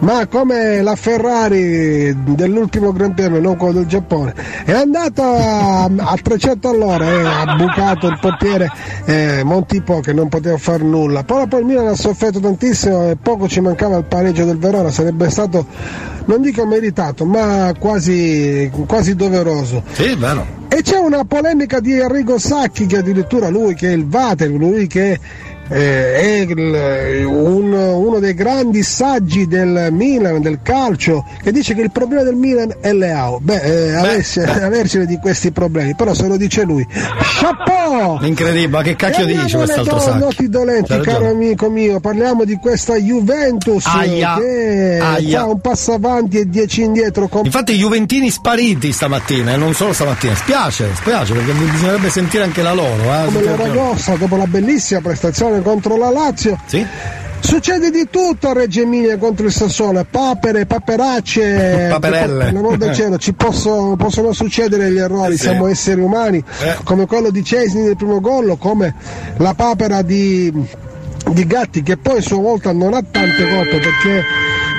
[0.00, 4.34] ma come la Ferrari dell'ultimo Gran Premio, non quello del Giappone,
[4.64, 8.70] è andata a 300 all'ora e ha bucato il portiere
[9.04, 13.16] eh, Montipo che non poteva fare nulla, però poi il Milan ha sofferto tantissimo e
[13.20, 15.66] poco ci mancava il pareggio del Verona, sarebbe stato
[16.24, 19.82] non dico meritato ma quasi, quasi doveroso.
[19.92, 20.60] Sì, vero.
[20.68, 24.86] E c'è una polemica di Arrigo Sacchi che addirittura lui che è il Vater, lui
[24.86, 25.18] che
[25.72, 31.80] eh, è il- un- uno dei grandi saggi del Milan, del calcio, che dice che
[31.82, 33.38] il problema del Milan è Leao.
[33.40, 36.86] Beh, eh, aversi- aversine di questi problemi, però se lo dice lui.
[37.40, 38.18] Chapeau!
[38.22, 40.18] Incredibile, ma che cacchio dice quest'altro sacco?
[40.18, 45.40] noti dolenti, caro amico mio, parliamo di questa Juventus Aia, che aia.
[45.40, 47.28] fa un passo avanti e dieci indietro.
[47.28, 50.34] con- Infatti i Juventini spariti stamattina, e non solo stamattina.
[50.34, 53.02] Spiace, spiace perché bisognerebbe sentire anche la loro.
[53.02, 53.24] Eh.
[53.26, 56.58] come la Ragossa dopo la bellissima prestazione contro la Lazio.
[57.40, 62.52] Succede di tutto a Reggio Emilia contro il Sassuolo, papere, paperacce, Paperelle.
[62.76, 65.42] del cielo, ci possono, possono succedere gli errori, Eh sì.
[65.42, 66.42] siamo esseri umani,
[66.84, 68.94] come quello di Cesni nel primo gol, come
[69.38, 70.52] la papera di,
[71.32, 74.24] di Gatti che poi a sua volta non ha tante colpe perché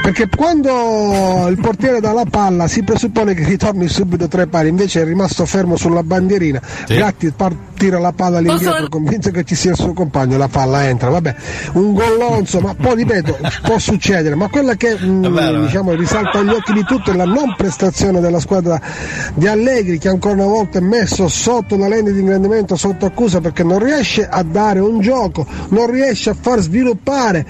[0.03, 4.99] perché quando il portiere dà la palla si presuppone che ritorni subito tre pari, invece
[4.99, 6.61] è rimasto fermo sulla bandierina.
[6.89, 10.87] Gatti par- tira la palla all'indietro, convinto che ci sia il suo compagno, la palla
[10.87, 11.09] entra.
[11.09, 11.35] Vabbè,
[11.73, 14.35] un gollonzo, ma poi ripeto, può succedere.
[14.35, 15.65] Ma quella che mm, È vero, eh.
[15.67, 18.81] diciamo, risalta agli occhi di tutti è la non prestazione della squadra
[19.33, 23.39] di Allegri, che ancora una volta è messo sotto la lente di ingrandimento, sotto accusa,
[23.39, 27.45] perché non riesce a dare un gioco, non riesce a far sviluppare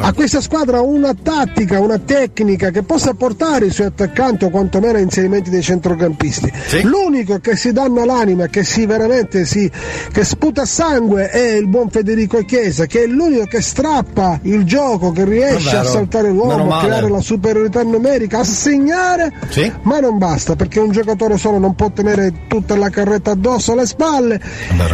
[0.00, 4.98] a questa squadra una tattica, una tecnica che possa portare i suoi attaccanti o quantomeno
[4.98, 6.52] inserimenti dei centrocampisti.
[6.82, 9.70] L'unico che si danna l'anima, che si veramente si,
[10.12, 15.12] che sputa sangue è il buon Federico Chiesa, che è l'unico che strappa il gioco,
[15.12, 15.92] che riesce a vero.
[15.92, 19.70] saltare l'uomo, a creare la superiorità numerica, a segnare, Sì.
[19.82, 23.86] ma non basta perché un giocatore solo non può tenere tutta la carretta addosso alle
[23.86, 24.40] spalle.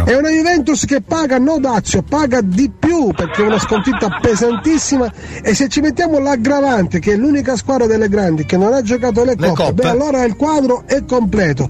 [0.05, 5.11] È una Juventus che paga no dazio, paga di più perché è una sconfitta pesantissima
[5.43, 9.23] e se ci mettiamo l'aggravante che è l'unica squadra delle grandi che non ha giocato
[9.23, 9.73] le coppe, coppe.
[9.73, 11.69] beh allora il quadro è completo.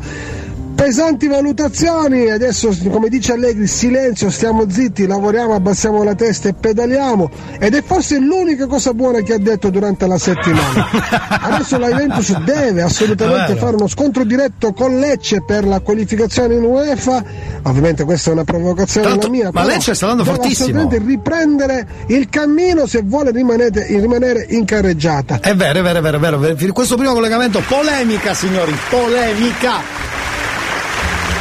[0.75, 7.29] Pesanti valutazioni, adesso come dice Allegri, silenzio, stiamo zitti, lavoriamo, abbassiamo la testa e pedaliamo.
[7.59, 10.85] Ed è forse l'unica cosa buona che ha detto durante la settimana.
[11.41, 13.65] Adesso la Juventus deve assolutamente Vero.
[13.65, 17.23] fare uno scontro diretto con Lecce per la qualificazione in UEFA.
[17.63, 19.49] Ovviamente questa è una provocazione Tanto- la mia.
[19.53, 20.67] ma Lecce sta andando fortissimo.
[20.77, 25.39] assolutamente riprendere il cammino se vuole rimanere, rimanere in carreggiata.
[25.39, 26.73] È vero, è vero, è vero, è vero.
[26.73, 30.14] Questo primo collegamento, polemica, signori, polemica.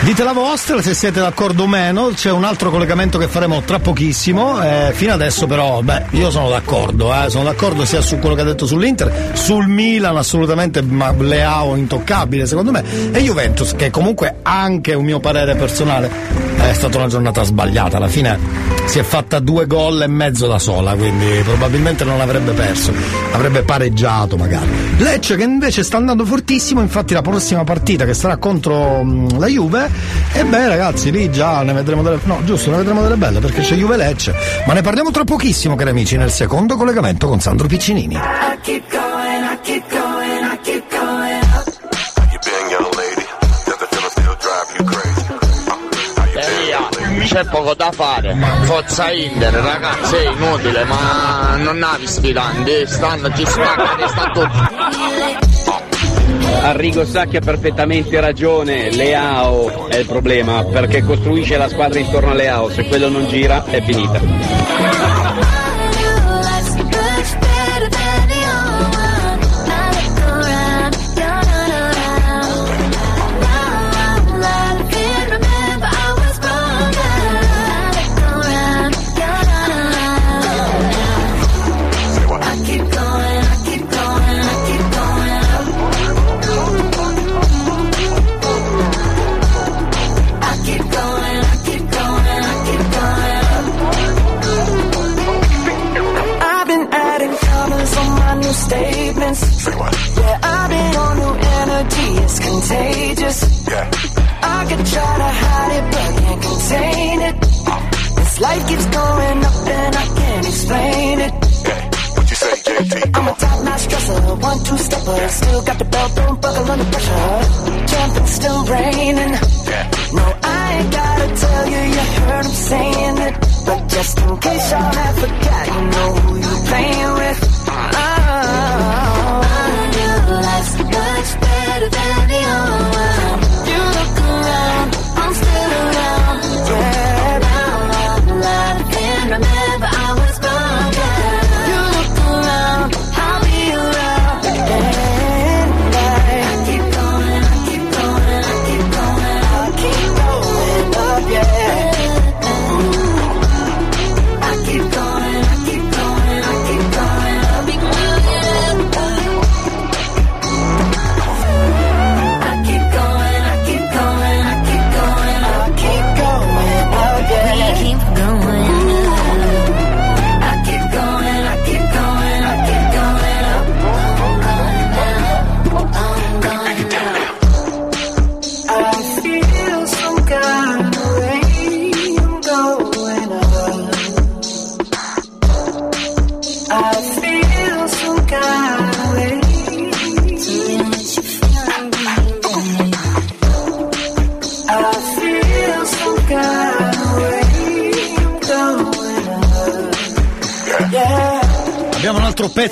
[0.04, 3.78] Dite la vostra, se siete d'accordo o meno, c'è un altro collegamento che faremo tra
[3.78, 4.62] pochissimo.
[4.62, 8.42] eh, fino adesso però, beh, io sono d'accordo, eh, sono d'accordo sia su quello che
[8.42, 14.40] ha detto sull'Inter, sul Milan assolutamente, ma Leao intoccabile secondo me, e Juventus che comunque
[14.42, 16.10] anche un mio parere personale
[16.58, 18.38] è stata una giornata sbagliata, alla fine
[18.86, 22.92] si è fatta due gol e mezzo da sola, quindi probabilmente non avrebbe perso,
[23.32, 24.68] avrebbe pareggiato magari.
[24.98, 29.02] Lecce che invece sta andando fortissimo, infatti la prossima partita che sarà contro
[29.38, 29.90] la Juve,
[30.32, 33.62] e beh ragazzi lì già ne vedremo delle, no giusto, ne vedremo delle belle perché
[33.62, 34.34] c'è Juve Lecce,
[34.66, 38.14] ma ne parliamo tra pochissimo cari amici nel secondo collegamento con Sandro Piccinini.
[38.14, 38.94] I keep
[47.34, 48.36] c'è poco da fare.
[48.62, 55.43] Forza Inter, ragazzi, è inutile, ma non navi sfidanti, stanno, ci spaccano, sta tutto.
[56.62, 62.34] Arrigo Sacchi ha perfettamente ragione, Leao è il problema perché costruisce la squadra intorno a
[62.34, 65.53] Leao, se quello non gira è finita.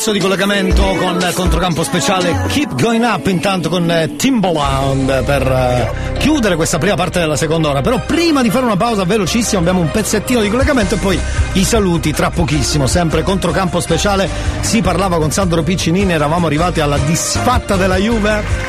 [0.03, 6.19] Pezzo di collegamento con controcampo speciale Keep Going Up intanto con eh, Timbaland per eh,
[6.19, 7.83] chiudere questa prima parte della seconda ora.
[7.83, 11.21] Però prima di fare una pausa velocissima abbiamo un pezzettino di collegamento e poi
[11.53, 12.89] i saluti tra pochissimo.
[12.89, 14.29] Sempre controcampo speciale
[14.61, 18.62] si parlava con Sandro Piccinini, eravamo arrivati alla disfatta della Juve.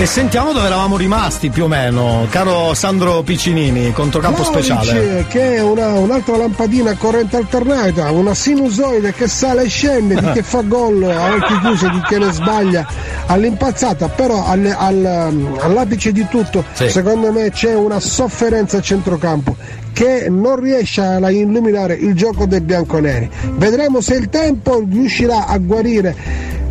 [0.00, 5.26] E sentiamo dove eravamo rimasti più o meno, caro Sandro Piccinini, controcampo Vlahovic, speciale.
[5.28, 10.30] che è una- un'altra lampadina a corrente alternata, una sinusoide che sale e scende, di
[10.32, 12.86] che fa gol a occhi chiusi, di che ne sbaglia
[13.26, 19.54] all'impazzata, però alle- al- all'apice di tutto secondo me c'è una sofferenza a centrocampo
[19.92, 23.28] che non riesce a illuminare il gioco dei bianconeri.
[23.56, 26.16] Vedremo se il tempo riuscirà a guarire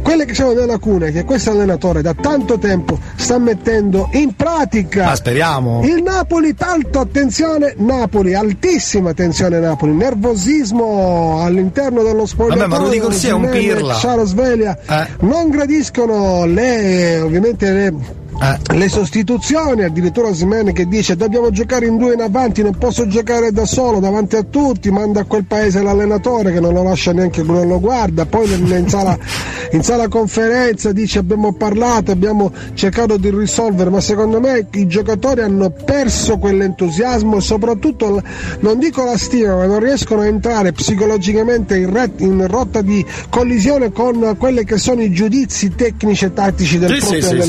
[0.10, 5.06] quelle che sono le lacune che questo allenatore da tanto tempo sta mettendo in pratica.
[5.06, 5.82] Ma speriamo.
[5.84, 12.68] Il Napoli, tanto attenzione, Napoli, altissima tensione Napoli, nervosismo all'interno dello spogliatoio.
[12.68, 13.94] Vabbè, ma Rudy Corsia è un pirla.
[13.94, 15.08] Saro Sveglia Eh.
[15.20, 17.94] non gradiscono le, ovviamente le
[18.74, 23.52] le sostituzioni, addirittura Osimhen che dice dobbiamo giocare in due in avanti, non posso giocare
[23.52, 27.44] da solo davanti a tutti, manda a quel paese l'allenatore che non lo lascia neanche
[27.44, 29.18] non lo guarda, poi in sala,
[29.72, 35.42] in sala conferenza dice abbiamo parlato, abbiamo cercato di risolvere, ma secondo me i giocatori
[35.42, 38.22] hanno perso quell'entusiasmo e soprattutto
[38.62, 43.06] non dico la stima, ma non riescono a entrare psicologicamente in, re- in rotta di
[43.30, 47.42] collisione con quelli che sono i giudizi tecnici e tattici del Sì, proprio sì, sì,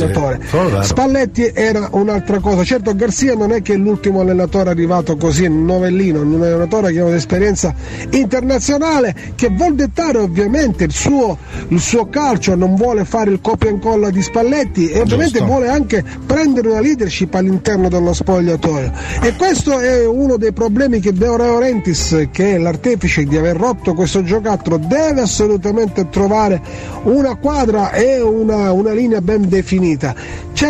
[0.79, 0.79] sì.
[0.80, 0.94] Vero.
[0.94, 5.64] Spalletti era un'altra cosa, certo Garzia non è che è l'ultimo allenatore arrivato così, un
[5.64, 7.74] novellino, un allenatore che ha un'esperienza
[8.10, 11.38] internazionale che vuol dettare ovviamente il suo,
[11.68, 15.46] il suo calcio, non vuole fare il copia e incolla di Spalletti e ovviamente Giusto.
[15.46, 18.92] vuole anche prendere una leadership all'interno dello spogliatoio
[19.22, 23.94] e questo è uno dei problemi che De Laurentiis, che è l'artefice di aver rotto
[23.94, 26.60] questo giocattolo, deve assolutamente trovare
[27.04, 30.14] una quadra e una, una linea ben definita.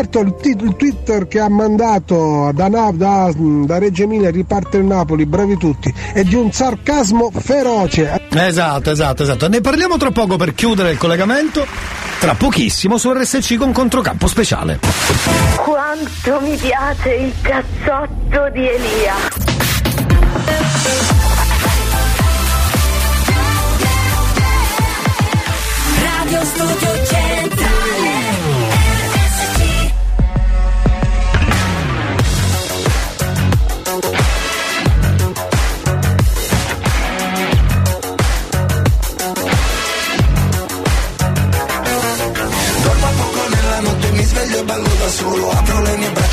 [0.01, 4.79] Certo il, tit- il Twitter che ha mandato da, Na- da, da Reggio Emilia riparte
[4.79, 8.29] il Napoli, bravi tutti, è di un sarcasmo feroce.
[8.31, 9.47] Esatto, esatto, esatto.
[9.49, 11.67] Ne parliamo tra poco per chiudere il collegamento.
[12.19, 14.79] Tra pochissimo su RSC con controcampo speciale.
[15.57, 19.15] Quanto mi piace il cazzotto di Elia.
[26.03, 26.90] Radio Studio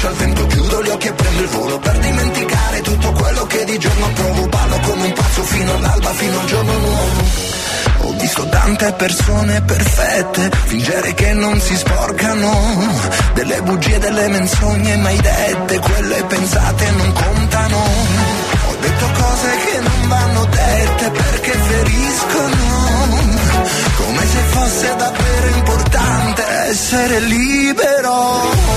[0.08, 3.78] al vento, chiudo gli occhi e prendo il volo Per dimenticare tutto quello che di
[3.78, 7.56] giorno provo Ballo come un pazzo fino all'alba, fino al giorno nuovo
[8.00, 12.52] ho visto tante persone perfette fingere che non si sporcano
[13.34, 17.78] delle bugie, delle menzogne mai dette, quelle pensate non contano.
[17.78, 22.56] Ho detto cose che non vanno dette perché feriscono,
[23.98, 28.77] come se fosse davvero importante essere libero.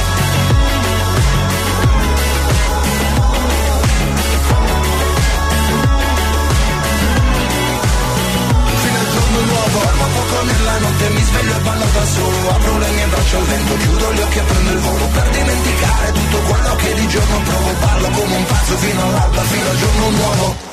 [10.81, 14.19] notte, mi sveglio e ballo da solo Apro le mie braccia al vento, chiudo gli
[14.19, 18.35] occhi e prendo il volo Per dimenticare tutto quello che di giorno provo Ballo come
[18.35, 20.69] un pazzo fino all'alba, fino al giorno nuovo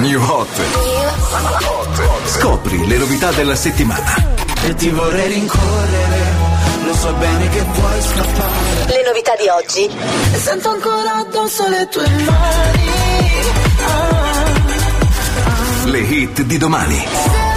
[0.00, 0.48] New Hot.
[2.26, 4.14] Scopri le novità della settimana.
[4.62, 6.32] E ti vorrei rincorrere,
[6.84, 9.90] lo so bene che vuoi scappare Le novità di oggi.
[10.38, 12.90] Sento ancora addosso le tue mani
[15.84, 17.49] Le hit di domani.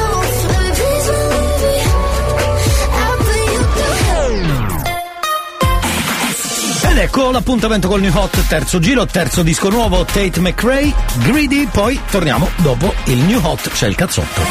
[6.93, 10.93] Ed ecco l'appuntamento col New Hot, terzo giro, terzo disco nuovo, Tate McRae,
[11.23, 14.41] Greedy, poi torniamo dopo il New Hot, c'è il cazzotto.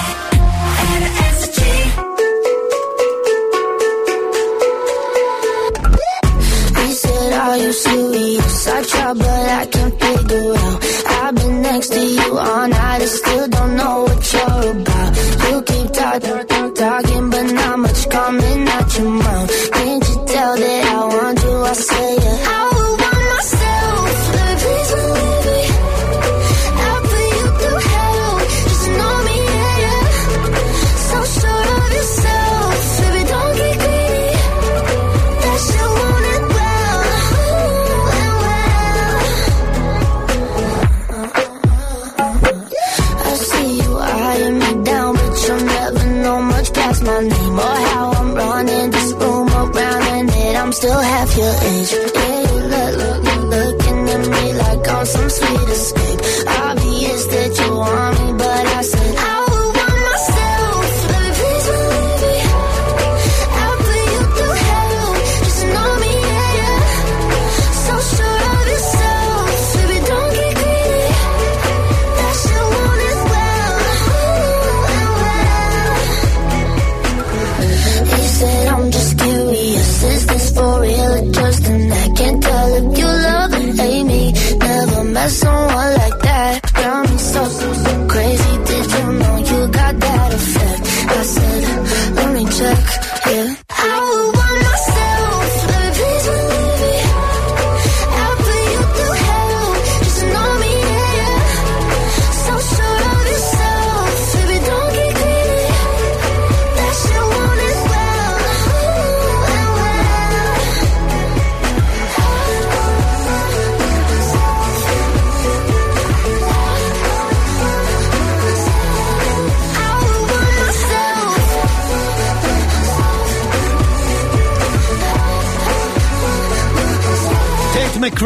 [16.75, 19.71] Talking, but not much coming out your mouth.
[19.71, 21.63] Can't you tell that I want you?
[21.63, 22.22] I say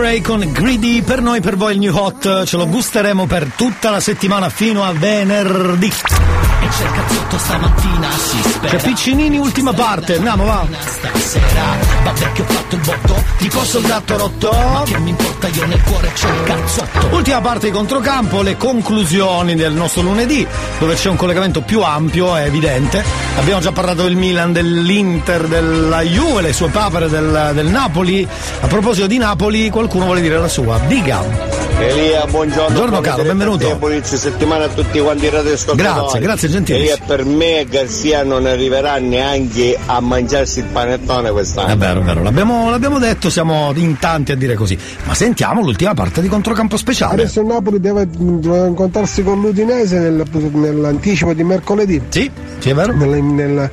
[0.06, 3.90] McRae con Greedy, per noi, per voi il New Hot, ce lo gusteremo per tutta
[3.90, 5.86] la settimana fino a venerdì.
[5.88, 8.76] E c'è il cazzotto stamattina, si spera.
[8.76, 10.64] C'è Piccinini, ultima parte, andiamo va.
[10.78, 14.50] Stasera, vabbè che ho fatto il botto, Tipo soldato rotto.
[14.52, 17.14] ma che mi importa io nel cuore c'ho il cazzotto.
[17.16, 20.46] Ultima parte di controcampo, le conclusioni del nostro lunedì,
[20.78, 23.25] dove c'è un collegamento più ampio, è evidente.
[23.36, 28.26] Abbiamo già parlato del Milan, dell'Inter, della Juve, le sue papere del, del Napoli.
[28.60, 30.78] A proposito di Napoli, qualcuno vuole dire la sua.
[30.86, 31.55] Diga.
[31.78, 32.74] Elia, buongiorno.
[32.74, 33.76] Buongiorno, caro, benvenuto.
[33.76, 35.98] Buon inizio settimana a tutti quanti radioascoltatori.
[35.98, 36.78] Grazie, grazie, gentile.
[36.78, 41.72] Elia, per me Garzia non arriverà neanche a mangiarsi il panettone quest'anno.
[41.74, 44.76] È vero, è vero, l'abbiamo, l'abbiamo detto, siamo in tanti a dire così.
[45.04, 47.12] Ma sentiamo l'ultima parte di controcampo speciale.
[47.22, 52.00] Adesso il Napoli deve, deve incontrarsi con l'Udinese nel- nell'anticipo di mercoledì.
[52.08, 52.94] Sì, sì è vero.
[52.94, 53.70] Nel- nel-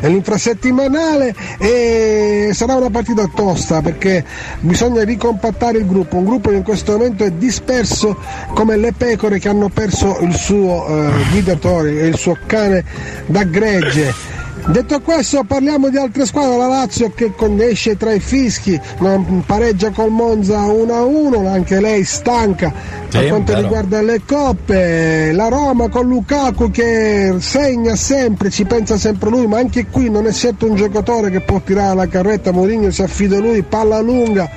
[0.00, 4.22] nell'infrasettimanale e sarà una partita tosta perché
[4.60, 8.16] bisogna ricompattare il gruppo, un gruppo che in questo momento è disperso
[8.54, 12.84] come le pecore che hanno perso il suo eh, guidatore e il suo cane
[13.26, 14.32] da gregge.
[14.66, 17.34] Detto questo parliamo di altre squadre, la Lazio che
[17.68, 22.72] esce tra i fischi, non- pareggia col Monza 1-1, anche lei stanca
[23.10, 23.62] per Sì, quanto vero.
[23.64, 29.58] riguarda le coppe, la Roma con Lukaku che segna sempre, ci pensa sempre lui, ma
[29.58, 33.36] anche qui non è certo un giocatore che può tirare la carretta, Mourinho si affida
[33.36, 34.48] a lui, palla lunga,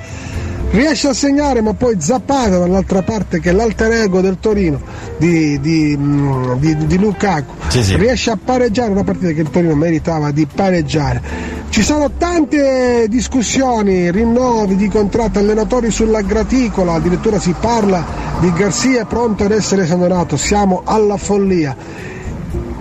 [0.70, 4.80] riesce a segnare ma poi Zapata dall'altra parte che è l'alter ego del Torino
[5.16, 7.54] di, di, mm, di- di Lukaku.
[7.68, 7.96] Sì, sì.
[7.96, 11.56] riesce a pareggiare una partita che il Torino meritava di pareggiare.
[11.70, 18.04] Ci sono tante discussioni rinnovi di contratti allenatori sulla graticola addirittura si parla
[18.40, 21.76] di Garzia pronto ad essere esonerato siamo alla follia.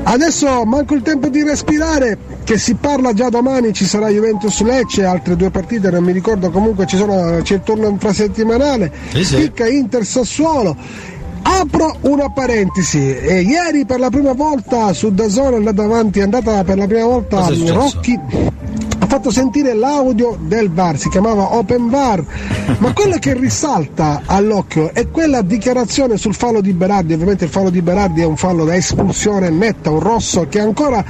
[0.03, 5.03] Adesso manco il tempo di respirare, che si parla già domani, ci sarà Juventus Lecce,
[5.03, 9.35] altre due partite, non mi ricordo, comunque ci sono, c'è il turno infrasettimanale, Sì, sì.
[9.35, 10.73] Picca Inter Sassuolo.
[11.41, 16.21] Apro una parentesi, e ieri per la prima volta su Dazone è andata avanti, è
[16.21, 17.47] andata per la prima volta?
[17.49, 18.17] Rocchi
[19.07, 22.23] fatto sentire l'audio del VAR, si chiamava Open VAR,
[22.79, 27.69] ma quella che risalta all'occhio è quella dichiarazione sul fallo di Berardi, ovviamente il fallo
[27.69, 31.03] di Berardi è un fallo da espulsione netta, un rosso che ancora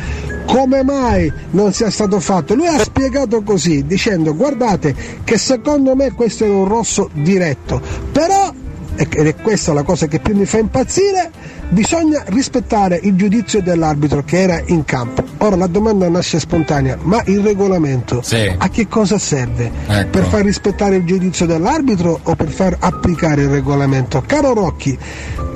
[0.45, 2.55] come mai non sia stato fatto.
[2.55, 8.53] Lui ha spiegato così, dicendo guardate che secondo me questo era un rosso diretto, però
[8.97, 11.31] ed è questa la cosa che più mi fa impazzire,
[11.69, 15.23] bisogna rispettare il giudizio dell'arbitro che era in campo.
[15.39, 18.23] Ora la domanda nasce spontanea, ma il regolamento
[18.57, 19.71] a che cosa serve?
[19.87, 20.09] Ecco.
[20.09, 24.23] Per far rispettare il giudizio dell'arbitro o per far applicare il regolamento?
[24.25, 24.97] Caro Rocchi,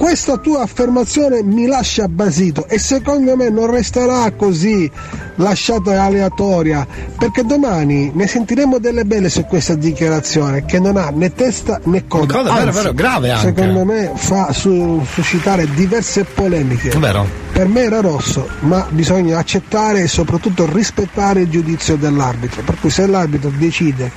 [0.02, 4.90] questa tua affermazione mi lascia basito e secondo me non resterà così
[5.36, 6.88] lasciata aleatoria
[7.20, 12.08] perché domani ne sentiremo delle belle su questa dichiarazione che non ha né testa né
[12.08, 12.42] coda.
[12.42, 13.54] Vero, Anzi, vero, grave anche.
[13.54, 16.90] Secondo me fa su- suscitare diverse polemiche.
[16.98, 17.28] Vero.
[17.52, 22.64] Per me era rosso, ma bisogna accettare e soprattutto rispettare il giudizio dell'arbitro.
[22.64, 24.12] Per cui se l'arbitro decide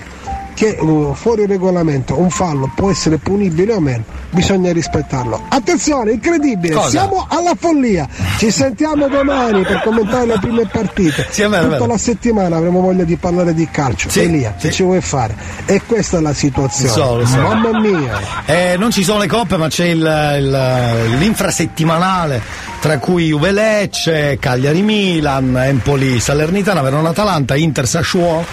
[0.55, 5.43] che uh, fuori regolamento un fallo può essere punibile o meno, bisogna rispettarlo.
[5.49, 6.89] Attenzione, incredibile, Cosa?
[6.91, 8.07] siamo alla follia.
[8.39, 11.27] Ci sentiamo domani per commentare le prime partite.
[11.31, 11.87] Sì, è Tutta vero.
[11.87, 14.09] la settimana avremo voglia di parlare di calcio.
[14.09, 15.35] Sì, Elia, che ci vuoi fare?
[15.67, 16.91] E questa è la situazione.
[16.93, 17.39] So, so.
[17.41, 18.19] Mamma mia.
[18.47, 22.41] Eh, non ci sono le coppe, ma c'è il- il- l'infrasettimanale,
[22.85, 28.45] tra cui Juve Lecce, Cagliari Milan, Empoli Salernitana, Verona Atalanta, Inter Sassuolo,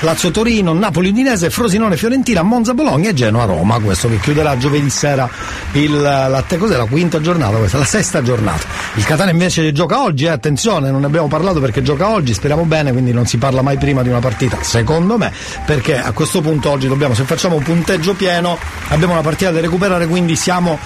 [0.00, 3.78] Lazio Torino, Napoli Udinese, Frosinone Fiorentina, Monza Bologna e Genoa Roma.
[3.78, 5.26] Questo che chiuderà giovedì sera
[5.72, 6.44] il, la, la
[6.86, 8.66] quinta giornata, questa, la sesta giornata.
[8.96, 12.64] Il Catania invece gioca oggi, eh, attenzione, non ne abbiamo parlato perché gioca oggi, speriamo
[12.64, 15.32] bene, quindi non si parla mai prima di una partita, secondo me,
[15.64, 18.58] perché a questo punto oggi dobbiamo, se facciamo un punteggio pieno,
[18.88, 20.78] abbiamo una partita da recuperare, quindi siamo,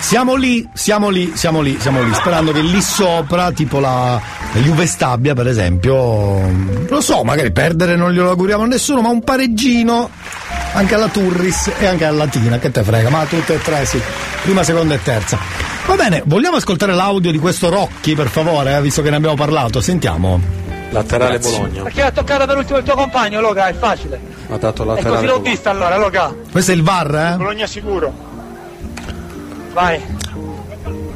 [0.00, 4.20] siamo lì, siamo lì, siamo lì, siamo lì, sperando che lì sopra, tipo la,
[4.54, 6.40] Juve Stabia per esempio,
[6.88, 10.10] lo so, magari perdere non glielo auguriamo a nessuno, ma un pareggino
[10.72, 14.00] anche alla Turris e anche alla Latina, che te frega, ma tutte e tre sì,
[14.42, 15.38] prima, seconda e terza.
[15.86, 19.36] Va bene, vogliamo ascoltare l'audio di questo Rocchi per favore, eh, visto che ne abbiamo
[19.36, 20.40] parlato, sentiamo.
[20.90, 21.82] Laterale Bologna.
[21.82, 24.20] Perché l'ha toccata per ultimo il tuo compagno, Loga, è facile.
[24.48, 26.34] Ha dato E laterale così l'ho vista allora, Loga.
[26.50, 27.36] Questo è il VAR, eh?
[27.36, 28.12] Bologna sicuro.
[29.72, 30.00] Vai.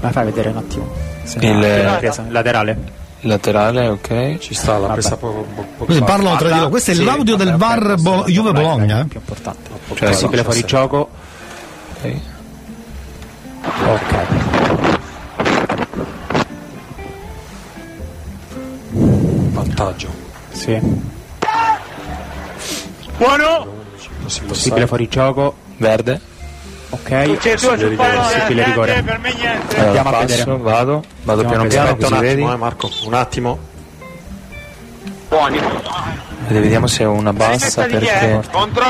[0.00, 1.09] La fai vedere un attimo.
[1.40, 2.98] Il- no, la presa, laterale.
[3.24, 6.04] Laterale, ok, ci sta, l'ha presa poco, Questi fa.
[6.06, 9.00] parlano tra di loro, questo è Sì, l'audio del vabbè, VAR ok, Bo- Juve Bologna.
[9.00, 9.04] eh?
[9.04, 9.70] più importante.
[9.94, 11.10] Cioè, Possibile fuori gioco.
[12.02, 12.10] Ok.
[19.52, 20.08] Vantaggio.
[20.50, 20.78] Sì.
[23.16, 23.78] Buono.
[24.46, 25.54] Possibile fuori gioco.
[25.76, 26.20] Verde.
[26.92, 27.38] Ok.
[27.38, 29.02] C'è tu sul pallone, niente, rigore.
[29.04, 29.74] per me niente.
[29.76, 30.56] Allora, Andiamo a passo, vedere.
[30.58, 33.58] vado, vado Andiamo piano piano, così Un attimo, eh, Marco, un attimo.
[35.28, 35.60] Buoni.
[36.48, 38.42] Vediamo se è una bassa di perché...
[38.50, 38.84] Contro.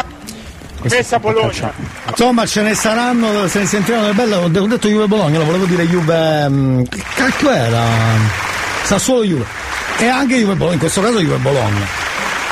[0.83, 1.71] Messa Bologna.
[2.09, 4.35] Insomma, ce ne saranno, se ne sentiranno delle belle.
[4.37, 6.49] Ho de- ho detto Juve Bologna, lo volevo dire Juve.
[6.49, 7.83] mm, Che cacchio era?
[8.85, 9.45] Sassuolo Juve.
[9.99, 11.87] E anche Juve Bologna, in questo caso Juve Bologna.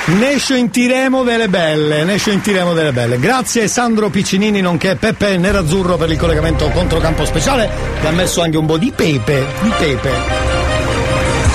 [0.08, 3.18] Ne scentiremo delle belle, ne scentiremo delle belle.
[3.18, 7.68] Grazie Sandro Piccinini, nonché Peppe Nerazzurro per il collegamento controcampo speciale,
[8.00, 10.10] che ha messo anche un po' di pepe, di pepe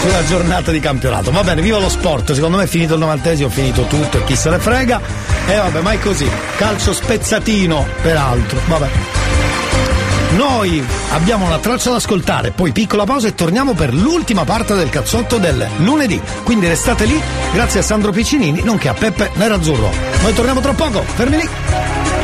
[0.02, 1.32] sulla giornata di campionato.
[1.32, 4.24] Va bene, viva lo sport, secondo me è finito il novantesimo, ho finito tutto e
[4.24, 5.02] chi se ne frega.
[5.48, 6.30] E vabbè, ma è così.
[6.58, 8.60] Calcio spezzatino, peraltro.
[8.68, 9.33] Vabbè.
[10.36, 14.90] Noi abbiamo una traccia da ascoltare, poi piccola pausa e torniamo per l'ultima parte del
[14.90, 16.20] cazzotto del lunedì.
[16.44, 17.22] Quindi restate lì,
[17.54, 19.92] grazie a Sandro Piccinini, nonché a Peppe Nerazzurro.
[20.22, 22.23] Noi torniamo tra poco, fermi lì.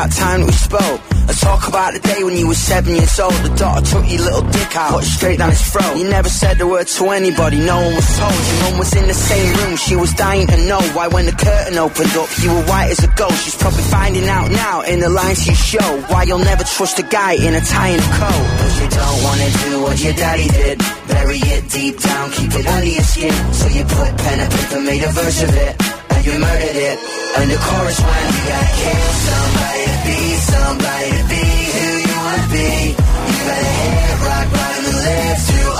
[0.00, 1.00] About time we spoke.
[1.28, 3.34] Let's talk about the day when you were seven years old.
[3.44, 5.96] The daughter took your little dick out, put straight down his throat.
[5.96, 8.32] You never said a word to anybody, no one was told.
[8.32, 11.32] Your mum was in the same room, she was dying to know why when the
[11.32, 13.44] curtain opened up, you were white as a ghost.
[13.44, 17.04] She's probably finding out now in the lines you show why you'll never trust a
[17.04, 18.46] guy in a tie and a coat.
[18.60, 20.78] Cause you don't wanna do what your daddy did.
[21.08, 23.36] Bury it deep down, keep it under your skin.
[23.52, 26.98] So you put pen and paper, made a verse of it you murdered it.
[27.38, 30.18] And the chorus went, you gotta kill somebody to be
[30.52, 31.44] somebody to be
[31.76, 32.68] who you wanna be.
[33.30, 35.79] You gotta hit rock bottom and live through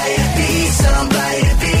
[0.09, 1.80] to be somebody to be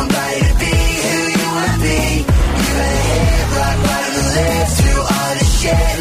[0.00, 0.74] somebody to be
[1.08, 2.00] who you wanna be.
[2.56, 5.99] You gotta hit rock bottom live through all the shit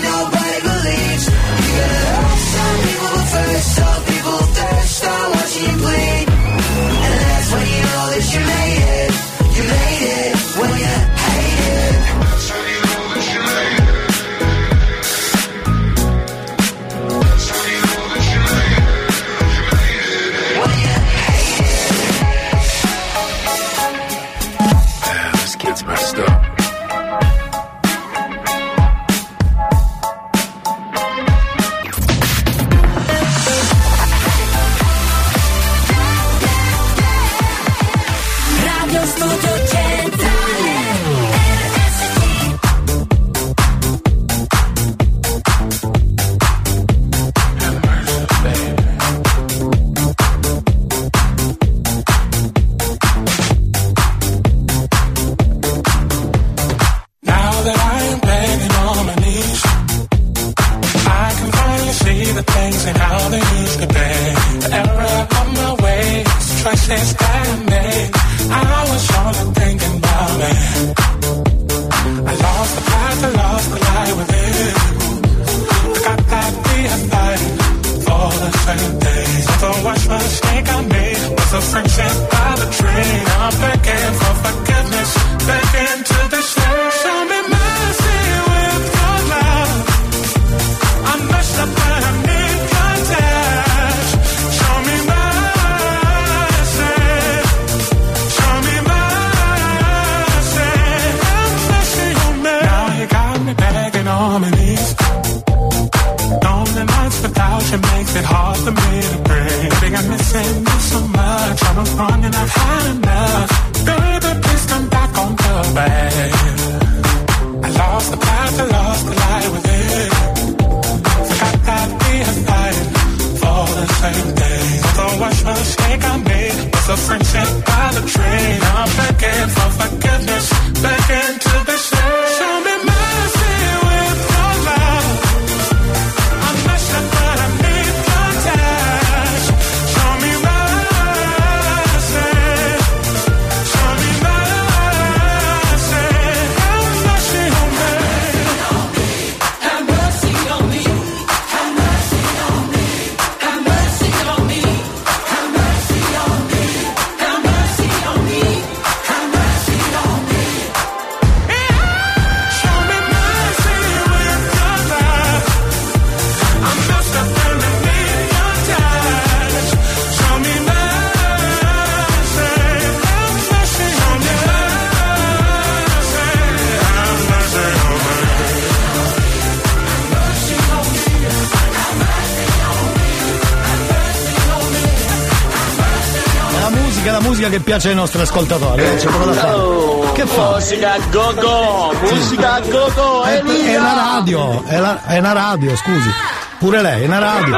[187.50, 190.12] musica, che piace ai nostri ascoltatori, eh, c'è poco da fare.
[190.14, 190.52] Che fa?
[190.54, 195.76] Musica go go, musica go go, È, è una radio, è, la- è una radio,
[195.76, 196.10] scusi.
[196.58, 197.58] Pure lei, è una radio.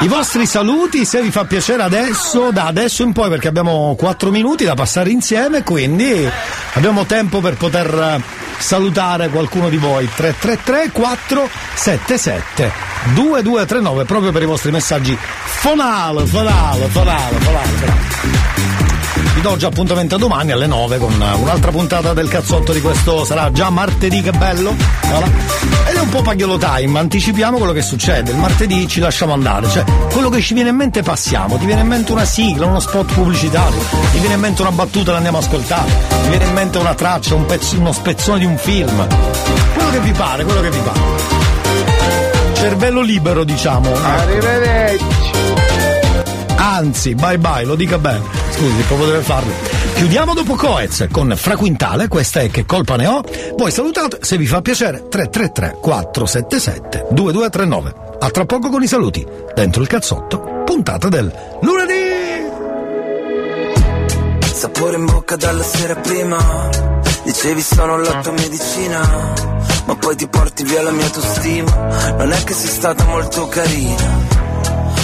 [0.00, 4.30] I vostri saluti, se vi fa piacere adesso, da adesso in poi, perché abbiamo 4
[4.30, 6.28] minuti da passare insieme, quindi
[6.74, 8.22] abbiamo tempo per poter eh,
[8.58, 10.08] salutare qualcuno di voi.
[10.14, 12.72] 333 477
[13.14, 17.68] 2239 proprio per i vostri messaggi fonale, fonale, fonale, fonale.
[17.68, 18.49] fonale.
[19.40, 23.50] Vi do già appuntamento domani alle 9 con un'altra puntata del cazzotto di questo sarà
[23.50, 24.76] già martedì, che bello.
[25.06, 25.26] Voilà.
[25.88, 28.32] Ed è un po' pagliolo time, anticipiamo quello che succede.
[28.32, 31.56] Il martedì ci lasciamo andare, cioè quello che ci viene in mente passiamo.
[31.56, 33.80] Ti viene in mente una sigla, uno spot pubblicitario,
[34.12, 35.90] ti viene in mente una battuta, l'andiamo a ascoltare,
[36.22, 39.06] ti viene in mente una traccia, un pezzo, uno spezzone di un film.
[39.72, 41.00] Quello che vi pare, quello che vi pare.
[42.52, 43.90] Cervello libero, diciamo.
[43.90, 45.49] Arrivederci.
[46.62, 48.20] Anzi, bye bye, lo dica bene.
[48.50, 49.52] Scusi, proprio deve farlo.
[49.94, 53.22] Chiudiamo dopo Coez con Fraquintale, questa è Che colpa ne ho.
[53.56, 57.94] Poi salutate, se vi fa piacere, 333 477 2239.
[58.20, 59.26] A tra poco con i saluti.
[59.54, 61.32] Dentro il cazzotto, puntata del
[61.62, 62.48] lunedì.
[64.52, 66.36] Sapore in bocca dalla sera prima
[67.22, 69.00] Dicevi sono la tua medicina
[69.86, 74.29] Ma poi ti porti via la mia autostima Non è che sei stata molto carina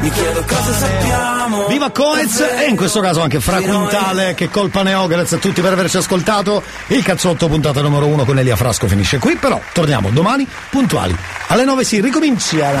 [0.00, 1.66] Mi chiedo cosa sappiamo.
[1.68, 5.40] Viva Coez e in questo caso anche Fra Quintale, che colpa ne ho, grazie a
[5.40, 6.62] tutti per averci ascoltato.
[6.88, 11.16] Il cazzotto puntata numero uno con Elia Frasco finisce qui, però torniamo domani puntuali.
[11.48, 12.80] Alle 9 si ricominciamo.